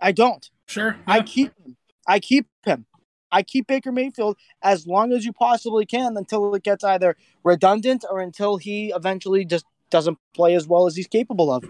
I 0.00 0.12
don't. 0.12 0.48
Sure. 0.66 0.96
I 1.06 1.22
keep 1.22 1.52
him. 1.64 1.76
I 2.06 2.20
keep 2.20 2.46
him. 2.64 2.86
I 3.32 3.42
keep 3.42 3.66
Baker 3.66 3.92
Mayfield 3.92 4.36
as 4.62 4.86
long 4.86 5.12
as 5.12 5.24
you 5.24 5.32
possibly 5.32 5.84
can 5.84 6.16
until 6.16 6.54
it 6.54 6.62
gets 6.62 6.84
either 6.84 7.16
redundant 7.44 8.04
or 8.08 8.20
until 8.20 8.56
he 8.56 8.92
eventually 8.94 9.44
just 9.44 9.64
doesn't 9.90 10.18
play 10.34 10.54
as 10.54 10.66
well 10.66 10.86
as 10.86 10.96
he's 10.96 11.06
capable 11.08 11.52
of. 11.52 11.64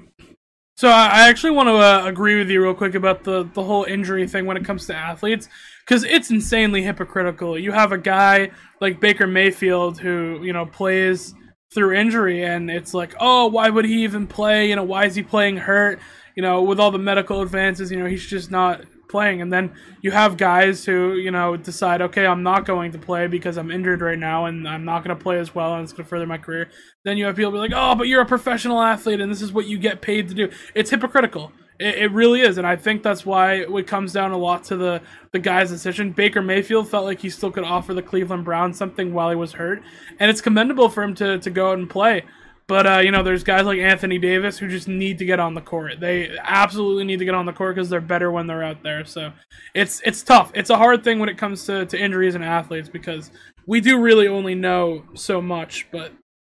So 0.76 0.88
I 0.88 1.28
actually 1.28 1.52
want 1.52 1.68
to 1.68 1.76
uh, 1.76 2.06
agree 2.06 2.36
with 2.36 2.50
you 2.50 2.62
real 2.62 2.74
quick 2.74 2.94
about 2.94 3.24
the 3.24 3.48
the 3.54 3.62
whole 3.62 3.84
injury 3.84 4.28
thing 4.28 4.44
when 4.44 4.58
it 4.58 4.64
comes 4.64 4.86
to 4.86 4.94
athletes 4.94 5.48
because 5.80 6.04
it's 6.04 6.30
insanely 6.30 6.82
hypocritical. 6.82 7.58
You 7.58 7.72
have 7.72 7.92
a 7.92 7.98
guy 7.98 8.50
like 8.80 9.00
Baker 9.00 9.26
Mayfield 9.26 9.98
who 9.98 10.38
you 10.42 10.52
know 10.52 10.66
plays 10.66 11.34
through 11.74 11.94
injury, 11.94 12.44
and 12.44 12.70
it's 12.70 12.94
like, 12.94 13.14
oh, 13.20 13.46
why 13.46 13.68
would 13.68 13.84
he 13.84 14.04
even 14.04 14.26
play? 14.26 14.68
You 14.68 14.76
know, 14.76 14.84
why 14.84 15.04
is 15.06 15.14
he 15.14 15.22
playing 15.22 15.58
hurt? 15.58 16.00
You 16.36 16.42
know, 16.42 16.62
with 16.62 16.78
all 16.78 16.90
the 16.90 16.98
medical 16.98 17.42
advances, 17.42 17.90
you 17.90 17.98
know, 17.98 18.06
he's 18.06 18.26
just 18.26 18.50
not 18.50 18.84
playing. 19.08 19.40
And 19.40 19.52
then 19.52 19.72
you 20.02 20.10
have 20.10 20.36
guys 20.36 20.84
who, 20.84 21.14
you 21.14 21.30
know, 21.30 21.56
decide, 21.56 22.02
okay, 22.02 22.26
I'm 22.26 22.42
not 22.42 22.66
going 22.66 22.92
to 22.92 22.98
play 22.98 23.26
because 23.26 23.56
I'm 23.56 23.70
injured 23.70 24.00
right 24.00 24.18
now 24.18 24.46
and 24.46 24.68
I'm 24.68 24.84
not 24.84 25.04
going 25.04 25.16
to 25.16 25.22
play 25.22 25.38
as 25.38 25.54
well 25.54 25.74
and 25.74 25.82
it's 25.82 25.92
going 25.92 26.04
to 26.04 26.08
further 26.08 26.26
my 26.26 26.38
career. 26.38 26.70
Then 27.04 27.16
you 27.16 27.26
have 27.26 27.36
people 27.36 27.52
be 27.52 27.58
like, 27.58 27.72
oh, 27.74 27.94
but 27.94 28.08
you're 28.08 28.20
a 28.20 28.26
professional 28.26 28.80
athlete 28.80 29.20
and 29.20 29.30
this 29.30 29.42
is 29.42 29.52
what 29.52 29.66
you 29.66 29.78
get 29.78 30.00
paid 30.00 30.28
to 30.28 30.34
do. 30.34 30.50
It's 30.74 30.90
hypocritical. 30.90 31.52
It, 31.78 31.94
it 31.96 32.12
really 32.12 32.40
is, 32.40 32.58
and 32.58 32.66
I 32.66 32.76
think 32.76 33.02
that's 33.02 33.26
why 33.26 33.54
it 33.54 33.86
comes 33.86 34.12
down 34.12 34.32
a 34.32 34.38
lot 34.38 34.64
to 34.64 34.76
the 34.76 35.02
the 35.32 35.38
guy's 35.38 35.70
decision. 35.70 36.12
Baker 36.12 36.42
Mayfield 36.42 36.88
felt 36.88 37.04
like 37.04 37.20
he 37.20 37.30
still 37.30 37.50
could 37.50 37.64
offer 37.64 37.94
the 37.94 38.02
Cleveland 38.02 38.44
Browns 38.44 38.76
something 38.76 39.12
while 39.12 39.30
he 39.30 39.36
was 39.36 39.52
hurt, 39.52 39.82
and 40.18 40.30
it's 40.30 40.40
commendable 40.40 40.88
for 40.88 41.02
him 41.02 41.14
to 41.16 41.38
to 41.38 41.50
go 41.50 41.70
out 41.70 41.78
and 41.78 41.88
play. 41.88 42.24
But 42.68 42.86
uh, 42.86 42.98
you 42.98 43.12
know, 43.12 43.22
there's 43.22 43.44
guys 43.44 43.64
like 43.64 43.78
Anthony 43.78 44.18
Davis 44.18 44.58
who 44.58 44.68
just 44.68 44.88
need 44.88 45.18
to 45.18 45.24
get 45.24 45.38
on 45.38 45.54
the 45.54 45.60
court. 45.60 46.00
They 46.00 46.36
absolutely 46.42 47.04
need 47.04 47.20
to 47.20 47.24
get 47.24 47.34
on 47.34 47.46
the 47.46 47.52
court 47.52 47.76
because 47.76 47.88
they're 47.88 48.00
better 48.00 48.32
when 48.32 48.46
they're 48.46 48.64
out 48.64 48.82
there. 48.82 49.04
So 49.04 49.32
it's 49.74 50.00
it's 50.04 50.22
tough. 50.22 50.50
It's 50.54 50.70
a 50.70 50.76
hard 50.76 51.04
thing 51.04 51.20
when 51.20 51.28
it 51.28 51.38
comes 51.38 51.64
to, 51.66 51.86
to 51.86 51.98
injuries 51.98 52.34
and 52.34 52.42
athletes 52.42 52.88
because 52.88 53.30
we 53.66 53.80
do 53.80 54.00
really 54.00 54.26
only 54.26 54.56
know 54.56 55.04
so 55.14 55.40
much. 55.40 55.86
But 55.92 56.12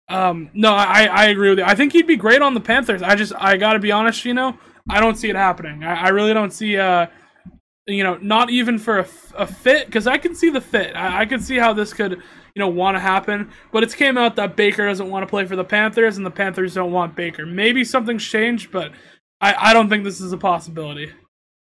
um, 0.08 0.50
no, 0.54 0.74
I, 0.74 1.06
I 1.06 1.26
agree 1.26 1.50
with 1.50 1.60
you. 1.60 1.66
I 1.66 1.76
think 1.76 1.92
he'd 1.92 2.08
be 2.08 2.16
great 2.16 2.42
on 2.42 2.54
the 2.54 2.62
Panthers. 2.62 3.02
I 3.02 3.16
just 3.16 3.34
I 3.38 3.58
got 3.58 3.74
to 3.74 3.80
be 3.80 3.92
honest, 3.92 4.24
you 4.24 4.34
know, 4.34 4.58
I 4.90 5.00
don't 5.00 5.16
see 5.16 5.30
it 5.30 5.36
happening. 5.36 5.84
I, 5.84 6.06
I 6.06 6.10
really 6.10 6.34
don't 6.34 6.52
see 6.52 6.78
uh, 6.78 7.08
you 7.88 8.04
know, 8.04 8.18
not 8.22 8.50
even 8.50 8.78
for 8.78 9.00
a, 9.00 9.08
a 9.36 9.48
fit 9.48 9.86
because 9.88 10.08
I 10.08 10.18
can 10.18 10.36
see 10.36 10.50
the 10.50 10.62
fit. 10.62 10.96
I, 10.96 11.22
I 11.22 11.26
can 11.26 11.40
see 11.40 11.58
how 11.58 11.74
this 11.74 11.94
could 11.94 12.12
you 12.12 12.60
know 12.60 12.68
want 12.68 12.96
to 12.96 13.00
happen. 13.00 13.50
But 13.72 13.84
it's 13.84 13.96
came 13.96 14.18
out 14.18 14.36
that 14.36 14.56
Baker 14.56 14.86
doesn't 14.86 15.10
want 15.10 15.24
to 15.24 15.28
play 15.28 15.46
for 15.46 15.56
the 15.56 15.64
Panthers, 15.64 16.18
and 16.18 16.26
the 16.26 16.32
Panthers 16.32 16.74
don't 16.74 16.92
want 16.92 17.16
Baker. 17.16 17.46
Maybe 17.46 17.84
something's 17.84 18.26
changed, 18.26 18.72
but 18.72 18.92
I, 19.40 19.70
I 19.70 19.74
don't 19.74 19.90
think 19.90 20.04
this 20.04 20.20
is 20.20 20.34
a 20.34 20.38
possibility. 20.38 21.12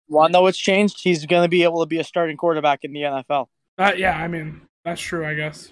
Well, 0.07 0.30
no, 0.30 0.47
it's 0.47 0.57
changed. 0.57 1.01
He's 1.01 1.26
going 1.26 1.43
to 1.43 1.49
be 1.49 1.63
able 1.63 1.82
to 1.82 1.88
be 1.88 1.99
a 1.99 2.03
starting 2.03 2.38
quarterback 2.38 2.80
in 2.84 2.93
the 2.93 3.01
NFL. 3.01 3.47
Uh, 3.78 3.93
yeah, 3.97 4.15
I 4.15 4.28
mean 4.28 4.61
that's 4.86 5.01
true, 5.01 5.26
I 5.26 5.34
guess. 5.34 5.71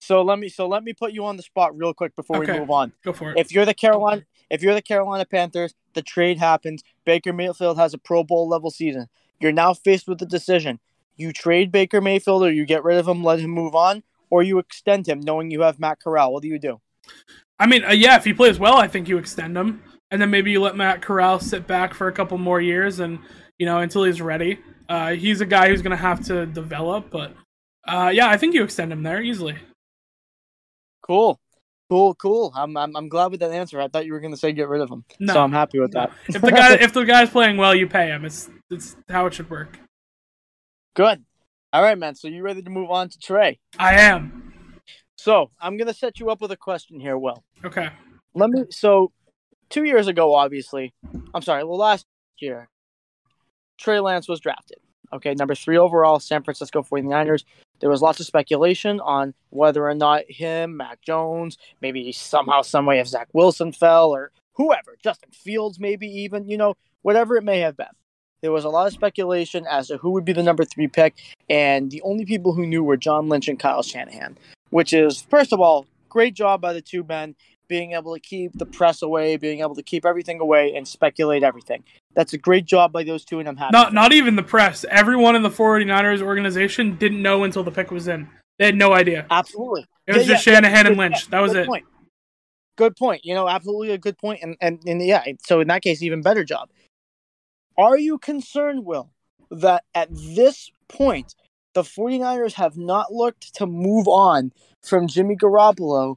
So 0.00 0.22
let 0.22 0.38
me 0.38 0.48
so 0.48 0.68
let 0.68 0.84
me 0.84 0.92
put 0.92 1.12
you 1.12 1.24
on 1.24 1.36
the 1.36 1.42
spot 1.42 1.76
real 1.76 1.94
quick 1.94 2.14
before 2.14 2.38
Okay. 2.38 2.52
we 2.52 2.58
move 2.58 2.70
on. 2.70 2.92
Go 3.04 3.12
for 3.12 3.32
it. 3.32 3.38
If 3.38 3.52
you're 3.52 3.64
the 3.64 3.74
Carolina, 3.74 4.22
if 4.52 4.62
you're 4.62 4.74
the 4.74 4.82
Carolina 4.82 5.24
Panthers, 5.24 5.74
the 5.94 6.02
trade 6.02 6.38
happens. 6.38 6.84
Baker 7.06 7.32
Mayfield 7.32 7.78
has 7.78 7.94
a 7.94 7.98
Pro 7.98 8.22
Bowl 8.22 8.46
level 8.46 8.70
season. 8.70 9.08
You're 9.40 9.50
now 9.50 9.72
faced 9.72 10.06
with 10.06 10.18
the 10.18 10.26
decision: 10.26 10.78
you 11.16 11.32
trade 11.32 11.72
Baker 11.72 12.00
Mayfield, 12.00 12.44
or 12.44 12.52
you 12.52 12.66
get 12.66 12.84
rid 12.84 12.98
of 12.98 13.08
him, 13.08 13.24
let 13.24 13.40
him 13.40 13.50
move 13.50 13.74
on, 13.74 14.02
or 14.30 14.42
you 14.42 14.58
extend 14.58 15.08
him, 15.08 15.20
knowing 15.20 15.50
you 15.50 15.62
have 15.62 15.80
Matt 15.80 16.00
Corral. 16.00 16.32
What 16.32 16.42
do 16.42 16.48
you 16.48 16.58
do? 16.58 16.80
I 17.58 17.66
mean, 17.66 17.84
uh, 17.84 17.92
yeah, 17.92 18.16
if 18.16 18.24
he 18.24 18.34
plays 18.34 18.58
well, 18.58 18.76
I 18.76 18.88
think 18.88 19.08
you 19.08 19.18
extend 19.18 19.56
him, 19.56 19.82
and 20.10 20.20
then 20.20 20.30
maybe 20.30 20.50
you 20.50 20.60
let 20.60 20.76
Matt 20.76 21.00
Corral 21.00 21.40
sit 21.40 21.66
back 21.66 21.94
for 21.94 22.08
a 22.08 22.12
couple 22.12 22.36
more 22.36 22.60
years, 22.60 23.00
and 23.00 23.18
you 23.58 23.66
know 23.66 23.78
until 23.78 24.04
he's 24.04 24.20
ready. 24.20 24.58
Uh, 24.88 25.12
he's 25.12 25.40
a 25.40 25.46
guy 25.46 25.68
who's 25.68 25.80
gonna 25.80 25.96
have 25.96 26.22
to 26.26 26.44
develop, 26.44 27.10
but 27.10 27.34
uh, 27.88 28.10
yeah, 28.12 28.28
I 28.28 28.36
think 28.36 28.54
you 28.54 28.62
extend 28.62 28.92
him 28.92 29.02
there 29.02 29.22
easily. 29.22 29.56
Cool, 31.00 31.40
cool, 31.92 32.14
cool. 32.14 32.52
I'm 32.56 32.74
I'm, 32.76 32.96
I'm 32.96 33.08
glad 33.10 33.30
with 33.32 33.40
that 33.40 33.50
answer. 33.50 33.78
I 33.80 33.88
thought 33.88 34.06
you 34.06 34.12
were 34.14 34.20
going 34.20 34.32
to 34.32 34.38
say 34.38 34.52
get 34.52 34.68
rid 34.68 34.80
of 34.80 34.88
him, 34.90 35.04
No. 35.20 35.34
so 35.34 35.40
I'm 35.42 35.52
happy 35.52 35.78
with 35.78 35.92
that. 35.92 36.10
If 36.28 36.40
the 36.40 36.50
guy 36.50 36.74
if 36.74 36.92
the 36.94 37.04
guy's 37.04 37.28
playing 37.28 37.58
well, 37.58 37.74
you 37.74 37.86
pay 37.86 38.06
him. 38.08 38.24
It's 38.24 38.48
it's 38.70 38.96
how 39.10 39.26
it 39.26 39.34
should 39.34 39.50
work. 39.50 39.78
Good. 40.94 41.22
All 41.72 41.82
right, 41.82 41.98
man. 41.98 42.14
So 42.14 42.28
you 42.28 42.42
ready 42.42 42.62
to 42.62 42.70
move 42.70 42.90
on 42.90 43.08
to 43.10 43.18
Trey? 43.18 43.58
I 43.78 43.94
am 43.96 44.54
So 45.16 45.50
I'm 45.60 45.76
going 45.76 45.88
to 45.88 45.94
set 45.94 46.18
you 46.20 46.30
up 46.30 46.40
with 46.40 46.50
a 46.52 46.56
question 46.56 46.98
here, 47.00 47.18
Will. 47.18 47.42
okay. 47.64 47.90
Let 48.34 48.48
me. 48.50 48.64
So, 48.70 49.12
two 49.68 49.84
years 49.84 50.06
ago, 50.08 50.34
obviously, 50.34 50.94
I'm 51.34 51.42
sorry. 51.42 51.64
Well, 51.64 51.76
last 51.76 52.06
year, 52.38 52.68
Trey 53.78 54.00
Lance 54.00 54.26
was 54.28 54.40
drafted. 54.40 54.78
Okay, 55.12 55.34
number 55.34 55.54
three 55.54 55.76
overall, 55.76 56.18
San 56.20 56.42
Francisco 56.42 56.82
49ers. 56.82 57.44
There 57.80 57.90
was 57.90 58.02
lots 58.02 58.20
of 58.20 58.26
speculation 58.26 59.00
on 59.00 59.34
whether 59.50 59.88
or 59.88 59.94
not 59.94 60.22
him, 60.28 60.76
Mac 60.76 61.00
Jones, 61.02 61.58
maybe 61.80 62.12
somehow, 62.12 62.62
some 62.62 62.86
way, 62.86 63.00
if 63.00 63.08
Zach 63.08 63.28
Wilson 63.32 63.72
fell 63.72 64.10
or 64.10 64.30
whoever, 64.54 64.96
Justin 65.02 65.30
Fields, 65.32 65.80
maybe 65.80 66.06
even, 66.06 66.48
you 66.48 66.56
know, 66.56 66.74
whatever 67.02 67.36
it 67.36 67.42
may 67.42 67.58
have 67.60 67.76
been. 67.76 67.86
There 68.40 68.52
was 68.52 68.64
a 68.64 68.68
lot 68.68 68.86
of 68.88 68.92
speculation 68.92 69.66
as 69.70 69.88
to 69.88 69.98
who 69.98 70.10
would 70.10 70.24
be 70.24 70.32
the 70.32 70.42
number 70.42 70.64
three 70.64 70.88
pick, 70.88 71.14
and 71.48 71.90
the 71.90 72.02
only 72.02 72.24
people 72.24 72.52
who 72.52 72.66
knew 72.66 72.82
were 72.82 72.96
John 72.96 73.28
Lynch 73.28 73.48
and 73.48 73.58
Kyle 73.58 73.82
Shanahan, 73.82 74.36
which 74.70 74.92
is, 74.92 75.22
first 75.22 75.52
of 75.52 75.60
all, 75.60 75.86
great 76.08 76.34
job 76.34 76.60
by 76.60 76.72
the 76.72 76.82
two 76.82 77.04
men 77.04 77.34
being 77.72 77.92
able 77.92 78.12
to 78.12 78.20
keep 78.20 78.52
the 78.58 78.66
press 78.66 79.00
away, 79.00 79.38
being 79.38 79.60
able 79.60 79.74
to 79.74 79.82
keep 79.82 80.04
everything 80.04 80.40
away 80.40 80.74
and 80.76 80.86
speculate 80.86 81.42
everything. 81.42 81.82
That's 82.12 82.34
a 82.34 82.36
great 82.36 82.66
job 82.66 82.92
by 82.92 83.02
those 83.02 83.24
two, 83.24 83.38
and 83.38 83.48
I'm 83.48 83.56
happy. 83.56 83.72
Not 83.72 83.94
not 83.94 84.12
even 84.12 84.36
the 84.36 84.42
press. 84.42 84.84
Everyone 84.90 85.34
in 85.36 85.42
the 85.42 85.48
49ers 85.48 86.20
organization 86.20 86.96
didn't 86.96 87.22
know 87.22 87.44
until 87.44 87.64
the 87.64 87.70
pick 87.70 87.90
was 87.90 88.08
in. 88.08 88.28
They 88.58 88.66
had 88.66 88.76
no 88.76 88.92
idea. 88.92 89.24
Absolutely. 89.30 89.86
It 90.06 90.14
was 90.14 90.26
Yeah, 90.28 90.34
just 90.34 90.46
yeah, 90.46 90.52
Shanahan 90.56 90.86
and 90.86 90.96
Lynch. 90.98 91.22
yeah, 91.22 91.30
That 91.30 91.40
was 91.40 91.52
good 91.52 91.62
it. 91.62 91.66
Point. 91.66 91.84
Good 92.76 92.94
point. 92.96 93.24
You 93.24 93.34
know, 93.34 93.48
absolutely 93.48 93.92
a 93.92 93.98
good 93.98 94.18
point. 94.18 94.40
And, 94.42 94.54
and 94.60 94.78
and 94.86 95.02
yeah, 95.02 95.24
so 95.42 95.60
in 95.60 95.68
that 95.68 95.80
case, 95.80 96.02
even 96.02 96.20
better 96.20 96.44
job. 96.44 96.68
Are 97.78 97.96
you 97.96 98.18
concerned, 98.18 98.84
Will, 98.84 99.08
that 99.50 99.84
at 99.94 100.08
this 100.12 100.70
point 100.88 101.34
the 101.72 101.82
49ers 101.82 102.52
have 102.52 102.76
not 102.76 103.10
looked 103.14 103.54
to 103.54 103.64
move 103.66 104.06
on 104.08 104.52
from 104.82 105.08
Jimmy 105.08 105.36
Garoppolo 105.36 106.16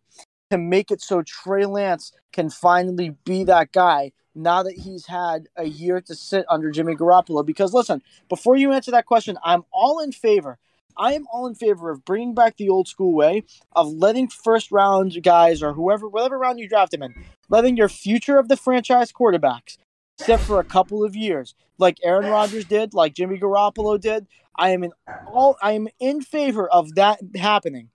to 0.52 0.58
make 0.58 0.92
it 0.92 1.02
so 1.02 1.22
Trey 1.22 1.66
Lance 1.66 2.12
can 2.32 2.50
finally 2.50 3.16
be 3.26 3.44
that 3.46 3.72
guy 3.72 4.12
now 4.34 4.64
that 4.64 4.78
he's 4.78 5.08
had 5.08 5.48
a 5.56 5.66
year 5.66 6.02
to 6.02 6.16
sit 6.16 6.46
under 6.50 6.72
Jimmy 6.72 6.96
Garoppolo? 6.96 7.46
Because 7.46 7.74
listen, 7.74 8.02
before 8.30 8.56
you 8.56 8.72
answer 8.72 8.92
that 8.92 9.06
question, 9.06 9.38
I'm 9.44 9.64
all 9.72 10.00
in 10.00 10.12
favor. 10.12 10.58
I 10.98 11.14
am 11.14 11.26
all 11.32 11.46
in 11.48 11.56
favor 11.56 11.92
of 11.92 12.06
bringing 12.06 12.34
back 12.34 12.58
the 12.58 12.70
old 12.70 12.88
school 12.88 13.14
way 13.14 13.44
of 13.76 13.88
letting 13.92 14.30
first 14.30 14.72
round 14.72 15.22
guys 15.24 15.62
or 15.62 15.74
whoever, 15.74 16.08
whatever 16.08 16.38
round 16.38 16.60
you 16.60 16.70
draft 16.70 16.92
them 16.92 17.04
in, 17.04 17.14
letting 17.50 17.76
your 17.76 17.90
future 17.90 18.38
of 18.38 18.48
the 18.48 18.56
franchise 18.56 19.12
quarterbacks 19.12 19.78
sit 20.18 20.40
for 20.40 20.60
a 20.60 20.64
couple 20.64 21.04
of 21.04 21.16
years, 21.16 21.54
like 21.78 21.98
Aaron 22.04 22.30
Rodgers 22.30 22.66
did, 22.66 22.94
like 22.94 23.14
Jimmy 23.14 23.38
Garoppolo 23.38 24.00
did. 24.00 24.28
I 24.58 24.70
am 24.70 24.84
in 24.84 24.94
all. 25.28 25.58
I 25.62 25.74
am 25.74 25.90
in 26.00 26.22
favor 26.22 26.70
of 26.70 26.96
that 26.96 27.20
happening. 27.36 27.90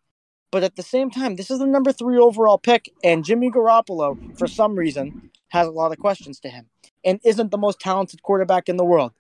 But 0.51 0.65
at 0.65 0.77
the 0.77 0.83
same 0.83 1.11
time, 1.11 1.37
this 1.37 1.51
is 1.51 1.61
the 1.61 1.67
number 1.67 1.93
three 1.93 2.19
overall 2.19 2.59
pick, 2.59 2.93
and 3.05 3.25
Jimmy 3.25 3.51
Garoppolo, 3.51 4.37
for 4.37 4.49
some 4.49 4.75
reason, 4.75 5.31
has 5.49 5.67
a 5.67 5.71
lot 5.71 5.93
of 5.93 5.99
questions 5.99 6.41
to 6.41 6.49
him 6.49 6.67
and 7.05 7.21
isn't 7.25 7.51
the 7.51 7.59
most 7.59 7.81
talented 7.81 8.23
quarterback 8.23 8.69
in 8.69 8.77
the 8.77 8.85
world. 8.85 9.13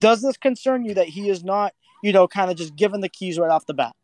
Does 0.00 0.22
this 0.22 0.36
concern 0.36 0.84
you 0.84 0.94
that 0.94 1.08
he 1.08 1.28
is 1.28 1.42
not, 1.42 1.74
you 2.02 2.12
know, 2.12 2.28
kind 2.28 2.50
of 2.50 2.56
just 2.56 2.76
given 2.76 3.00
the 3.00 3.08
keys 3.08 3.38
right 3.38 3.50
off 3.50 3.66
the 3.66 3.74
bat? 3.74 3.94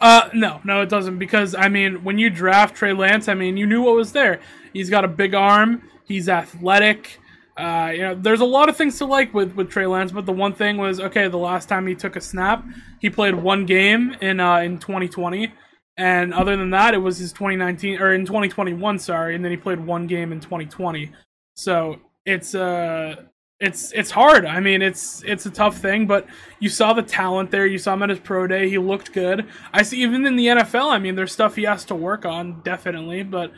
Uh, 0.00 0.28
no, 0.34 0.60
no, 0.64 0.82
it 0.82 0.88
doesn't. 0.88 1.18
Because 1.18 1.54
I 1.54 1.68
mean, 1.68 2.02
when 2.02 2.18
you 2.18 2.28
draft 2.28 2.74
Trey 2.74 2.92
Lance, 2.92 3.28
I 3.28 3.34
mean, 3.34 3.56
you 3.56 3.66
knew 3.66 3.82
what 3.82 3.94
was 3.94 4.12
there. 4.12 4.40
He's 4.72 4.90
got 4.90 5.04
a 5.04 5.08
big 5.08 5.34
arm. 5.34 5.82
He's 6.04 6.28
athletic. 6.28 7.20
Uh, 7.56 7.90
you 7.92 8.00
know, 8.00 8.14
there's 8.14 8.40
a 8.40 8.46
lot 8.46 8.68
of 8.68 8.76
things 8.76 8.98
to 8.98 9.04
like 9.04 9.32
with 9.32 9.54
with 9.54 9.70
Trey 9.70 9.86
Lance, 9.86 10.10
but 10.10 10.26
the 10.26 10.32
one 10.32 10.54
thing 10.54 10.78
was 10.78 10.98
okay. 10.98 11.28
The 11.28 11.36
last 11.36 11.68
time 11.68 11.86
he 11.86 11.94
took 11.94 12.16
a 12.16 12.20
snap, 12.20 12.64
he 12.98 13.10
played 13.10 13.34
one 13.34 13.66
game 13.66 14.16
in 14.20 14.40
uh, 14.40 14.56
in 14.56 14.78
2020, 14.78 15.52
and 15.96 16.32
other 16.32 16.56
than 16.56 16.70
that, 16.70 16.94
it 16.94 16.98
was 16.98 17.18
his 17.18 17.32
2019 17.32 18.00
or 18.00 18.14
in 18.14 18.24
2021. 18.24 18.98
Sorry, 18.98 19.34
and 19.34 19.44
then 19.44 19.50
he 19.50 19.56
played 19.56 19.80
one 19.80 20.06
game 20.06 20.32
in 20.32 20.40
2020. 20.40 21.10
So 21.56 21.96
it's 22.24 22.54
uh 22.54 23.16
it's 23.60 23.92
it's 23.92 24.10
hard. 24.10 24.44
I 24.44 24.58
mean, 24.58 24.82
it's 24.82 25.22
it's 25.24 25.46
a 25.46 25.50
tough 25.50 25.78
thing, 25.78 26.06
but 26.06 26.26
you 26.58 26.68
saw 26.68 26.92
the 26.92 27.02
talent 27.02 27.50
there. 27.50 27.66
You 27.66 27.78
saw 27.78 27.94
him 27.94 28.02
at 28.02 28.10
his 28.10 28.18
pro 28.18 28.46
day. 28.46 28.68
He 28.68 28.78
looked 28.78 29.12
good. 29.12 29.46
I 29.72 29.82
see 29.82 30.02
even 30.02 30.26
in 30.26 30.36
the 30.36 30.46
NFL. 30.46 30.90
I 30.90 30.98
mean, 30.98 31.14
there's 31.14 31.32
stuff 31.32 31.54
he 31.54 31.62
has 31.62 31.84
to 31.86 31.94
work 31.94 32.24
on, 32.24 32.60
definitely, 32.62 33.22
but 33.22 33.52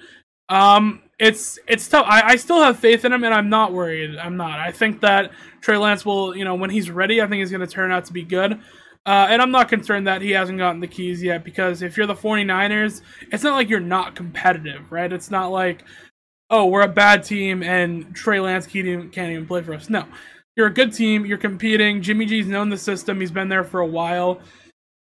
um, 0.50 1.02
it's 1.18 1.58
it's 1.66 1.88
tough. 1.88 2.04
I, 2.06 2.32
I 2.32 2.36
still 2.36 2.62
have 2.62 2.78
faith 2.78 3.04
in 3.04 3.12
him, 3.12 3.24
and 3.24 3.32
I'm 3.32 3.48
not 3.48 3.72
worried. 3.72 4.16
I'm 4.18 4.36
not. 4.36 4.58
I 4.60 4.72
think 4.72 5.00
that 5.00 5.30
Trey 5.62 5.78
Lance 5.78 6.04
will, 6.04 6.36
you 6.36 6.44
know, 6.44 6.54
when 6.54 6.70
he's 6.70 6.90
ready, 6.90 7.22
I 7.22 7.26
think 7.26 7.40
he's 7.40 7.50
going 7.50 7.66
to 7.66 7.66
turn 7.66 7.90
out 7.90 8.04
to 8.06 8.12
be 8.12 8.22
good. 8.22 8.60
Uh, 9.06 9.26
and 9.28 9.42
I'm 9.42 9.50
not 9.50 9.68
concerned 9.68 10.06
that 10.06 10.22
he 10.22 10.30
hasn't 10.30 10.58
gotten 10.58 10.80
the 10.80 10.86
keys 10.86 11.22
yet 11.22 11.44
because 11.44 11.82
if 11.82 11.96
you're 11.96 12.06
the 12.06 12.14
49ers, 12.14 13.02
it's 13.30 13.44
not 13.44 13.54
like 13.54 13.68
you're 13.68 13.80
not 13.80 14.14
competitive, 14.14 14.90
right? 14.90 15.12
It's 15.12 15.30
not 15.30 15.48
like, 15.48 15.84
oh, 16.48 16.66
we're 16.66 16.82
a 16.82 16.88
bad 16.88 17.22
team 17.22 17.62
and 17.62 18.14
Trey 18.14 18.40
Lance 18.40 18.66
can't 18.66 18.86
even, 18.86 19.10
can't 19.10 19.30
even 19.30 19.46
play 19.46 19.62
for 19.62 19.74
us. 19.74 19.90
No, 19.90 20.06
you're 20.56 20.68
a 20.68 20.72
good 20.72 20.92
team. 20.92 21.26
You're 21.26 21.36
competing. 21.36 22.00
Jimmy 22.00 22.24
G's 22.24 22.46
known 22.46 22.70
the 22.70 22.78
system. 22.78 23.20
He's 23.20 23.30
been 23.30 23.48
there 23.48 23.64
for 23.64 23.80
a 23.80 23.86
while. 23.86 24.40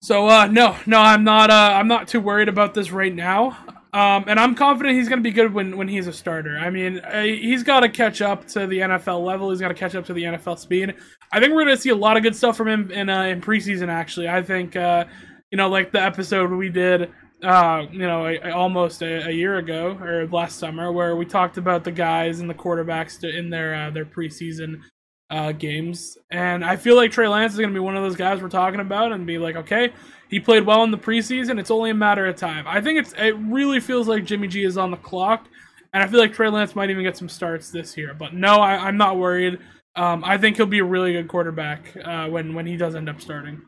So 0.01 0.27
uh, 0.27 0.47
no, 0.47 0.77
no, 0.85 0.99
I'm 0.99 1.23
not. 1.23 1.49
Uh, 1.49 1.71
I'm 1.73 1.87
not 1.87 2.07
too 2.07 2.19
worried 2.19 2.47
about 2.47 2.73
this 2.73 2.91
right 2.91 3.13
now. 3.13 3.57
Um, 3.91 4.25
and 4.27 4.39
I'm 4.39 4.53
confident 4.53 4.95
he's 4.95 5.09
going 5.09 5.19
to 5.19 5.23
be 5.23 5.31
good 5.31 5.51
when, 5.51 5.75
when 5.75 5.87
he's 5.87 6.05
a 6.05 6.13
starter. 6.13 6.59
I 6.59 6.69
mean, 6.69 6.99
uh, 6.99 7.23
he's 7.23 7.63
got 7.63 7.79
to 7.79 7.89
catch 7.89 8.21
up 8.21 8.47
to 8.49 8.67
the 8.67 8.79
NFL 8.79 9.25
level. 9.25 9.49
He's 9.49 9.59
got 9.59 9.69
to 9.69 9.73
catch 9.73 9.95
up 9.95 10.05
to 10.05 10.13
the 10.13 10.23
NFL 10.23 10.59
speed. 10.59 10.93
I 11.31 11.39
think 11.39 11.53
we're 11.53 11.63
going 11.63 11.75
to 11.75 11.81
see 11.81 11.89
a 11.89 11.95
lot 11.95 12.17
of 12.17 12.23
good 12.23 12.35
stuff 12.35 12.57
from 12.57 12.67
him 12.67 12.91
in 12.91 13.09
uh, 13.09 13.23
in 13.23 13.41
preseason. 13.41 13.89
Actually, 13.89 14.29
I 14.29 14.41
think 14.41 14.75
uh, 14.75 15.05
you 15.51 15.57
know, 15.57 15.69
like 15.69 15.91
the 15.91 16.01
episode 16.01 16.51
we 16.51 16.69
did, 16.69 17.11
uh, 17.43 17.85
you 17.91 17.99
know, 17.99 18.27
a, 18.27 18.37
a, 18.39 18.51
almost 18.51 19.01
a, 19.01 19.27
a, 19.27 19.31
year 19.31 19.57
ago 19.57 19.97
or 20.01 20.27
last 20.27 20.59
summer, 20.59 20.91
where 20.91 21.15
we 21.15 21.25
talked 21.25 21.57
about 21.57 21.83
the 21.83 21.91
guys 21.91 22.39
and 22.39 22.49
the 22.49 22.53
quarterbacks 22.53 23.23
in 23.23 23.49
their 23.49 23.75
uh, 23.75 23.89
their 23.91 24.05
preseason 24.05 24.81
uh, 25.29 25.51
games. 25.51 26.17
And 26.31 26.65
I 26.65 26.75
feel 26.75 26.95
like 26.95 27.11
Trey 27.11 27.27
Lance 27.27 27.53
is 27.53 27.59
going 27.59 27.69
to 27.69 27.73
be 27.73 27.79
one 27.79 27.95
of 27.95 28.03
those 28.03 28.15
guys 28.15 28.41
we're 28.41 28.49
talking 28.49 28.79
about 28.79 29.11
and 29.11 29.25
be 29.25 29.37
like, 29.37 29.55
okay, 29.55 29.93
he 30.29 30.39
played 30.39 30.65
well 30.65 30.83
in 30.83 30.91
the 30.91 30.97
preseason. 30.97 31.59
It's 31.59 31.71
only 31.71 31.91
a 31.91 31.95
matter 31.95 32.25
of 32.25 32.35
time. 32.35 32.65
I 32.67 32.81
think 32.81 32.99
it's 32.99 33.13
it 33.13 33.35
really 33.37 33.79
feels 33.79 34.07
like 34.07 34.25
Jimmy 34.25 34.47
G 34.47 34.63
is 34.63 34.77
on 34.77 34.91
the 34.91 34.97
clock, 34.97 35.47
and 35.93 36.03
I 36.03 36.07
feel 36.07 36.19
like 36.19 36.33
Trey 36.33 36.49
Lance 36.49 36.75
might 36.75 36.89
even 36.89 37.03
get 37.03 37.17
some 37.17 37.29
starts 37.29 37.71
this 37.71 37.97
year. 37.97 38.13
But 38.13 38.33
no, 38.33 38.55
I, 38.55 38.87
am 38.87 38.97
not 38.97 39.17
worried. 39.17 39.59
Um, 39.99 40.23
I 40.23 40.37
think 40.37 40.55
he'll 40.55 40.65
be 40.65 40.79
a 40.79 40.85
really 40.85 41.11
good 41.11 41.27
quarterback 41.27 41.93
uh, 42.05 42.29
when 42.29 42.53
when 42.53 42.65
he 42.65 42.77
does 42.77 42.95
end 42.95 43.09
up 43.09 43.19
starting. 43.19 43.63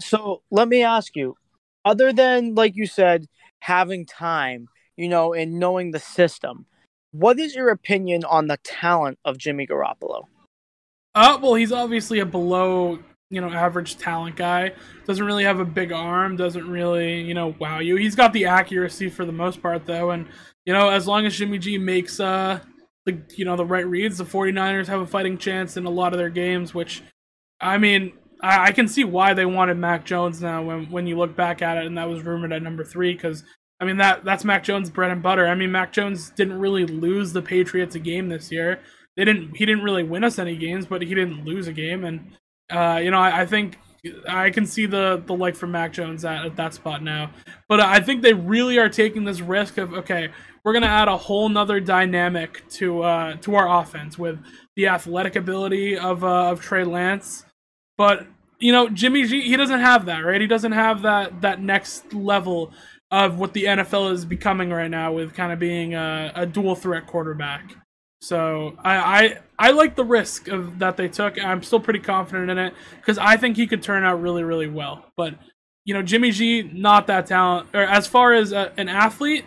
So 0.00 0.40
let 0.50 0.68
me 0.68 0.82
ask 0.82 1.14
you, 1.14 1.36
other 1.84 2.14
than 2.14 2.54
like 2.54 2.76
you 2.76 2.86
said, 2.86 3.26
having 3.58 4.06
time, 4.06 4.68
you 4.96 5.06
know, 5.06 5.34
and 5.34 5.58
knowing 5.58 5.90
the 5.90 5.98
system, 5.98 6.64
what 7.12 7.38
is 7.38 7.54
your 7.54 7.68
opinion 7.68 8.24
on 8.24 8.46
the 8.46 8.56
talent 8.64 9.18
of 9.26 9.36
Jimmy 9.36 9.66
Garoppolo? 9.66 10.22
Uh, 11.14 11.38
well, 11.42 11.54
he's 11.56 11.72
obviously 11.72 12.20
a 12.20 12.26
below, 12.26 12.98
you 13.28 13.42
know, 13.42 13.50
average 13.50 13.98
talent 13.98 14.36
guy. 14.36 14.72
Doesn't 15.06 15.26
really 15.26 15.44
have 15.44 15.60
a 15.60 15.66
big 15.66 15.92
arm. 15.92 16.36
Doesn't 16.36 16.70
really, 16.70 17.20
you 17.20 17.34
know, 17.34 17.54
wow 17.58 17.80
you. 17.80 17.96
He's 17.96 18.14
got 18.14 18.32
the 18.32 18.46
accuracy 18.46 19.10
for 19.10 19.26
the 19.26 19.32
most 19.32 19.60
part, 19.60 19.84
though, 19.84 20.12
and 20.12 20.26
you 20.64 20.72
know, 20.72 20.88
as 20.88 21.06
long 21.06 21.26
as 21.26 21.36
Jimmy 21.36 21.58
G 21.58 21.76
makes 21.76 22.18
uh 22.18 22.60
the 23.06 23.22
you 23.36 23.44
know 23.44 23.56
the 23.56 23.64
right 23.64 23.86
reads, 23.86 24.18
the 24.18 24.24
49ers 24.24 24.86
have 24.86 25.00
a 25.00 25.06
fighting 25.06 25.38
chance 25.38 25.76
in 25.76 25.86
a 25.86 25.90
lot 25.90 26.12
of 26.12 26.18
their 26.18 26.30
games. 26.30 26.74
Which, 26.74 27.02
I 27.60 27.78
mean, 27.78 28.12
I, 28.42 28.66
I 28.66 28.72
can 28.72 28.88
see 28.88 29.04
why 29.04 29.34
they 29.34 29.46
wanted 29.46 29.76
Mac 29.76 30.04
Jones 30.04 30.40
now 30.40 30.62
when 30.62 30.90
when 30.90 31.06
you 31.06 31.16
look 31.16 31.36
back 31.36 31.62
at 31.62 31.78
it, 31.78 31.86
and 31.86 31.96
that 31.98 32.08
was 32.08 32.22
rumored 32.22 32.52
at 32.52 32.62
number 32.62 32.84
three 32.84 33.14
because. 33.14 33.44
I 33.82 33.86
mean 33.86 33.96
that 33.96 34.26
that's 34.26 34.44
Mac 34.44 34.62
Jones' 34.62 34.90
bread 34.90 35.10
and 35.10 35.22
butter. 35.22 35.46
I 35.46 35.54
mean 35.54 35.72
Mac 35.72 35.90
Jones 35.90 36.28
didn't 36.28 36.60
really 36.60 36.84
lose 36.84 37.32
the 37.32 37.40
Patriots 37.40 37.94
a 37.94 37.98
game 37.98 38.28
this 38.28 38.52
year 38.52 38.78
they 39.16 39.24
didn't 39.24 39.56
he 39.56 39.66
didn't 39.66 39.84
really 39.84 40.02
win 40.02 40.24
us 40.24 40.38
any 40.38 40.56
games, 40.56 40.86
but 40.86 41.02
he 41.02 41.14
didn't 41.14 41.44
lose 41.44 41.68
a 41.68 41.72
game, 41.72 42.04
and 42.04 42.32
uh, 42.70 42.98
you 43.02 43.10
know 43.10 43.18
I, 43.18 43.42
I, 43.42 43.46
think 43.46 43.78
I 44.28 44.50
can 44.50 44.64
see 44.64 44.86
the 44.86 45.22
the 45.26 45.34
like 45.34 45.56
for 45.56 45.66
Mac 45.66 45.92
Jones 45.92 46.24
at, 46.24 46.46
at 46.46 46.56
that 46.56 46.74
spot 46.74 47.02
now. 47.02 47.30
But 47.68 47.80
I 47.80 48.00
think 48.00 48.22
they 48.22 48.32
really 48.32 48.78
are 48.78 48.88
taking 48.88 49.24
this 49.24 49.40
risk 49.40 49.78
of 49.78 49.92
okay, 49.92 50.30
we're 50.64 50.72
gonna 50.72 50.86
add 50.86 51.08
a 51.08 51.16
whole 51.16 51.48
nother 51.48 51.80
dynamic 51.80 52.68
to 52.70 53.02
uh, 53.02 53.36
to 53.36 53.54
our 53.54 53.80
offense 53.80 54.18
with 54.18 54.38
the 54.76 54.88
athletic 54.88 55.36
ability 55.36 55.96
of 55.96 56.24
uh, 56.24 56.50
of 56.50 56.60
Trey 56.60 56.84
Lance, 56.84 57.44
but 57.96 58.26
you 58.58 58.72
know 58.72 58.88
Jimmy 58.88 59.24
G 59.24 59.42
he 59.42 59.56
doesn't 59.56 59.80
have 59.80 60.06
that 60.06 60.20
right. 60.20 60.40
He 60.40 60.46
doesn't 60.46 60.72
have 60.72 61.02
that 61.02 61.40
that 61.40 61.60
next 61.60 62.12
level 62.12 62.72
of 63.10 63.38
what 63.38 63.54
the 63.54 63.64
NFL 63.64 64.12
is 64.12 64.24
becoming 64.24 64.70
right 64.70 64.90
now 64.90 65.12
with 65.12 65.34
kind 65.34 65.52
of 65.52 65.58
being 65.58 65.94
a, 65.94 66.32
a 66.34 66.46
dual 66.46 66.76
threat 66.76 67.06
quarterback. 67.06 67.74
So 68.20 68.76
I, 68.84 68.96
I 68.96 69.38
I 69.58 69.70
like 69.70 69.96
the 69.96 70.04
risk 70.04 70.48
of 70.48 70.78
that 70.78 70.96
they 70.96 71.08
took. 71.08 71.42
I'm 71.42 71.62
still 71.62 71.80
pretty 71.80 72.00
confident 72.00 72.50
in 72.50 72.58
it 72.58 72.74
because 72.96 73.18
I 73.18 73.36
think 73.36 73.56
he 73.56 73.66
could 73.66 73.82
turn 73.82 74.04
out 74.04 74.20
really 74.20 74.44
really 74.44 74.68
well. 74.68 75.06
But 75.16 75.34
you 75.84 75.94
know 75.94 76.02
Jimmy 76.02 76.30
G 76.30 76.62
not 76.62 77.06
that 77.06 77.26
talent 77.26 77.68
or 77.72 77.82
as 77.82 78.06
far 78.06 78.34
as 78.34 78.52
a, 78.52 78.72
an 78.76 78.88
athlete 78.88 79.46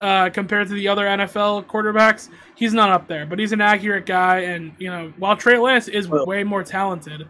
uh, 0.00 0.30
compared 0.30 0.68
to 0.68 0.74
the 0.74 0.88
other 0.88 1.06
NFL 1.06 1.66
quarterbacks, 1.66 2.28
he's 2.54 2.72
not 2.72 2.90
up 2.90 3.08
there. 3.08 3.26
But 3.26 3.38
he's 3.38 3.52
an 3.52 3.60
accurate 3.60 4.06
guy, 4.06 4.40
and 4.40 4.72
you 4.78 4.90
know 4.90 5.12
while 5.18 5.36
Trey 5.36 5.58
Lance 5.58 5.88
is 5.88 6.08
well, 6.08 6.26
way 6.26 6.44
more 6.44 6.62
talented, 6.62 7.28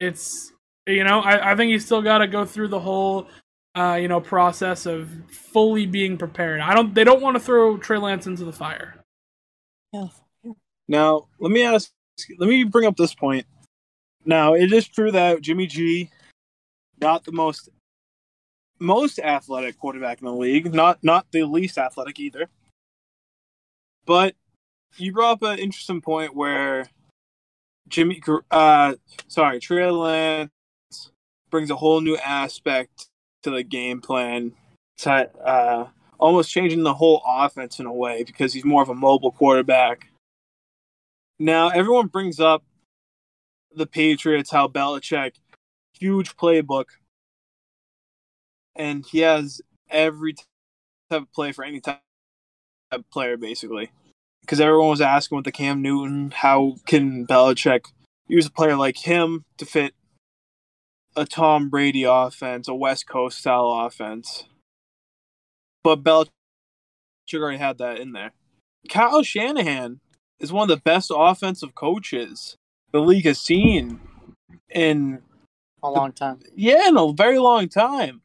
it's 0.00 0.52
you 0.86 1.04
know 1.04 1.20
I, 1.20 1.52
I 1.52 1.56
think 1.56 1.70
he's 1.70 1.84
still 1.84 2.02
got 2.02 2.18
to 2.18 2.26
go 2.26 2.44
through 2.44 2.68
the 2.68 2.80
whole 2.80 3.28
uh, 3.76 3.98
you 4.00 4.08
know 4.08 4.20
process 4.20 4.86
of 4.86 5.10
fully 5.30 5.86
being 5.86 6.18
prepared. 6.18 6.60
I 6.60 6.74
don't 6.74 6.94
they 6.94 7.04
don't 7.04 7.22
want 7.22 7.36
to 7.36 7.40
throw 7.40 7.76
Trey 7.76 7.98
Lance 7.98 8.26
into 8.26 8.44
the 8.44 8.52
fire. 8.52 8.96
Now, 10.88 11.28
let 11.38 11.52
me 11.52 11.62
ask. 11.62 11.90
Let 12.38 12.48
me 12.48 12.64
bring 12.64 12.86
up 12.86 12.96
this 12.96 13.14
point. 13.14 13.46
Now, 14.24 14.54
it 14.54 14.72
is 14.72 14.88
true 14.88 15.12
that 15.12 15.40
Jimmy 15.40 15.66
G, 15.66 16.10
not 17.00 17.24
the 17.24 17.32
most 17.32 17.68
most 18.78 19.18
athletic 19.18 19.78
quarterback 19.78 20.20
in 20.20 20.26
the 20.26 20.32
league, 20.32 20.72
not 20.72 21.02
not 21.02 21.26
the 21.32 21.44
least 21.44 21.78
athletic 21.78 22.18
either. 22.20 22.48
But 24.06 24.34
you 24.96 25.12
brought 25.12 25.32
up 25.32 25.42
an 25.42 25.58
interesting 25.58 26.00
point 26.00 26.34
where 26.34 26.88
Jimmy, 27.88 28.22
uh, 28.50 28.94
sorry, 29.28 29.60
Trey 29.60 29.90
Lance 29.90 30.50
brings 31.50 31.70
a 31.70 31.76
whole 31.76 32.00
new 32.00 32.16
aspect 32.16 33.08
to 33.42 33.50
the 33.50 33.62
game 33.62 34.00
plan. 34.00 34.52
To, 34.98 35.12
uh, 35.12 35.88
almost 36.18 36.50
changing 36.50 36.82
the 36.82 36.94
whole 36.94 37.22
offense 37.26 37.78
in 37.78 37.86
a 37.86 37.92
way 37.92 38.24
because 38.24 38.52
he's 38.52 38.64
more 38.64 38.82
of 38.82 38.88
a 38.88 38.94
mobile 38.94 39.30
quarterback. 39.30 40.08
Now, 41.38 41.68
everyone 41.68 42.08
brings 42.08 42.40
up 42.40 42.64
the 43.74 43.86
Patriots, 43.86 44.50
how 44.50 44.66
Belichick, 44.66 45.34
huge 45.98 46.36
playbook, 46.36 46.86
and 48.78 49.04
he 49.04 49.18
has 49.18 49.60
every 49.90 50.32
type 50.32 50.46
of 51.10 51.32
play 51.32 51.52
for 51.52 51.64
any 51.64 51.80
type 51.80 52.00
of 52.90 53.10
player, 53.10 53.36
basically. 53.36 53.90
Because 54.40 54.60
everyone 54.60 54.88
was 54.88 55.02
asking 55.02 55.36
with 55.36 55.44
the 55.44 55.52
Cam 55.52 55.82
Newton, 55.82 56.30
how 56.30 56.76
can 56.86 57.26
Belichick 57.26 57.86
use 58.26 58.46
a 58.46 58.50
player 58.50 58.76
like 58.76 58.96
him 58.96 59.44
to 59.58 59.66
fit 59.66 59.92
a 61.14 61.26
Tom 61.26 61.68
Brady 61.68 62.04
offense, 62.04 62.68
a 62.68 62.74
West 62.74 63.06
Coast 63.06 63.38
style 63.38 63.70
offense? 63.70 64.44
but 65.82 66.02
Belichick 66.02 66.28
already 67.34 67.58
had 67.58 67.78
that 67.78 67.98
in 67.98 68.12
there. 68.12 68.32
Kyle 68.88 69.22
Shanahan 69.22 70.00
is 70.38 70.52
one 70.52 70.70
of 70.70 70.76
the 70.76 70.82
best 70.82 71.10
offensive 71.14 71.74
coaches 71.74 72.56
the 72.92 73.00
league 73.00 73.24
has 73.24 73.40
seen 73.40 74.00
in 74.68 75.22
a 75.82 75.90
long 75.90 76.12
time. 76.12 76.40
Yeah, 76.54 76.88
in 76.88 76.96
a 76.96 77.12
very 77.12 77.38
long 77.38 77.68
time. 77.68 78.22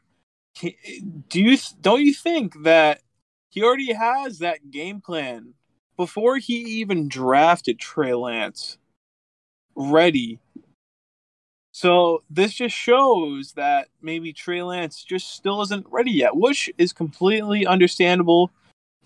Do 0.62 1.42
you 1.42 1.58
don't 1.82 2.02
you 2.02 2.14
think 2.14 2.64
that 2.64 3.02
he 3.50 3.64
already 3.64 3.94
has 3.94 4.40
that 4.40 4.72
game 4.72 5.02
plan 5.02 5.54
before 5.98 6.38
he 6.38 6.56
even 6.56 7.08
drafted 7.08 7.80
Trey 7.80 8.14
Lance 8.14 8.78
ready 9.76 10.40
so 11.74 12.22
this 12.30 12.54
just 12.54 12.76
shows 12.76 13.54
that 13.54 13.88
maybe 14.00 14.32
Trey 14.32 14.62
Lance 14.62 15.04
just 15.04 15.34
still 15.34 15.60
isn't 15.64 15.88
ready 15.90 16.12
yet, 16.12 16.36
which 16.36 16.70
is 16.78 16.94
completely 16.94 17.66
understandable. 17.66 18.52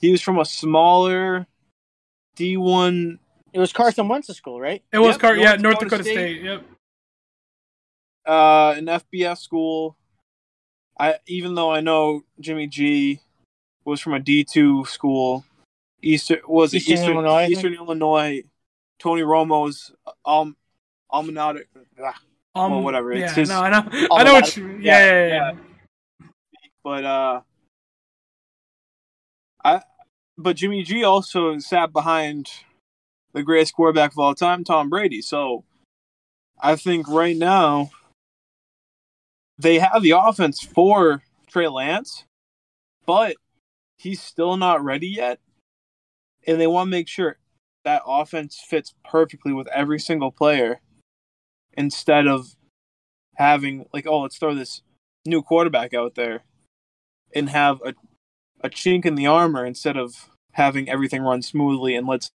He 0.01 0.11
was 0.11 0.21
from 0.21 0.37
a 0.37 0.43
smaller 0.43 1.47
D1. 2.35 3.19
It 3.53 3.59
was 3.59 3.71
Carson 3.71 4.09
Wentz's 4.09 4.35
school, 4.35 4.59
right? 4.59 4.83
It 4.91 4.99
was 4.99 5.13
yep, 5.13 5.19
Car- 5.21 5.35
North 5.35 5.45
yeah, 5.45 5.55
North 5.55 5.79
Dakota, 5.79 5.85
Dakota 5.85 6.03
State. 6.03 6.13
State. 6.13 6.43
Yep. 6.43 6.65
Uh, 8.27 8.75
an 8.77 8.85
FBS 8.87 9.37
school. 9.37 9.95
I 10.99 11.15
even 11.27 11.55
though 11.55 11.71
I 11.71 11.81
know 11.81 12.23
Jimmy 12.39 12.67
G 12.67 13.21
was 13.85 14.01
from 14.01 14.13
a 14.13 14.19
D 14.19 14.43
two 14.43 14.85
school, 14.85 15.45
Eastern 16.01 16.39
was 16.47 16.73
Eastern, 16.73 16.93
Eastern 16.93 17.13
Illinois. 17.15 17.47
Eastern 17.47 17.73
Illinois 17.73 18.43
Tony 18.99 19.21
Romo's 19.21 19.91
um 20.25 20.55
almanac. 21.09 21.67
Um, 22.55 22.71
Well, 22.71 22.81
whatever, 22.81 23.13
it's 23.13 23.31
Yeah, 23.31 23.41
his- 23.41 23.49
no, 23.49 23.61
I 23.61 23.69
know. 23.69 24.07
I 24.11 24.23
know 24.23 24.33
what 24.33 24.57
you. 24.57 24.67
Yeah, 24.81 24.99
yeah, 24.99 25.27
yeah. 25.27 25.27
yeah. 25.27 25.51
But 26.83 27.05
uh, 27.05 27.41
I 29.63 29.81
but 30.37 30.55
Jimmy 30.55 30.83
G 30.83 31.03
also 31.03 31.57
sat 31.59 31.91
behind 31.93 32.49
the 33.33 33.43
greatest 33.43 33.73
quarterback 33.73 34.11
of 34.13 34.19
all 34.19 34.33
time, 34.33 34.63
Tom 34.63 34.89
Brady. 34.89 35.21
So 35.21 35.63
I 36.59 36.75
think 36.75 37.07
right 37.07 37.35
now 37.37 37.91
they 39.57 39.79
have 39.79 40.01
the 40.01 40.11
offense 40.11 40.61
for 40.61 41.23
Trey 41.47 41.67
Lance, 41.67 42.25
but 43.05 43.35
he's 43.97 44.21
still 44.21 44.57
not 44.57 44.83
ready 44.83 45.07
yet, 45.07 45.39
and 46.45 46.59
they 46.59 46.67
want 46.67 46.87
to 46.87 46.91
make 46.91 47.07
sure 47.07 47.37
that 47.83 48.03
offense 48.05 48.59
fits 48.67 48.93
perfectly 49.05 49.53
with 49.53 49.67
every 49.67 49.99
single 49.99 50.31
player 50.31 50.81
instead 51.73 52.27
of 52.27 52.55
having 53.35 53.85
like 53.93 54.07
oh 54.07 54.21
let's 54.21 54.37
throw 54.37 54.53
this 54.53 54.81
new 55.25 55.41
quarterback 55.41 55.93
out 55.93 56.15
there 56.15 56.43
and 57.33 57.49
have 57.49 57.79
a 57.85 57.93
a 58.61 58.69
chink 58.69 59.05
in 59.05 59.15
the 59.15 59.27
armor 59.27 59.65
instead 59.65 59.95
of 59.95 60.29
having 60.53 60.89
everything 60.89 61.21
run 61.21 61.41
smoothly 61.41 61.95
and 61.95 62.07
let's 62.07 62.31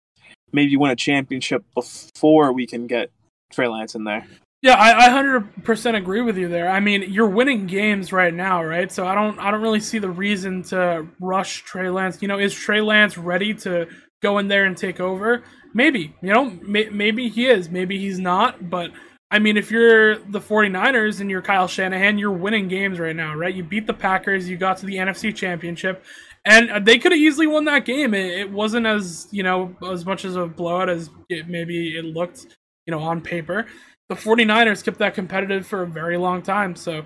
maybe 0.52 0.78
win 0.78 0.92
a 0.92 0.96
championship 0.96 1.64
before 1.74 2.54
we 2.54 2.68
can 2.68 2.88
get 2.88 3.10
Trey 3.52 3.68
Lance 3.68 3.96
in 3.96 4.04
there. 4.04 4.28
Yeah, 4.62 4.74
I, 4.74 5.08
I 5.08 5.10
100% 5.10 5.98
agree 5.98 6.22
with 6.22 6.38
you 6.38 6.48
there. 6.48 6.70
I 6.70 6.80
mean, 6.80 7.06
you're 7.12 7.30
winning 7.30 7.66
games 7.66 8.14
right 8.14 8.34
now, 8.34 8.64
right? 8.64 8.92
So 8.92 9.08
I 9.08 9.16
don't 9.16 9.40
I 9.40 9.50
don't 9.50 9.62
really 9.62 9.80
see 9.80 9.98
the 9.98 10.10
reason 10.10 10.62
to 10.64 11.08
rush 11.20 11.64
Trey 11.64 11.90
Lance. 11.90 12.22
You 12.22 12.28
know, 12.28 12.38
is 12.38 12.54
Trey 12.54 12.80
Lance 12.82 13.18
ready 13.18 13.56
to 13.56 13.88
go 14.22 14.38
in 14.38 14.48
there 14.50 14.66
and 14.66 14.78
take 14.78 15.00
over? 15.00 15.44
Maybe. 15.74 16.16
You 16.22 16.34
know, 16.34 16.46
may, 16.62 16.90
maybe 16.90 17.28
he 17.28 17.48
is, 17.48 17.70
maybe 17.70 17.98
he's 17.98 18.20
not, 18.20 18.70
but 18.70 18.92
I 19.32 19.40
mean, 19.40 19.58
if 19.58 19.72
you're 19.72 20.18
the 20.18 20.42
49ers 20.42 21.22
and 21.22 21.32
you're 21.32 21.42
Kyle 21.42 21.68
Shanahan, 21.68 22.20
you're 22.20 22.32
winning 22.32 22.68
games 22.68 23.00
right 23.00 23.16
now, 23.16 23.34
right? 23.34 23.56
You 23.56 23.64
beat 23.64 23.88
the 23.88 23.94
Packers, 23.94 24.48
you 24.48 24.58
got 24.58 24.78
to 24.78 24.86
the 24.86 24.98
NFC 24.98 25.34
Championship, 25.34 26.04
and 26.46 26.86
they 26.86 27.00
could 27.00 27.14
have 27.14 27.22
easily 27.22 27.48
won 27.48 27.66
that 27.66 27.86
game. 27.86 28.14
It, 28.14 28.42
it 28.42 28.52
wasn't 28.52 28.86
as, 28.86 29.28
you 29.32 29.42
know, 29.42 29.76
as 29.90 30.06
much 30.06 30.24
as 30.26 30.36
a 30.36 30.46
blowout 30.46 30.90
as 30.90 31.10
it, 31.30 31.48
maybe 31.48 31.98
it 31.98 32.04
looked, 32.04 32.46
you 32.86 32.92
know, 32.92 33.00
on 33.00 33.22
paper 33.22 33.66
the 34.12 34.18
49ers 34.18 34.84
kept 34.84 34.98
that 34.98 35.14
competitive 35.14 35.66
for 35.66 35.84
a 35.84 35.88
very 35.88 36.18
long 36.18 36.42
time. 36.42 36.76
So, 36.76 37.06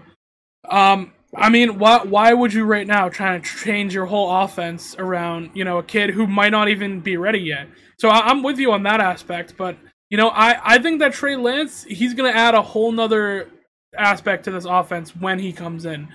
um, 0.67 1.13
I 1.35 1.49
mean, 1.49 1.77
why 1.77 1.99
why 1.99 2.33
would 2.33 2.51
you 2.51 2.65
right 2.65 2.87
now 2.87 3.09
try 3.09 3.37
to 3.37 3.43
change 3.63 3.93
your 3.93 4.07
whole 4.07 4.35
offense 4.41 4.95
around 4.97 5.51
you 5.53 5.63
know 5.63 5.77
a 5.77 5.83
kid 5.83 6.09
who 6.09 6.25
might 6.25 6.49
not 6.49 6.67
even 6.67 7.01
be 7.01 7.15
ready 7.15 7.39
yet? 7.39 7.67
So 7.99 8.09
I, 8.09 8.21
I'm 8.21 8.41
with 8.41 8.57
you 8.57 8.71
on 8.71 8.81
that 8.83 9.01
aspect, 9.01 9.53
but 9.55 9.77
you 10.09 10.17
know 10.17 10.29
I 10.29 10.59
I 10.63 10.79
think 10.79 10.99
that 10.99 11.13
Trey 11.13 11.35
Lance 11.35 11.83
he's 11.83 12.15
gonna 12.15 12.29
add 12.29 12.55
a 12.55 12.63
whole 12.63 12.91
nother 12.91 13.49
aspect 13.95 14.45
to 14.45 14.51
this 14.51 14.65
offense 14.65 15.15
when 15.15 15.37
he 15.37 15.53
comes 15.53 15.85
in. 15.85 16.07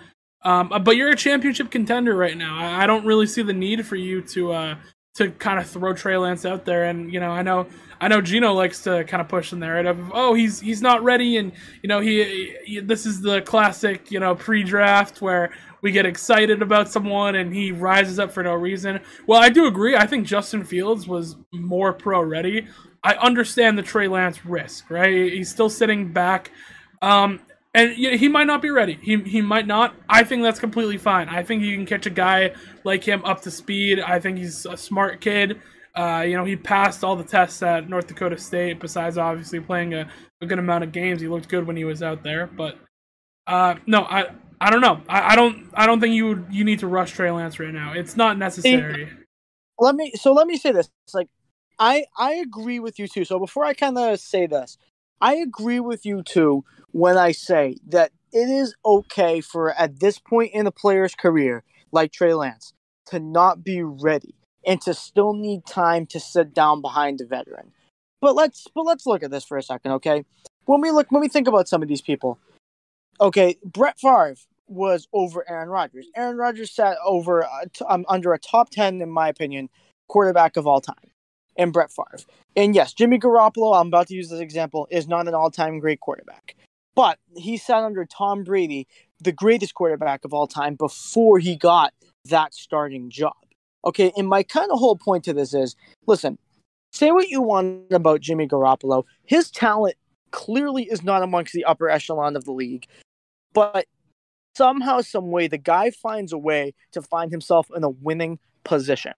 Um, 0.42 0.72
but 0.82 0.96
you're 0.96 1.10
a 1.10 1.16
championship 1.16 1.70
contender 1.70 2.16
right 2.16 2.36
now. 2.36 2.58
I, 2.58 2.82
I 2.82 2.86
don't 2.88 3.06
really 3.06 3.28
see 3.28 3.42
the 3.42 3.52
need 3.52 3.86
for 3.86 3.94
you 3.96 4.22
to 4.22 4.52
uh 4.52 4.74
to 5.14 5.30
kind 5.32 5.58
of 5.58 5.68
throw 5.68 5.92
Trey 5.92 6.16
Lance 6.16 6.44
out 6.44 6.64
there. 6.64 6.84
And 6.84 7.12
you 7.12 7.20
know, 7.20 7.30
I 7.30 7.42
know 7.42 7.66
I 8.00 8.08
know 8.08 8.20
Gino 8.20 8.52
likes 8.52 8.82
to 8.84 9.04
kind 9.04 9.20
of 9.20 9.28
push 9.28 9.50
the 9.50 9.56
narrative 9.56 9.98
of 9.98 10.10
oh 10.14 10.34
he's 10.34 10.60
he's 10.60 10.82
not 10.82 11.02
ready, 11.02 11.36
and 11.36 11.52
you 11.82 11.88
know 11.88 12.00
he, 12.00 12.56
he 12.64 12.80
this 12.80 13.06
is 13.06 13.20
the 13.20 13.42
classic 13.42 14.10
you 14.10 14.20
know 14.20 14.34
pre-draft 14.34 15.20
where 15.20 15.50
we 15.82 15.92
get 15.92 16.06
excited 16.06 16.62
about 16.62 16.90
someone 16.90 17.36
and 17.36 17.54
he 17.54 17.72
rises 17.72 18.18
up 18.18 18.30
for 18.32 18.42
no 18.42 18.54
reason. 18.54 19.00
Well, 19.26 19.40
I 19.40 19.48
do 19.48 19.66
agree. 19.66 19.96
I 19.96 20.06
think 20.06 20.26
Justin 20.26 20.64
Fields 20.64 21.06
was 21.06 21.36
more 21.52 21.92
pro 21.92 22.22
ready. 22.22 22.68
I 23.02 23.14
understand 23.14 23.78
the 23.78 23.82
Trey 23.82 24.08
Lance 24.08 24.44
risk, 24.44 24.90
right? 24.90 25.32
He's 25.32 25.50
still 25.50 25.70
sitting 25.70 26.12
back. 26.12 26.50
Um, 27.00 27.40
and 27.74 27.92
he 27.92 28.28
might 28.28 28.46
not 28.46 28.62
be 28.62 28.70
ready. 28.70 28.98
He 29.00 29.18
he 29.18 29.40
might 29.42 29.66
not. 29.66 29.94
I 30.08 30.24
think 30.24 30.42
that's 30.42 30.60
completely 30.60 30.98
fine. 30.98 31.28
I 31.28 31.42
think 31.42 31.62
you 31.62 31.76
can 31.76 31.86
catch 31.86 32.06
a 32.06 32.10
guy 32.10 32.54
like 32.84 33.04
him 33.04 33.24
up 33.24 33.42
to 33.42 33.50
speed. 33.50 34.00
I 34.00 34.20
think 34.20 34.38
he's 34.38 34.66
a 34.66 34.76
smart 34.76 35.20
kid. 35.20 35.60
Uh, 35.94 36.24
you 36.26 36.36
know, 36.36 36.44
he 36.44 36.56
passed 36.56 37.04
all 37.04 37.16
the 37.16 37.24
tests 37.24 37.62
at 37.62 37.88
North 37.88 38.06
Dakota 38.08 38.38
State. 38.38 38.80
Besides, 38.80 39.18
obviously 39.18 39.60
playing 39.60 39.94
a, 39.94 40.08
a 40.40 40.46
good 40.46 40.58
amount 40.58 40.84
of 40.84 40.92
games, 40.92 41.20
he 41.20 41.28
looked 41.28 41.48
good 41.48 41.66
when 41.66 41.76
he 41.76 41.84
was 41.84 42.02
out 42.02 42.22
there. 42.22 42.46
But 42.46 42.78
uh, 43.46 43.76
no, 43.86 44.02
I 44.04 44.26
I 44.60 44.70
don't 44.70 44.80
know. 44.80 45.02
I, 45.08 45.32
I 45.32 45.36
don't 45.36 45.70
I 45.74 45.86
don't 45.86 46.00
think 46.00 46.14
you 46.14 46.28
would, 46.28 46.46
you 46.50 46.64
need 46.64 46.80
to 46.80 46.88
rush 46.88 47.12
Trey 47.12 47.30
Lance 47.30 47.60
right 47.60 47.72
now. 47.74 47.92
It's 47.94 48.16
not 48.16 48.38
necessary. 48.38 49.08
let 49.78 49.94
me 49.94 50.12
so 50.14 50.32
let 50.32 50.46
me 50.46 50.56
say 50.56 50.72
this 50.72 50.90
it's 51.04 51.14
like 51.14 51.28
i 51.78 52.04
i 52.18 52.34
agree 52.34 52.80
with 52.80 52.98
you 52.98 53.08
too 53.08 53.24
so 53.24 53.38
before 53.38 53.64
i 53.64 53.74
kind 53.74 53.96
of 53.98 54.20
say 54.20 54.46
this 54.46 54.78
i 55.20 55.34
agree 55.36 55.80
with 55.80 56.06
you 56.06 56.22
too 56.22 56.64
when 56.92 57.16
i 57.16 57.32
say 57.32 57.76
that 57.86 58.12
it 58.32 58.48
is 58.48 58.74
okay 58.84 59.40
for 59.40 59.72
at 59.74 60.00
this 60.00 60.18
point 60.18 60.52
in 60.54 60.66
a 60.66 60.72
player's 60.72 61.14
career 61.14 61.64
like 61.92 62.12
trey 62.12 62.34
lance 62.34 62.72
to 63.06 63.18
not 63.18 63.64
be 63.64 63.82
ready 63.82 64.34
and 64.66 64.80
to 64.82 64.94
still 64.94 65.32
need 65.32 65.66
time 65.66 66.06
to 66.06 66.20
sit 66.20 66.54
down 66.54 66.80
behind 66.80 67.20
a 67.20 67.26
veteran. 67.26 67.72
But 68.20 68.34
let's 68.34 68.66
but 68.74 68.84
let's 68.84 69.06
look 69.06 69.22
at 69.22 69.30
this 69.30 69.44
for 69.44 69.56
a 69.56 69.62
second 69.62 69.92
okay? 69.92 70.24
When 70.66 70.80
we 70.80 70.90
look 70.90 71.10
when 71.10 71.20
we 71.20 71.28
think 71.28 71.48
about 71.48 71.68
some 71.68 71.82
of 71.82 71.88
these 71.88 72.02
people 72.02 72.38
okay 73.20 73.56
brett 73.64 73.98
Favre 73.98 74.36
was 74.68 75.08
over 75.12 75.48
aaron 75.48 75.68
rodgers. 75.68 76.06
Aaron 76.16 76.36
rodgers 76.36 76.70
sat 76.70 76.96
over 77.04 77.44
uh, 77.44 77.64
t- 77.72 77.84
um, 77.88 78.04
under 78.08 78.32
a 78.32 78.38
top 78.38 78.70
10 78.70 79.00
in 79.00 79.10
my 79.10 79.28
opinion 79.28 79.68
quarterback 80.08 80.56
of 80.56 80.66
all 80.66 80.80
time 80.80 81.10
and 81.56 81.72
Brett 81.72 81.90
Favre. 81.90 82.24
And 82.56 82.74
yes, 82.74 82.92
Jimmy 82.92 83.18
Garoppolo, 83.18 83.78
I'm 83.78 83.88
about 83.88 84.08
to 84.08 84.14
use 84.14 84.28
this 84.30 84.40
example, 84.40 84.86
is 84.90 85.08
not 85.08 85.28
an 85.28 85.34
all 85.34 85.50
time 85.50 85.78
great 85.78 86.00
quarterback. 86.00 86.56
But 86.94 87.18
he 87.36 87.56
sat 87.56 87.82
under 87.84 88.04
Tom 88.04 88.44
Brady, 88.44 88.86
the 89.20 89.32
greatest 89.32 89.74
quarterback 89.74 90.24
of 90.24 90.34
all 90.34 90.46
time, 90.46 90.74
before 90.74 91.38
he 91.38 91.56
got 91.56 91.92
that 92.26 92.54
starting 92.54 93.10
job. 93.10 93.34
Okay, 93.84 94.12
and 94.16 94.28
my 94.28 94.42
kind 94.42 94.70
of 94.70 94.78
whole 94.78 94.96
point 94.96 95.24
to 95.24 95.32
this 95.32 95.54
is 95.54 95.76
listen, 96.06 96.38
say 96.92 97.12
what 97.12 97.28
you 97.28 97.40
want 97.40 97.92
about 97.92 98.20
Jimmy 98.20 98.46
Garoppolo. 98.46 99.04
His 99.24 99.50
talent 99.50 99.94
clearly 100.32 100.84
is 100.84 101.02
not 101.02 101.22
amongst 101.22 101.54
the 101.54 101.64
upper 101.64 101.88
echelon 101.88 102.36
of 102.36 102.44
the 102.44 102.52
league, 102.52 102.86
but 103.52 103.86
somehow, 104.54 105.00
some 105.00 105.30
way, 105.30 105.48
the 105.48 105.58
guy 105.58 105.90
finds 105.90 106.32
a 106.32 106.38
way 106.38 106.74
to 106.92 107.00
find 107.00 107.30
himself 107.30 107.68
in 107.74 107.84
a 107.84 107.88
winning 107.88 108.38
position. 108.64 109.14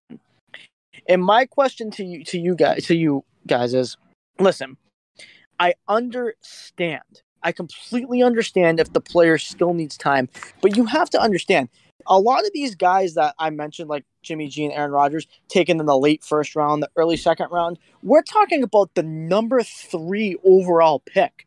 And 1.09 1.23
my 1.23 1.47
question 1.47 1.91
to 1.93 2.05
you 2.05 2.25
to 2.25 2.39
you 2.39 2.55
guys 2.55 2.87
to 2.87 2.97
you 2.97 3.25
guys 3.47 3.75
is 3.75 3.97
listen, 4.39 4.77
I 5.59 5.75
understand. 5.89 7.23
I 7.45 7.51
completely 7.51 8.23
understand 8.23 8.79
if 8.79 8.93
the 8.93 9.01
player 9.01 9.37
still 9.37 9.75
needs 9.75 9.97
time, 9.97 10.29
but 10.61 10.77
you 10.77 10.85
have 10.87 11.11
to 11.11 11.21
understand 11.21 11.69
a 12.07 12.19
lot 12.19 12.45
of 12.45 12.51
these 12.53 12.75
guys 12.75 13.15
that 13.15 13.35
I 13.39 13.51
mentioned, 13.51 13.89
like 13.89 14.05
Jimmy 14.23 14.49
G 14.49 14.65
and 14.65 14.73
Aaron 14.73 14.91
Rodgers, 14.91 15.27
taken 15.49 15.81
in 15.81 15.87
the 15.87 15.99
late 15.99 16.25
first 16.25 16.57
round, 16.57 16.83
the 16.83 16.91
early 16.97 17.17
second 17.17 17.49
round, 17.51 17.79
we're 18.03 18.23
talking 18.23 18.63
about 18.63 18.95
the 18.95 19.03
number 19.03 19.63
three 19.63 20.37
overall 20.45 21.01
pick. 21.01 21.47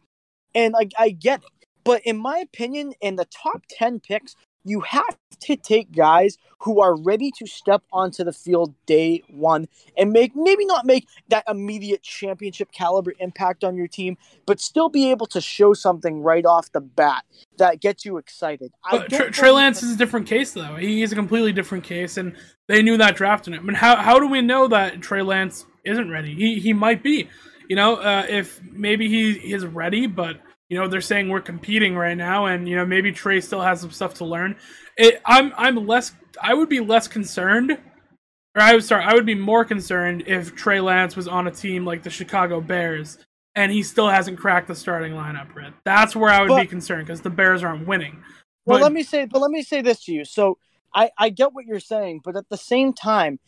And 0.53 0.73
like 0.73 0.93
I 0.97 1.09
get 1.09 1.41
it. 1.41 1.67
But 1.83 2.01
in 2.03 2.17
my 2.17 2.39
opinion, 2.39 2.93
in 3.01 3.15
the 3.15 3.25
top 3.25 3.63
10 3.69 3.99
picks, 3.99 4.35
you 4.65 4.81
have 4.81 5.17
to 5.41 5.55
take 5.55 5.91
guys 5.91 6.37
who 6.61 6.81
are 6.81 6.95
ready 6.95 7.31
to 7.37 7.45
step 7.45 7.83
onto 7.93 8.23
the 8.23 8.33
field 8.33 8.73
day 8.85 9.21
one 9.29 9.67
and 9.95 10.11
make 10.11 10.35
maybe 10.35 10.65
not 10.65 10.85
make 10.85 11.07
that 11.29 11.43
immediate 11.47 12.01
championship 12.01 12.71
caliber 12.71 13.13
impact 13.19 13.63
on 13.63 13.75
your 13.75 13.87
team, 13.87 14.17
but 14.45 14.59
still 14.59 14.89
be 14.89 15.11
able 15.11 15.27
to 15.27 15.39
show 15.39 15.73
something 15.73 16.21
right 16.21 16.45
off 16.45 16.71
the 16.71 16.81
bat 16.81 17.23
that 17.57 17.79
gets 17.79 18.03
you 18.03 18.17
excited. 18.17 18.71
I 18.83 18.97
But 18.97 19.33
Trey, 19.33 19.51
Lance 19.51 19.83
is 19.83 19.93
a 19.93 19.97
different 19.97 20.27
case, 20.27 20.53
though. 20.53 20.75
He 20.75 21.03
is 21.03 21.11
a 21.11 21.15
completely 21.15 21.53
different 21.53 21.83
case, 21.83 22.17
and 22.17 22.35
they 22.67 22.81
knew 22.81 22.97
that 22.97 23.15
drafting 23.15 23.53
him. 23.53 23.67
And 23.67 23.77
how 23.77 23.97
how 23.97 24.19
do 24.19 24.27
we 24.27 24.41
know 24.41 24.67
that 24.67 25.01
Trey 25.01 25.21
Lance 25.21 25.65
isn't 25.83 26.09
ready? 26.09 26.33
He 26.33 26.59
he 26.59 26.73
might 26.73 27.03
be. 27.03 27.29
You 27.67 27.75
know, 27.75 27.95
uh, 27.95 28.25
if 28.29 28.61
maybe 28.63 29.09
he 29.09 29.31
is 29.31 29.65
ready, 29.65 30.05
but 30.05 30.39
you 30.69 30.77
know 30.79 30.87
they're 30.87 31.01
saying 31.01 31.29
we're 31.29 31.41
competing 31.41 31.95
right 31.95 32.17
now, 32.17 32.45
and 32.45 32.67
you 32.67 32.75
know 32.75 32.85
maybe 32.85 33.11
Trey 33.11 33.41
still 33.41 33.61
has 33.61 33.81
some 33.81 33.91
stuff 33.91 34.15
to 34.15 34.25
learn. 34.25 34.55
It, 34.97 35.21
I'm 35.25 35.53
I'm 35.57 35.87
less. 35.87 36.13
I 36.41 36.53
would 36.53 36.69
be 36.69 36.79
less 36.79 37.07
concerned, 37.07 37.71
or 37.71 38.61
I 38.61 38.75
was 38.75 38.87
sorry. 38.87 39.03
I 39.03 39.13
would 39.13 39.25
be 39.25 39.35
more 39.35 39.65
concerned 39.65 40.23
if 40.27 40.55
Trey 40.55 40.79
Lance 40.79 41.15
was 41.15 41.27
on 41.27 41.47
a 41.47 41.51
team 41.51 41.85
like 41.85 42.03
the 42.03 42.09
Chicago 42.09 42.61
Bears. 42.61 43.17
And 43.57 43.71
he 43.71 43.83
still 43.83 44.09
hasn't 44.09 44.37
cracked 44.37 44.67
the 44.67 44.75
starting 44.75 45.13
lineup, 45.13 45.53
Brett. 45.53 45.71
That's 45.85 46.13
where 46.13 46.29
I 46.29 46.41
would 46.43 46.59
be 46.59 46.67
concerned 46.67 47.07
because 47.07 47.21
the 47.21 47.29
Bears 47.29 47.63
aren't 47.63 47.87
winning. 47.87 48.21
Well, 48.65 48.79
But- 48.79 48.83
let 48.83 48.91
me 48.91 49.01
say, 49.01 49.23
but 49.23 49.39
let 49.39 49.49
me 49.49 49.63
say 49.63 49.81
this 49.81 50.03
to 50.05 50.11
you. 50.11 50.25
So 50.25 50.57
I, 50.93 51.09
I 51.17 51.29
get 51.29 51.53
what 51.53 51.65
you're 51.65 51.79
saying, 51.79 52.19
but 52.25 52.35
at 52.35 52.49
the 52.49 52.57
same 52.57 52.91
time, 52.91 53.39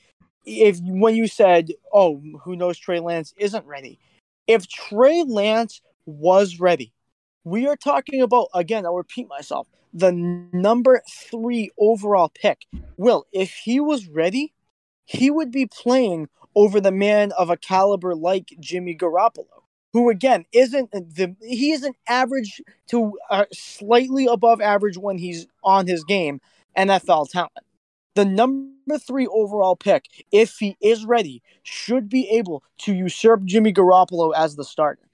if 0.45 0.79
when 0.81 1.15
you 1.15 1.27
said, 1.27 1.71
"Oh, 1.93 2.21
who 2.43 2.55
knows 2.55 2.77
Trey 2.77 3.01
Lance 3.01 3.33
isn't 3.37 3.65
ready," 3.65 3.99
if 4.47 4.65
Trey 4.67 5.23
Lance 5.23 5.81
was 6.05 6.59
ready, 6.59 6.93
we 7.47 7.65
are 7.65 7.77
talking 7.77 8.21
about 8.21 8.49
again. 8.53 8.85
I'll 8.85 8.95
repeat 8.95 9.27
myself: 9.29 9.67
the 9.93 10.11
number 10.11 11.01
three 11.09 11.71
overall 11.77 12.29
pick. 12.29 12.65
Will, 12.97 13.25
if 13.31 13.53
he 13.53 13.79
was 13.79 14.07
ready, 14.07 14.53
he 15.05 15.31
would 15.31 15.51
be 15.51 15.65
playing 15.65 16.27
over 16.55 16.81
the 16.81 16.91
man 16.91 17.31
of 17.37 17.49
a 17.49 17.57
caliber 17.57 18.15
like 18.15 18.53
Jimmy 18.59 18.95
Garoppolo, 18.95 19.63
who 19.93 20.09
again 20.09 20.45
isn't 20.51 20.91
the 20.91 21.35
he 21.41 21.71
is 21.71 21.83
an 21.83 21.93
average 22.07 22.61
to 22.87 23.17
uh, 23.29 23.45
slightly 23.53 24.25
above 24.25 24.59
average 24.59 24.97
when 24.97 25.17
he's 25.17 25.47
on 25.63 25.87
his 25.87 26.03
game 26.03 26.41
NFL 26.77 27.29
talent. 27.29 27.53
The 28.15 28.25
number 28.25 28.97
three 28.97 29.27
overall 29.27 29.75
pick, 29.75 30.05
if 30.31 30.57
he 30.57 30.75
is 30.81 31.05
ready, 31.05 31.41
should 31.63 32.09
be 32.09 32.27
able 32.29 32.63
to 32.79 32.93
usurp 32.93 33.45
Jimmy 33.45 33.71
Garoppolo 33.71 34.33
as 34.35 34.55
the 34.55 34.65
starter. 34.65 35.06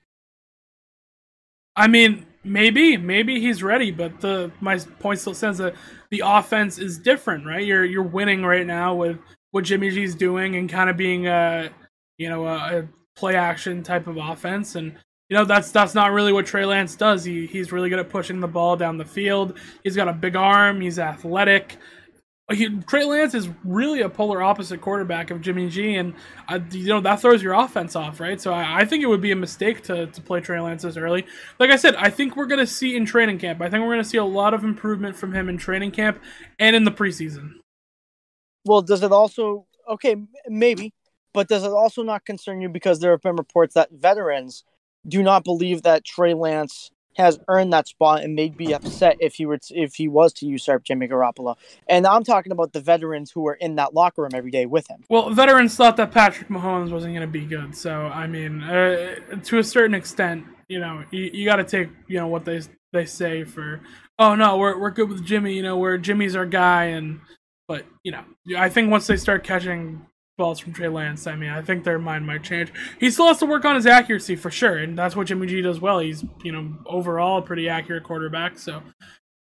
I 1.76 1.88
mean, 1.88 2.26
maybe, 2.43 2.97
maybe 2.97 3.39
he's 3.39 3.63
ready, 3.63 3.91
but 3.91 4.21
the 4.21 4.51
my 4.61 4.78
point 4.99 5.19
still 5.19 5.34
stands 5.34 5.57
that 5.57 5.76
the 6.09 6.24
offense 6.26 6.78
is 6.78 6.97
different, 6.97 7.45
right? 7.45 7.65
You're 7.65 7.86
you're 7.86 8.03
winning 8.03 8.43
right 8.43 8.65
now 8.65 8.95
with 8.95 9.17
what 9.51 9.63
Jimmy 9.63 9.89
G's 9.89 10.15
doing 10.15 10.55
and 10.55 10.69
kind 10.69 10.89
of 10.89 10.97
being 10.97 11.28
a 11.28 11.69
you 12.17 12.30
know 12.30 12.47
a, 12.47 12.80
a 12.80 12.88
play 13.15 13.36
action 13.36 13.84
type 13.84 14.07
of 14.07 14.17
offense, 14.17 14.76
and 14.76 14.93
you 15.30 15.38
know 15.38 15.45
that's 15.45 15.71
that's 15.71 15.95
not 15.95 16.11
really 16.11 16.34
what 16.34 16.45
Trey 16.45 16.65
Lance 16.65 16.95
does. 16.95 17.24
He 17.24 17.47
he's 17.47 17.71
really 17.71 17.89
good 17.89 17.99
at 17.99 18.09
pushing 18.09 18.39
the 18.39 18.47
ball 18.47 18.76
down 18.76 18.97
the 18.97 19.05
field. 19.05 19.57
He's 19.84 19.95
got 19.95 20.07
a 20.07 20.13
big 20.13 20.36
arm. 20.36 20.82
He's 20.82 20.99
athletic 20.99 21.78
he, 22.51 22.69
Trey 22.81 23.05
Lance 23.05 23.33
is 23.33 23.49
really 23.63 24.01
a 24.01 24.09
polar 24.09 24.43
opposite 24.43 24.81
quarterback 24.81 25.31
of 25.31 25.39
Jimmy 25.39 25.69
G, 25.69 25.95
and 25.95 26.13
uh, 26.49 26.59
you 26.71 26.87
know 26.87 26.99
that 26.99 27.21
throws 27.21 27.41
your 27.41 27.53
offense 27.53 27.95
off, 27.95 28.19
right? 28.19 28.39
So 28.39 28.53
I, 28.53 28.81
I, 28.81 28.85
think 28.85 29.01
it 29.01 29.07
would 29.07 29.21
be 29.21 29.31
a 29.31 29.35
mistake 29.35 29.81
to, 29.83 30.07
to 30.07 30.21
play 30.21 30.41
Trey 30.41 30.59
Lance 30.59 30.81
this 30.81 30.97
early. 30.97 31.25
Like 31.57 31.71
I 31.71 31.77
said, 31.77 31.95
I 31.95 32.09
think 32.09 32.35
we're 32.35 32.47
going 32.47 32.59
to 32.59 32.67
see 32.67 32.97
in 32.97 33.05
training 33.05 33.39
camp. 33.39 33.61
I 33.61 33.69
think 33.69 33.81
we're 33.81 33.93
going 33.93 34.03
to 34.03 34.09
see 34.09 34.17
a 34.17 34.25
lot 34.25 34.53
of 34.53 34.65
improvement 34.65 35.15
from 35.15 35.33
him 35.33 35.47
in 35.47 35.57
training 35.57 35.91
camp 35.91 36.21
and 36.59 36.75
in 36.75 36.83
the 36.83 36.91
preseason. 36.91 37.53
Well, 38.65 38.81
does 38.81 39.03
it 39.03 39.13
also 39.13 39.65
okay? 39.89 40.17
Maybe, 40.47 40.93
but 41.33 41.47
does 41.47 41.63
it 41.63 41.71
also 41.71 42.03
not 42.03 42.25
concern 42.25 42.59
you 42.59 42.67
because 42.67 42.99
there 42.99 43.11
have 43.11 43.21
been 43.21 43.37
reports 43.37 43.75
that 43.75 43.91
veterans 43.91 44.65
do 45.07 45.23
not 45.23 45.45
believe 45.45 45.83
that 45.83 46.03
Trey 46.03 46.33
Lance 46.33 46.91
has 47.16 47.39
earned 47.47 47.74
that 47.74 47.88
spot, 47.88 48.24
and 48.24 48.38
they'd 48.38 48.57
be 48.57 48.74
upset 48.74 49.18
if 49.20 49.36
he 49.36 49.45
were 49.45 49.57
to, 49.57 49.76
if 49.76 49.95
he 49.95 50.07
was 50.07 50.34
to 50.34 50.45
usurp 50.45 50.84
Jimmy 50.84 51.07
Garoppolo. 51.07 51.55
And 51.88 52.07
I'm 52.07 52.24
talking 52.24 52.51
about 52.51 52.74
the 52.74 52.82
veterans 52.82 53.32
who 53.32 53.41
were 53.41 53.55
in 53.55 53.76
that 53.76 53.93
locker 53.93 54.22
room 54.22 54.32
every 54.34 54.51
day 54.51 54.66
with 54.66 54.89
him. 54.89 55.03
Well, 55.09 55.30
veterans 55.30 55.76
thought 55.76 55.97
that 55.97 56.11
Patrick 56.11 56.49
Mahomes 56.49 56.91
wasn't 56.91 57.14
going 57.14 57.28
to 57.28 57.32
be 57.32 57.45
good, 57.45 57.76
so 57.76 58.07
I 58.07 58.28
mean, 58.28 58.64
uh, 58.64 59.16
to 59.43 59.59
a 59.59 59.64
certain 59.64 59.93
extent, 59.93 60.45
you 60.68 60.80
know, 60.80 61.03
you, 61.11 61.30
you 61.34 61.45
got 61.45 61.57
to 61.57 61.64
take 61.64 61.89
you 62.07 62.18
know 62.18 62.28
what 62.28 62.45
they 62.45 62.61
they 62.91 63.05
say 63.05 63.43
for. 63.43 63.82
Oh 64.20 64.36
no, 64.36 64.57
we're 64.57 64.80
we're 64.80 64.91
good 64.91 65.09
with 65.09 65.26
Jimmy. 65.26 65.53
You 65.55 65.64
know, 65.64 65.78
where 65.78 65.97
Jimmy's 65.97 66.36
our 66.36 66.45
guy, 66.45 66.86
and 66.86 67.20
but 67.68 67.86
you 68.03 68.11
know, 68.11 68.24
I 68.57 68.70
think 68.70 68.91
once 68.91 69.07
they 69.07 69.18
start 69.18 69.43
catching 69.43 70.05
balls 70.38 70.59
from 70.59 70.73
Trey 70.73 70.88
Lance, 70.88 71.27
I 71.27 71.36
mean, 71.36 71.49
I 71.49 71.61
think 71.61 71.84
their 71.84 71.99
mind 71.99 72.25
might 72.25 72.43
change. 72.43 72.71
He 72.99 73.11
still 73.11 73.27
has 73.27 73.38
to 73.39 73.45
work 73.45 73.65
on 73.65 73.75
his 73.75 73.86
accuracy 73.86 74.36
for 74.36 74.49
sure, 74.49 74.77
and 74.77 74.97
that's 74.97 75.15
what 75.15 75.27
Jimmy 75.27 75.47
G 75.47 75.61
does 75.61 75.79
well. 75.79 75.99
He's 75.99 76.23
you 76.43 76.51
know 76.51 76.73
overall 76.86 77.39
a 77.39 77.41
pretty 77.41 77.69
accurate 77.69 78.03
quarterback. 78.03 78.57
So, 78.57 78.77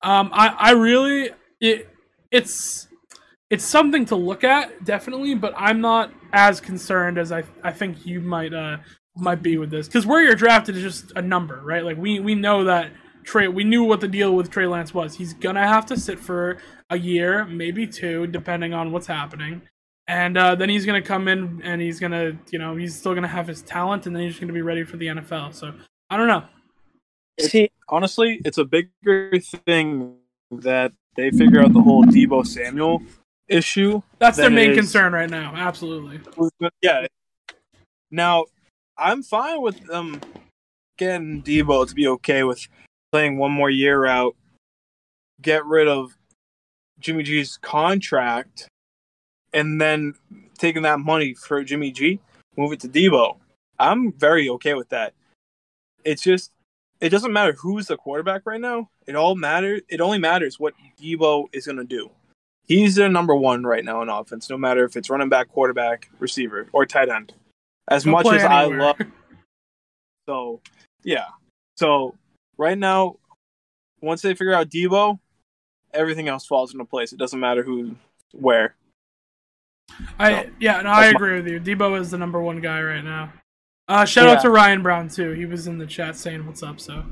um, 0.02 0.30
I 0.32 0.48
I 0.58 0.70
really 0.72 1.30
it 1.60 1.88
it's 2.30 2.88
it's 3.50 3.64
something 3.64 4.04
to 4.06 4.16
look 4.16 4.44
at 4.44 4.84
definitely, 4.84 5.34
but 5.34 5.54
I'm 5.56 5.80
not 5.80 6.12
as 6.32 6.60
concerned 6.60 7.18
as 7.18 7.32
I 7.32 7.44
I 7.62 7.72
think 7.72 8.06
you 8.06 8.20
might 8.20 8.52
uh 8.52 8.78
might 9.16 9.42
be 9.42 9.58
with 9.58 9.70
this 9.70 9.86
because 9.86 10.06
where 10.06 10.22
you're 10.22 10.34
drafted 10.34 10.76
is 10.76 10.82
just 10.82 11.12
a 11.16 11.22
number, 11.22 11.60
right? 11.62 11.84
Like 11.84 11.98
we 11.98 12.20
we 12.20 12.34
know 12.34 12.64
that 12.64 12.92
Trey, 13.22 13.48
we 13.48 13.64
knew 13.64 13.84
what 13.84 14.00
the 14.00 14.08
deal 14.08 14.34
with 14.34 14.50
Trey 14.50 14.66
Lance 14.66 14.94
was. 14.94 15.16
He's 15.16 15.34
gonna 15.34 15.66
have 15.66 15.86
to 15.86 15.96
sit 15.96 16.18
for 16.18 16.58
a 16.88 16.98
year, 16.98 17.44
maybe 17.44 17.86
two, 17.86 18.26
depending 18.26 18.72
on 18.72 18.90
what's 18.92 19.06
happening 19.06 19.62
and 20.10 20.36
uh, 20.36 20.56
then 20.56 20.68
he's 20.68 20.84
gonna 20.84 21.00
come 21.00 21.28
in 21.28 21.62
and 21.62 21.80
he's 21.80 22.00
gonna, 22.00 22.36
you 22.50 22.58
know, 22.58 22.74
he's 22.74 22.98
still 22.98 23.14
gonna 23.14 23.28
have 23.28 23.46
his 23.46 23.62
talent, 23.62 24.06
and 24.06 24.16
then 24.16 24.24
he's 24.24 24.40
gonna 24.40 24.52
be 24.52 24.60
ready 24.60 24.82
for 24.82 24.96
the 24.96 25.06
NFL. 25.06 25.54
So 25.54 25.72
I 26.10 26.16
don't 26.16 26.26
know. 26.26 26.42
See, 27.38 27.70
honestly, 27.88 28.40
it's 28.44 28.58
a 28.58 28.64
bigger 28.64 29.38
thing 29.38 30.16
that 30.50 30.90
they 31.14 31.30
figure 31.30 31.62
out 31.62 31.72
the 31.72 31.80
whole 31.80 32.04
Deebo 32.04 32.44
Samuel 32.44 33.00
issue. 33.46 34.02
That's 34.18 34.36
their 34.36 34.50
main 34.50 34.72
is, 34.72 34.78
concern 34.78 35.12
right 35.12 35.30
now. 35.30 35.52
Absolutely. 35.54 36.20
Yeah. 36.82 37.06
Now, 38.10 38.46
I'm 38.98 39.22
fine 39.22 39.62
with 39.62 39.80
them 39.86 40.20
getting 40.98 41.40
Deebo 41.44 41.86
to 41.88 41.94
be 41.94 42.08
okay 42.08 42.42
with 42.42 42.66
playing 43.12 43.38
one 43.38 43.52
more 43.52 43.70
year 43.70 44.06
out, 44.06 44.34
get 45.40 45.64
rid 45.64 45.86
of 45.86 46.16
Jimmy 46.98 47.22
G's 47.22 47.56
contract, 47.62 48.68
and 49.52 49.80
then 49.80 50.14
taking 50.58 50.82
that 50.82 51.00
money 51.00 51.34
for 51.34 51.62
Jimmy 51.64 51.90
G, 51.90 52.20
move 52.56 52.72
it 52.72 52.80
to 52.80 52.88
Deebo. 52.88 53.36
I'm 53.78 54.12
very 54.12 54.48
okay 54.50 54.74
with 54.74 54.90
that. 54.90 55.14
It's 56.04 56.22
just 56.22 56.52
it 57.00 57.08
doesn't 57.08 57.32
matter 57.32 57.52
who's 57.52 57.86
the 57.86 57.96
quarterback 57.96 58.42
right 58.44 58.60
now. 58.60 58.90
It 59.06 59.16
all 59.16 59.34
matters. 59.34 59.82
It 59.88 60.00
only 60.00 60.18
matters 60.18 60.60
what 60.60 60.74
Deebo 61.00 61.46
is 61.52 61.66
going 61.66 61.78
to 61.78 61.84
do. 61.84 62.10
He's 62.66 62.94
their 62.94 63.08
number 63.08 63.34
one 63.34 63.64
right 63.64 63.84
now 63.84 64.02
in 64.02 64.08
offense, 64.08 64.48
no 64.48 64.56
matter 64.56 64.84
if 64.84 64.96
it's 64.96 65.10
running 65.10 65.28
back, 65.28 65.48
quarterback, 65.48 66.08
receiver, 66.20 66.68
or 66.72 66.86
tight 66.86 67.08
end. 67.08 67.32
As 67.88 68.06
much 68.06 68.26
as 68.26 68.44
anywhere. 68.44 68.52
I 68.52 68.86
love, 68.86 68.96
so 70.28 70.60
yeah. 71.02 71.26
So 71.76 72.14
right 72.56 72.78
now, 72.78 73.16
once 74.00 74.22
they 74.22 74.34
figure 74.34 74.54
out 74.54 74.68
Deebo, 74.68 75.18
everything 75.92 76.28
else 76.28 76.46
falls 76.46 76.72
into 76.72 76.84
place. 76.84 77.12
It 77.12 77.18
doesn't 77.18 77.40
matter 77.40 77.62
who, 77.62 77.96
where. 78.32 78.76
I 80.18 80.44
so, 80.44 80.50
yeah, 80.60 80.80
no, 80.82 80.90
I 80.90 81.06
agree 81.06 81.30
my- 81.30 81.36
with 81.36 81.48
you. 81.48 81.60
Deebo 81.60 82.00
is 82.00 82.10
the 82.10 82.18
number 82.18 82.40
one 82.40 82.60
guy 82.60 82.80
right 82.82 83.04
now. 83.04 83.32
Uh, 83.88 84.04
shout 84.04 84.26
yeah. 84.26 84.34
out 84.34 84.42
to 84.42 84.50
Ryan 84.50 84.82
Brown 84.82 85.08
too. 85.08 85.32
He 85.32 85.46
was 85.46 85.66
in 85.66 85.78
the 85.78 85.86
chat 85.86 86.16
saying 86.16 86.46
what's 86.46 86.62
up. 86.62 86.78
So 86.78 87.02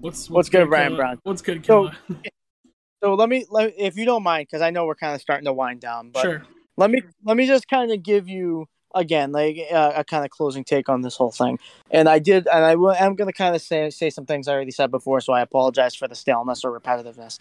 what's, 0.00 0.30
what's 0.30 0.48
good, 0.48 0.70
Ryan 0.70 0.94
Brown? 0.94 1.18
What's 1.24 1.42
good, 1.42 1.62
Killa? 1.62 1.96
So, 2.08 2.16
so 3.02 3.14
let 3.14 3.28
me 3.28 3.46
let 3.50 3.74
if 3.76 3.96
you 3.96 4.04
don't 4.04 4.22
mind, 4.22 4.46
because 4.48 4.62
I 4.62 4.70
know 4.70 4.86
we're 4.86 4.94
kind 4.94 5.14
of 5.14 5.20
starting 5.20 5.46
to 5.46 5.52
wind 5.52 5.80
down. 5.80 6.10
But 6.10 6.22
sure. 6.22 6.42
Let 6.76 6.90
me 6.90 7.02
let 7.24 7.36
me 7.36 7.46
just 7.46 7.68
kind 7.68 7.90
of 7.90 8.02
give 8.02 8.28
you 8.28 8.66
again 8.94 9.32
like 9.32 9.58
uh, 9.72 9.92
a 9.96 10.04
kind 10.04 10.24
of 10.24 10.30
closing 10.30 10.64
take 10.64 10.88
on 10.88 11.02
this 11.02 11.16
whole 11.16 11.32
thing. 11.32 11.58
And 11.90 12.08
I 12.08 12.18
did, 12.18 12.46
and 12.46 12.64
I 12.64 12.76
will. 12.76 12.94
I'm 12.98 13.16
going 13.16 13.28
to 13.28 13.36
kind 13.36 13.54
of 13.56 13.60
say 13.60 13.90
say 13.90 14.08
some 14.08 14.24
things 14.24 14.48
I 14.48 14.52
already 14.52 14.70
said 14.70 14.90
before, 14.90 15.20
so 15.20 15.32
I 15.32 15.40
apologize 15.40 15.94
for 15.94 16.08
the 16.08 16.14
staleness 16.14 16.64
or 16.64 16.78
repetitiveness. 16.78 17.38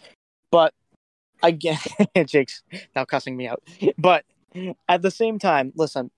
But 0.51 0.73
again, 1.43 1.79
Jake's 2.25 2.63
now 2.95 3.05
cussing 3.05 3.37
me 3.37 3.47
out. 3.47 3.61
But 3.97 4.25
at 4.87 5.01
the 5.01 5.11
same 5.11 5.39
time, 5.39 5.73
listen, 5.75 6.11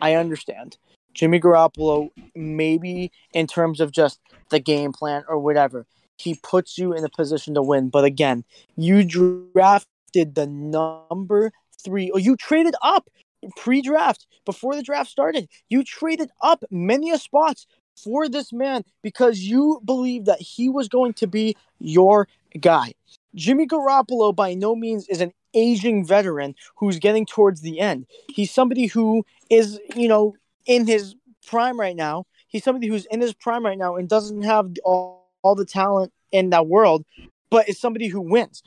I 0.00 0.14
understand. 0.14 0.76
Jimmy 1.14 1.40
Garoppolo, 1.40 2.10
maybe 2.34 3.10
in 3.32 3.46
terms 3.46 3.80
of 3.80 3.92
just 3.92 4.20
the 4.50 4.60
game 4.60 4.92
plan 4.92 5.24
or 5.28 5.38
whatever, 5.38 5.86
he 6.18 6.38
puts 6.42 6.78
you 6.78 6.92
in 6.92 7.04
a 7.04 7.08
position 7.08 7.54
to 7.54 7.62
win. 7.62 7.88
But 7.88 8.04
again, 8.04 8.44
you 8.76 9.02
drafted 9.04 10.34
the 10.34 10.46
number 10.46 11.52
three, 11.82 12.10
or 12.10 12.20
you 12.20 12.36
traded 12.36 12.74
up 12.82 13.08
pre-draft 13.56 14.26
before 14.44 14.76
the 14.76 14.82
draft 14.82 15.10
started. 15.10 15.48
You 15.68 15.82
traded 15.82 16.30
up 16.42 16.62
many 16.70 17.10
a 17.10 17.18
spots 17.18 17.66
for 17.96 18.28
this 18.28 18.52
man 18.52 18.84
because 19.02 19.40
you 19.40 19.80
believed 19.84 20.26
that 20.26 20.40
he 20.40 20.68
was 20.68 20.88
going 20.88 21.14
to 21.14 21.26
be 21.26 21.56
your 21.78 22.28
guy. 22.60 22.92
Jimmy 23.34 23.66
Garoppolo 23.66 24.34
by 24.34 24.54
no 24.54 24.74
means 24.74 25.06
is 25.08 25.20
an 25.20 25.32
aging 25.54 26.06
veteran 26.06 26.54
who's 26.76 26.98
getting 26.98 27.26
towards 27.26 27.60
the 27.60 27.80
end. 27.80 28.06
He's 28.28 28.50
somebody 28.50 28.86
who 28.86 29.24
is, 29.48 29.80
you 29.96 30.08
know, 30.08 30.34
in 30.66 30.86
his 30.86 31.14
prime 31.46 31.78
right 31.78 31.96
now. 31.96 32.26
He's 32.48 32.64
somebody 32.64 32.88
who's 32.88 33.06
in 33.06 33.20
his 33.20 33.34
prime 33.34 33.64
right 33.64 33.78
now 33.78 33.96
and 33.96 34.08
doesn't 34.08 34.42
have 34.42 34.70
all, 34.84 35.28
all 35.42 35.54
the 35.54 35.64
talent 35.64 36.12
in 36.32 36.50
that 36.50 36.66
world, 36.66 37.04
but 37.50 37.68
is 37.68 37.80
somebody 37.80 38.08
who 38.08 38.20
wins. 38.20 38.62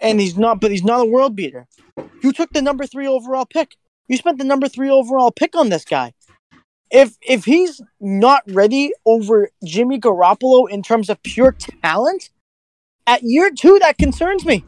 And 0.00 0.20
he's 0.20 0.36
not, 0.36 0.60
but 0.60 0.70
he's 0.70 0.84
not 0.84 1.00
a 1.00 1.04
world 1.04 1.36
beater. 1.36 1.66
You 2.22 2.32
took 2.32 2.52
the 2.52 2.62
number 2.62 2.86
three 2.86 3.06
overall 3.06 3.46
pick. 3.46 3.76
You 4.08 4.16
spent 4.16 4.38
the 4.38 4.44
number 4.44 4.68
three 4.68 4.90
overall 4.90 5.30
pick 5.30 5.54
on 5.56 5.68
this 5.68 5.84
guy. 5.84 6.12
If 6.90 7.16
if 7.22 7.44
he's 7.44 7.80
not 8.00 8.42
ready 8.48 8.92
over 9.06 9.48
Jimmy 9.64 9.98
Garoppolo 9.98 10.68
in 10.68 10.82
terms 10.82 11.08
of 11.08 11.22
pure 11.22 11.52
talent, 11.82 12.30
at 13.06 13.22
year 13.22 13.50
two, 13.50 13.78
that 13.80 13.98
concerns 13.98 14.44
me. 14.44 14.64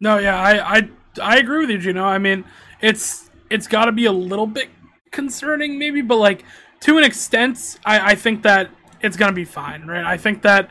No, 0.00 0.18
yeah, 0.18 0.40
I 0.40 0.76
I 0.78 0.88
I 1.22 1.38
agree 1.38 1.60
with 1.60 1.70
you, 1.70 1.78
Gino. 1.78 2.04
I 2.04 2.18
mean, 2.18 2.44
it's 2.80 3.30
it's 3.50 3.66
got 3.66 3.86
to 3.86 3.92
be 3.92 4.06
a 4.06 4.12
little 4.12 4.46
bit 4.46 4.68
concerning, 5.10 5.78
maybe, 5.78 6.02
but 6.02 6.16
like 6.16 6.44
to 6.80 6.98
an 6.98 7.04
extent, 7.04 7.78
I 7.84 8.12
I 8.12 8.14
think 8.14 8.42
that 8.42 8.70
it's 9.00 9.16
gonna 9.16 9.32
be 9.32 9.44
fine, 9.44 9.86
right? 9.86 10.04
I 10.04 10.16
think 10.16 10.42
that 10.42 10.68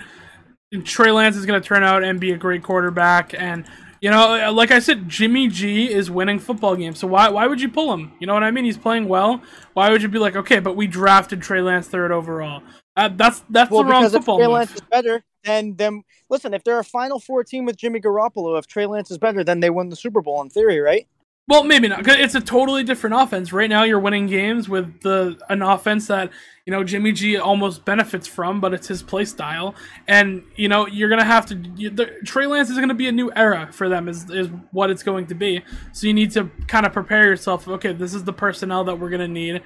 Trey 0.83 1.11
Lance 1.11 1.35
is 1.35 1.45
gonna 1.45 1.61
turn 1.61 1.83
out 1.83 2.03
and 2.03 2.19
be 2.19 2.31
a 2.31 2.37
great 2.37 2.63
quarterback, 2.63 3.33
and 3.33 3.65
you 4.05 4.11
know, 4.11 4.51
like 4.53 4.69
I 4.69 4.77
said, 4.77 5.09
Jimmy 5.09 5.47
G 5.47 5.91
is 5.91 6.11
winning 6.11 6.37
football 6.37 6.75
games. 6.75 6.99
So 6.99 7.07
why 7.07 7.27
why 7.29 7.47
would 7.47 7.59
you 7.59 7.69
pull 7.69 7.91
him? 7.91 8.11
You 8.19 8.27
know 8.27 8.35
what 8.35 8.43
I 8.43 8.51
mean? 8.51 8.63
He's 8.63 8.77
playing 8.77 9.07
well. 9.07 9.41
Why 9.73 9.89
would 9.89 10.03
you 10.03 10.07
be 10.07 10.19
like, 10.19 10.35
okay, 10.35 10.59
but 10.59 10.75
we 10.75 10.85
drafted 10.85 11.41
Trey 11.41 11.59
Lance 11.59 11.87
third 11.87 12.11
overall? 12.11 12.61
Uh, 12.95 13.09
that's 13.15 13.43
that's 13.49 13.71
well, 13.71 13.83
the 13.83 13.89
wrong 13.89 14.07
football. 14.07 14.37
Trey 14.37 14.45
move. 14.45 14.53
Lance 14.53 14.75
is 14.75 14.81
better, 14.81 15.23
then 15.43 15.75
then 15.77 16.03
listen. 16.29 16.53
If 16.53 16.63
they're 16.63 16.77
a 16.77 16.83
Final 16.83 17.19
Four 17.19 17.43
team 17.43 17.65
with 17.65 17.77
Jimmy 17.77 17.99
Garoppolo, 17.99 18.59
if 18.59 18.67
Trey 18.67 18.85
Lance 18.85 19.09
is 19.09 19.17
better, 19.17 19.43
then 19.43 19.59
they 19.59 19.71
win 19.71 19.89
the 19.89 19.95
Super 19.95 20.21
Bowl 20.21 20.39
in 20.43 20.51
theory, 20.51 20.79
right? 20.79 21.07
Well, 21.47 21.63
maybe 21.63 21.87
not. 21.87 22.07
It's 22.07 22.33
a 22.33 22.41
totally 22.41 22.83
different 22.83 23.15
offense. 23.15 23.53
Right 23.53 23.69
now, 23.69 23.83
you're 23.83 23.99
winning 23.99 24.25
games 24.25 24.67
with 24.67 25.01
the 25.01 25.39
an 25.47 25.61
offense 25.61 26.07
that 26.07 26.31
you 26.65 26.71
know 26.71 26.83
Jimmy 26.83 27.11
G 27.11 27.37
almost 27.37 27.85
benefits 27.85 28.27
from, 28.27 28.59
but 28.59 28.73
it's 28.73 28.87
his 28.87 29.03
play 29.03 29.25
style, 29.25 29.75
and 30.07 30.43
you 30.55 30.67
know 30.67 30.87
you're 30.87 31.09
gonna 31.09 31.23
have 31.23 31.45
to. 31.47 31.63
You, 31.75 31.91
the, 31.91 32.07
Trey 32.25 32.47
Lance 32.47 32.71
is 32.71 32.79
gonna 32.79 32.95
be 32.95 33.07
a 33.07 33.11
new 33.11 33.31
era 33.35 33.69
for 33.71 33.87
them, 33.87 34.09
is 34.09 34.27
is 34.31 34.49
what 34.71 34.89
it's 34.89 35.03
going 35.03 35.27
to 35.27 35.35
be. 35.35 35.61
So 35.91 36.07
you 36.07 36.15
need 36.15 36.31
to 36.31 36.49
kind 36.67 36.83
of 36.83 36.93
prepare 36.93 37.25
yourself. 37.25 37.67
Okay, 37.67 37.93
this 37.93 38.15
is 38.15 38.23
the 38.23 38.33
personnel 38.33 38.83
that 38.85 38.99
we're 38.99 39.11
gonna 39.11 39.27
need 39.27 39.61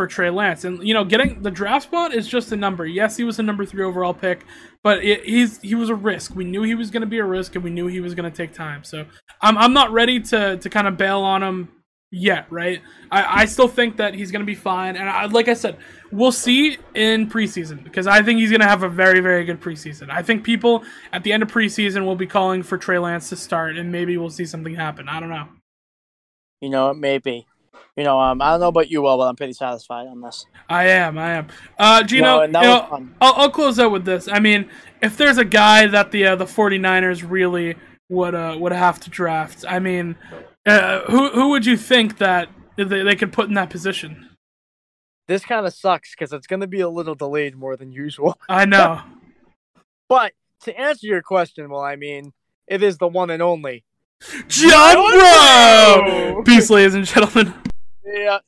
for 0.00 0.06
Trey 0.06 0.30
Lance, 0.30 0.64
and 0.64 0.82
you 0.82 0.94
know 0.94 1.04
getting 1.04 1.42
the 1.42 1.50
draft 1.50 1.84
spot 1.84 2.14
is 2.14 2.26
just 2.26 2.50
a 2.52 2.56
number. 2.56 2.86
Yes, 2.86 3.18
he 3.18 3.24
was 3.24 3.38
a 3.38 3.42
number 3.42 3.66
three 3.66 3.84
overall 3.84 4.14
pick, 4.14 4.46
but 4.82 5.04
it, 5.04 5.26
he's 5.26 5.60
he 5.60 5.74
was 5.74 5.90
a 5.90 5.94
risk. 5.94 6.34
We 6.34 6.46
knew 6.46 6.62
he 6.62 6.74
was 6.74 6.90
going 6.90 7.02
to 7.02 7.06
be 7.06 7.18
a 7.18 7.24
risk, 7.24 7.54
and 7.54 7.62
we 7.62 7.68
knew 7.68 7.86
he 7.86 8.00
was 8.00 8.14
going 8.14 8.24
to 8.30 8.34
take 8.34 8.54
time. 8.54 8.82
So 8.82 9.04
I'm 9.42 9.58
I'm 9.58 9.74
not 9.74 9.92
ready 9.92 10.18
to 10.18 10.56
to 10.56 10.70
kind 10.70 10.88
of 10.88 10.96
bail 10.96 11.20
on 11.20 11.42
him 11.42 11.68
yet, 12.10 12.46
right? 12.50 12.80
I 13.10 13.42
I 13.42 13.44
still 13.44 13.68
think 13.68 13.98
that 13.98 14.14
he's 14.14 14.30
going 14.30 14.40
to 14.40 14.46
be 14.46 14.54
fine, 14.54 14.96
and 14.96 15.06
I, 15.06 15.26
like 15.26 15.48
I 15.48 15.54
said, 15.54 15.76
we'll 16.10 16.32
see 16.32 16.78
in 16.94 17.28
preseason 17.28 17.84
because 17.84 18.06
I 18.06 18.22
think 18.22 18.40
he's 18.40 18.48
going 18.48 18.62
to 18.62 18.68
have 18.68 18.82
a 18.82 18.88
very 18.88 19.20
very 19.20 19.44
good 19.44 19.60
preseason. 19.60 20.08
I 20.08 20.22
think 20.22 20.44
people 20.44 20.82
at 21.12 21.24
the 21.24 21.32
end 21.34 21.42
of 21.42 21.52
preseason 21.52 22.06
will 22.06 22.16
be 22.16 22.26
calling 22.26 22.62
for 22.62 22.78
Trey 22.78 22.98
Lance 22.98 23.28
to 23.28 23.36
start, 23.36 23.76
and 23.76 23.92
maybe 23.92 24.16
we'll 24.16 24.30
see 24.30 24.46
something 24.46 24.74
happen. 24.74 25.10
I 25.10 25.20
don't 25.20 25.28
know. 25.28 25.48
You 26.62 26.70
know, 26.70 26.94
maybe. 26.94 27.46
You 28.00 28.04
know, 28.04 28.18
um, 28.18 28.40
I 28.40 28.52
don't 28.52 28.60
know 28.60 28.68
about 28.68 28.90
you, 28.90 29.02
Will, 29.02 29.18
but 29.18 29.24
I'm 29.24 29.36
pretty 29.36 29.52
satisfied 29.52 30.06
on 30.06 30.22
this. 30.22 30.46
I 30.70 30.86
am, 30.86 31.18
I 31.18 31.32
am. 31.32 31.48
Uh, 31.78 32.02
Gino, 32.02 32.46
No, 32.46 32.60
you 32.62 32.66
know. 32.66 33.08
I'll, 33.20 33.34
I'll 33.34 33.50
close 33.50 33.78
out 33.78 33.92
with 33.92 34.06
this. 34.06 34.26
I 34.26 34.38
mean, 34.38 34.70
if 35.02 35.18
there's 35.18 35.36
a 35.36 35.44
guy 35.44 35.86
that 35.86 36.10
the 36.10 36.28
uh, 36.28 36.36
the 36.36 36.46
49ers 36.46 37.22
really 37.28 37.74
would 38.08 38.34
uh, 38.34 38.56
would 38.58 38.72
have 38.72 39.00
to 39.00 39.10
draft, 39.10 39.66
I 39.68 39.80
mean, 39.80 40.16
uh, 40.64 41.00
who 41.10 41.28
who 41.28 41.50
would 41.50 41.66
you 41.66 41.76
think 41.76 42.16
that 42.16 42.48
they, 42.76 43.02
they 43.02 43.16
could 43.16 43.34
put 43.34 43.48
in 43.48 43.54
that 43.56 43.68
position? 43.68 44.30
This 45.28 45.44
kind 45.44 45.66
of 45.66 45.74
sucks 45.74 46.14
because 46.14 46.32
it's 46.32 46.46
going 46.46 46.60
to 46.60 46.66
be 46.66 46.80
a 46.80 46.88
little 46.88 47.14
delayed 47.14 47.54
more 47.54 47.76
than 47.76 47.92
usual. 47.92 48.40
I 48.48 48.64
know. 48.64 49.02
But 50.08 50.32
to 50.62 50.74
answer 50.74 51.06
your 51.06 51.20
question, 51.20 51.68
well, 51.68 51.82
I 51.82 51.96
mean, 51.96 52.32
it 52.66 52.82
is 52.82 52.96
the 52.96 53.08
one 53.08 53.28
and 53.28 53.42
only. 53.42 53.84
John 54.48 54.94
Bro! 54.94 56.44
Peace, 56.46 56.70
ladies 56.70 56.94
and 56.94 57.04
gentlemen. 57.04 57.52
Yeah. 58.12 58.40